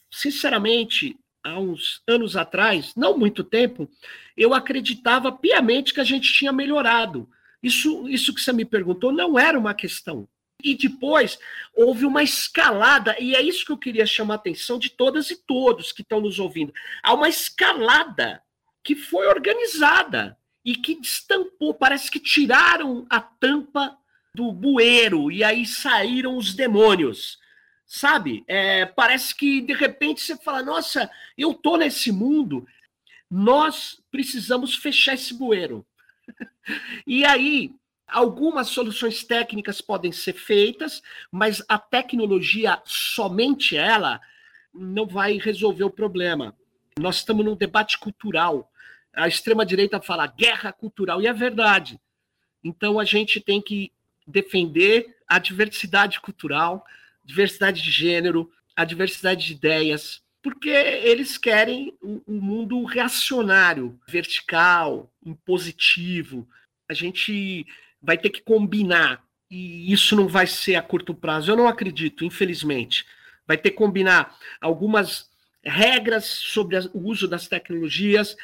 Sinceramente, 0.10 1.20
há 1.44 1.60
uns 1.60 2.02
anos 2.08 2.38
atrás, 2.38 2.96
não 2.96 3.18
muito 3.18 3.44
tempo, 3.44 3.90
eu 4.38 4.54
acreditava 4.54 5.34
piamente 5.34 5.94
que 5.94 6.00
a 6.00 6.06
gente 6.06 6.32
tinha 6.32 6.54
melhorado. 6.54 7.30
Isso, 7.62 8.08
isso 8.08 8.34
que 8.34 8.40
você 8.40 8.54
me 8.54 8.64
perguntou 8.64 9.12
não 9.12 9.38
era 9.38 9.60
uma 9.60 9.74
questão. 9.74 10.30
E 10.64 10.78
depois 10.78 11.38
houve 11.76 12.06
uma 12.06 12.24
escalada, 12.24 13.18
e 13.20 13.36
é 13.36 13.42
isso 13.42 13.66
que 13.66 13.74
eu 13.74 13.78
queria 13.78 14.06
chamar 14.06 14.36
a 14.36 14.38
atenção 14.38 14.80
de 14.80 14.92
todas 14.92 15.30
e 15.30 15.36
todos 15.36 15.92
que 15.92 16.04
estão 16.04 16.22
nos 16.22 16.40
ouvindo. 16.40 16.74
Há 17.04 17.14
uma 17.14 17.28
escalada 17.28 18.42
que 18.86 18.96
foi 18.96 19.28
organizada 19.28 20.38
e 20.64 20.76
que 20.76 21.00
destampou, 21.00 21.74
parece 21.74 22.10
que 22.10 22.20
tiraram 22.20 23.06
a 23.10 23.20
tampa 23.20 23.98
do 24.34 24.52
bueiro 24.52 25.32
e 25.32 25.44
aí 25.44 25.66
saíram 25.66 26.38
os 26.38 26.54
demônios. 26.54 27.40
Sabe? 27.86 28.44
É, 28.48 28.86
parece 28.86 29.36
que 29.36 29.62
de 29.62 29.74
repente 29.74 30.22
você 30.22 30.38
fala: 30.38 30.64
nossa, 30.64 31.10
eu 31.38 31.54
tô 31.54 31.78
nesse 31.78 32.12
mundo, 32.12 32.68
nós 33.30 34.02
precisamos 34.12 34.76
fechar 34.76 35.16
esse 35.16 35.34
bueiro. 35.34 35.86
e 37.06 37.26
aí 37.26 37.74
Algumas 38.08 38.68
soluções 38.68 39.24
técnicas 39.24 39.82
podem 39.82 40.12
ser 40.12 40.34
feitas, 40.34 41.02
mas 41.32 41.64
a 41.68 41.80
tecnologia, 41.80 42.80
somente 42.86 43.76
ela, 43.76 44.22
não 44.72 45.08
vai 45.08 45.38
resolver 45.38 45.84
o 45.84 45.90
problema. 45.90 46.56
Nós 47.00 47.18
estamos 47.18 47.44
num 47.44 47.56
debate 47.56 47.98
cultural. 47.98 48.72
A 49.16 49.28
extrema-direita 49.28 50.02
fala 50.02 50.28
guerra 50.28 50.74
cultural, 50.74 51.22
e 51.22 51.28
é 51.28 51.34
verdade. 51.34 52.00
Então 52.64 53.00
a 53.00 53.06
gente 53.06 53.40
tem 53.40 53.62
que 53.62 53.92
defender 54.28 55.16
a 55.28 55.40
diversidade 55.40 56.20
cultural, 56.20 56.86
diversidade 57.24 57.82
de 57.82 57.92
gênero, 57.92 58.52
a 58.76 58.84
diversidade 58.84 59.46
de 59.46 59.54
ideias, 59.54 60.22
porque 60.42 60.70
eles 60.70 61.38
querem 61.38 61.98
um 62.04 62.40
mundo 62.40 62.84
reacionário, 62.84 64.00
vertical, 64.08 65.12
impositivo. 65.26 66.48
A 66.88 66.94
gente 66.94 67.66
vai 68.02 68.18
ter 68.18 68.30
que 68.30 68.42
combinar, 68.42 69.24
e 69.50 69.92
isso 69.92 70.16
não 70.16 70.28
vai 70.28 70.46
ser 70.46 70.76
a 70.76 70.84
curto 70.84 71.16
prazo, 71.16 71.52
eu 71.52 71.56
não 71.56 71.68
acredito, 71.68 72.24
infelizmente. 72.24 73.06
Vai 73.48 73.58
ter 73.58 73.72
que 73.72 73.78
combinar 73.78 74.38
algumas 74.62 75.30
regras 75.64 76.26
sobre 76.26 76.78
o 76.94 77.00
uso 77.00 77.28
das 77.28 77.48
tecnologias, 77.48 78.38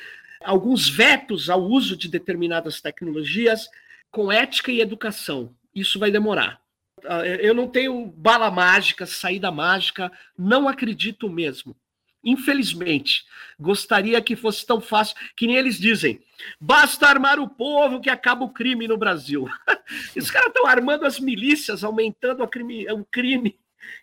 alguns 0.44 0.90
vetos 0.90 1.50
ao 1.50 1.62
uso 1.62 1.96
de 1.96 2.08
determinadas 2.08 2.82
tecnologias, 2.82 3.68
com 4.10 4.32
ética 4.32 4.72
e 4.72 4.82
educação. 4.82 5.56
Isso 5.74 5.98
vai 6.00 6.12
demorar. 6.12 6.62
Ah, 7.06 7.26
eu 7.26 7.54
não 7.54 7.68
tenho 7.68 8.08
bala 8.08 8.52
mágica, 8.52 9.06
saída 9.06 9.52
mágica, 9.52 10.12
não 10.38 10.68
acredito 10.68 11.30
mesmo. 11.30 11.76
Infelizmente, 12.24 13.26
gostaria 13.60 14.22
que 14.22 14.36
fosse 14.36 14.64
tão 14.66 14.80
fácil 14.80 15.16
que 15.36 15.48
nem 15.48 15.56
eles 15.56 15.80
dizem. 15.80 16.22
Basta 16.60 17.08
armar 17.08 17.40
o 17.40 17.50
povo 17.50 18.00
que 18.00 18.12
acaba 18.12 18.46
o 18.46 18.54
crime 18.54 18.88
no 18.88 18.98
Brasil. 18.98 19.48
Os 20.16 20.30
caras 20.30 20.50
estão 20.50 20.68
armando 20.68 21.06
as 21.06 21.20
milícias, 21.20 21.84
aumentando 21.84 22.48
crime, 22.48 22.86
o 22.92 23.04
crime, 23.06 23.58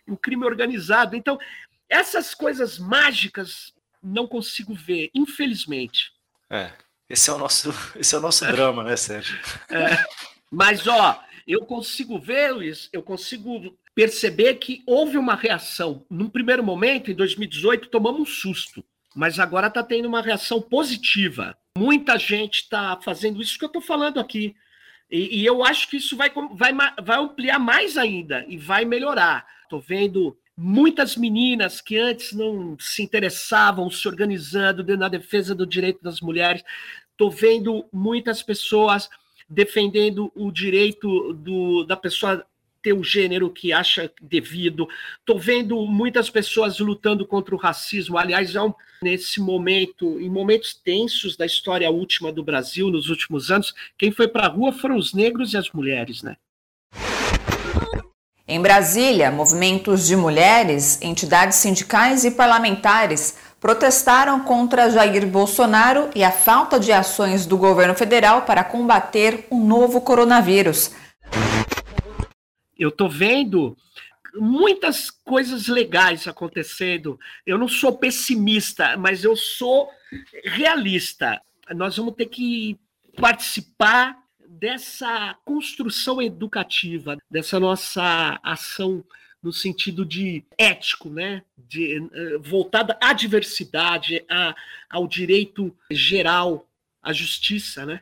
o 0.05 0.17
crime 0.17 0.43
organizado. 0.43 1.15
Então, 1.15 1.39
essas 1.87 2.35
coisas 2.35 2.77
mágicas 2.77 3.73
não 4.03 4.27
consigo 4.27 4.73
ver, 4.73 5.09
infelizmente. 5.13 6.11
É, 6.49 6.71
esse 7.09 7.29
é 7.29 7.33
o 7.33 7.37
nosso, 7.37 7.73
esse 7.97 8.15
é 8.15 8.17
o 8.17 8.21
nosso 8.21 8.45
drama, 8.45 8.83
né, 8.83 8.95
Sérgio? 8.95 9.39
É, 9.69 10.03
mas 10.51 10.87
ó, 10.87 11.21
eu 11.47 11.65
consigo 11.65 12.19
ver, 12.19 12.51
Luiz, 12.51 12.89
eu 12.93 13.01
consigo 13.01 13.77
perceber 13.95 14.55
que 14.55 14.83
houve 14.85 15.17
uma 15.17 15.35
reação. 15.35 16.05
Num 16.09 16.29
primeiro 16.29 16.63
momento, 16.63 17.11
em 17.11 17.15
2018, 17.15 17.89
tomamos 17.89 18.21
um 18.21 18.25
susto, 18.25 18.83
mas 19.15 19.39
agora 19.39 19.67
está 19.67 19.83
tendo 19.83 20.07
uma 20.07 20.21
reação 20.21 20.61
positiva. 20.61 21.57
Muita 21.77 22.17
gente 22.17 22.61
está 22.61 22.99
fazendo 23.01 23.41
isso 23.41 23.57
que 23.57 23.65
eu 23.65 23.67
estou 23.67 23.81
falando 23.81 24.19
aqui. 24.19 24.55
E, 25.09 25.39
e, 25.41 25.45
eu 25.45 25.65
acho 25.65 25.89
que 25.89 25.97
isso 25.97 26.15
vai, 26.15 26.31
vai, 26.53 26.71
vai 27.01 27.17
ampliar 27.17 27.57
mais 27.57 27.97
ainda 27.97 28.45
e 28.47 28.57
vai 28.57 28.85
melhorar. 28.85 29.45
Estou 29.63 29.79
vendo 29.79 30.37
muitas 30.61 31.15
meninas 31.15 31.79
que 31.79 31.97
antes 31.97 32.33
não 32.33 32.75
se 32.77 33.01
interessavam 33.01 33.89
se 33.89 34.05
organizando 34.09 34.83
na 34.97 35.07
defesa 35.07 35.55
do 35.55 35.65
direito 35.65 36.03
das 36.03 36.19
mulheres. 36.19 36.61
Estou 37.11 37.31
vendo 37.31 37.85
muitas 37.93 38.43
pessoas 38.43 39.09
defendendo 39.49 40.29
o 40.35 40.51
direito 40.51 41.33
do, 41.33 41.85
da 41.85 41.95
pessoa 41.95 42.45
ter 42.81 42.91
o 42.91 43.03
gênero 43.03 43.49
que 43.49 43.71
acha 43.71 44.11
devido. 44.21 44.85
Estou 45.19 45.39
vendo 45.39 45.81
muitas 45.85 46.29
pessoas 46.29 46.77
lutando 46.79 47.25
contra 47.25 47.55
o 47.55 47.57
racismo. 47.57 48.17
Aliás, 48.17 48.53
é 48.53 48.61
um, 48.61 48.73
nesse 49.01 49.39
momento, 49.39 50.19
em 50.19 50.29
momentos 50.29 50.73
tensos 50.73 51.37
da 51.37 51.45
história 51.45 51.89
última 51.89 52.33
do 52.33 52.43
Brasil, 52.43 52.89
nos 52.89 53.09
últimos 53.09 53.49
anos, 53.49 53.73
quem 53.97 54.11
foi 54.11 54.27
para 54.27 54.45
a 54.45 54.49
rua 54.49 54.73
foram 54.73 54.97
os 54.97 55.13
negros 55.13 55.53
e 55.53 55.57
as 55.57 55.71
mulheres, 55.71 56.21
né? 56.21 56.35
Em 58.51 58.59
Brasília, 58.61 59.31
movimentos 59.31 60.07
de 60.07 60.15
mulheres, 60.15 60.99
entidades 61.01 61.57
sindicais 61.57 62.25
e 62.25 62.31
parlamentares 62.31 63.37
protestaram 63.61 64.39
contra 64.41 64.89
Jair 64.89 65.25
Bolsonaro 65.27 66.09
e 66.15 66.23
a 66.23 66.31
falta 66.31 66.79
de 66.79 66.91
ações 66.91 67.45
do 67.45 67.57
governo 67.57 67.93
federal 67.93 68.41
para 68.41 68.63
combater 68.63 69.45
o 69.49 69.59
novo 69.59 70.01
coronavírus 70.01 70.91
eu 72.79 72.89
estou 72.89 73.09
vendo 73.09 73.77
muitas 74.33 75.11
coisas 75.11 75.67
legais 75.67 76.27
acontecendo. 76.27 77.19
Eu 77.45 77.57
não 77.57 77.67
sou 77.67 77.97
pessimista, 77.97 78.95
mas 78.95 79.23
eu 79.25 79.35
sou 79.35 79.89
realista. 80.45 81.41
Nós 81.75 81.97
vamos 81.97 82.15
ter 82.15 82.27
que 82.27 82.79
participar 83.17 84.15
dessa 84.59 85.35
construção 85.45 86.21
educativa, 86.21 87.17
dessa 87.29 87.59
nossa 87.59 88.39
ação 88.43 89.03
no 89.41 89.53
sentido 89.53 90.05
de 90.05 90.43
ético, 90.57 91.09
né? 91.09 91.43
De, 91.57 91.99
uh, 91.99 92.39
voltada 92.41 92.97
à 93.01 93.13
diversidade, 93.13 94.23
a, 94.29 94.53
ao 94.89 95.07
direito 95.07 95.73
geral, 95.89 96.67
à 97.01 97.13
justiça, 97.13 97.85
né? 97.85 98.01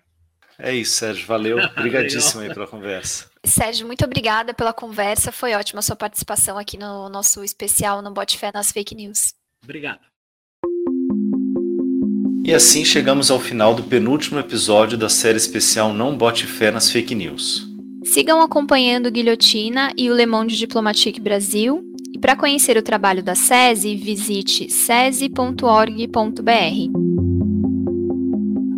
É 0.57 0.73
isso, 0.73 0.95
Sérgio. 0.95 1.27
Valeu. 1.27 1.59
Obrigadíssimo 1.77 2.41
aí 2.41 2.51
pela 2.51 2.65
conversa. 2.65 3.29
Sérgio, 3.45 3.85
muito 3.85 4.03
obrigada 4.03 4.53
pela 4.53 4.73
conversa. 4.73 5.31
Foi 5.31 5.53
ótima 5.53 5.79
a 5.79 5.83
sua 5.83 5.95
participação 5.95 6.57
aqui 6.57 6.77
no 6.77 7.07
nosso 7.09 7.43
especial 7.43 8.01
no 8.01 8.11
Bote 8.11 8.37
Fé 8.37 8.51
nas 8.51 8.71
Fake 8.71 8.95
News. 8.95 9.35
Obrigado. 9.63 10.01
E 12.47 12.53
assim 12.53 12.85
chegamos 12.85 13.29
ao 13.29 13.41
final 13.41 13.75
do 13.75 13.83
penúltimo 13.83 14.39
episódio 14.39 14.97
da 14.97 15.09
série 15.09 15.35
especial 15.35 15.93
Não 15.93 16.15
Bote 16.15 16.47
Fé 16.47 16.71
nas 16.71 16.89
Fake 16.89 17.13
News. 17.13 17.67
Sigam 18.05 18.41
acompanhando 18.41 19.11
Guilhotina 19.11 19.91
e 19.97 20.09
o 20.09 20.15
Le 20.15 20.25
Monde 20.25 20.55
Diplomatique 20.55 21.19
Brasil. 21.19 21.83
E 22.13 22.17
para 22.17 22.37
conhecer 22.37 22.77
o 22.77 22.81
trabalho 22.81 23.21
da 23.21 23.35
SESI, 23.35 23.97
visite 23.97 24.71
sesi.org.br. 24.71 25.59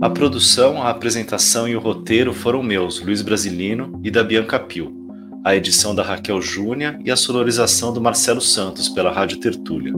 A 0.02 0.10
produção, 0.10 0.82
a 0.82 0.90
apresentação 0.90 1.68
e 1.68 1.76
o 1.76 1.80
roteiro 1.80 2.34
foram 2.34 2.64
meus, 2.64 3.00
Luiz 3.00 3.22
Brasilino 3.22 4.02
e 4.04 4.10
da 4.10 4.24
Bianca 4.24 4.60
Pio. 4.60 4.92
A 5.46 5.56
edição 5.56 5.94
da 5.94 6.02
Raquel 6.02 6.42
Júnia 6.42 7.00
e 7.06 7.12
a 7.12 7.16
sonorização 7.16 7.94
do 7.94 8.02
Marcelo 8.02 8.42
Santos 8.42 8.90
pela 8.90 9.12
Rádio 9.12 9.38
Tertúlia. 9.38 9.94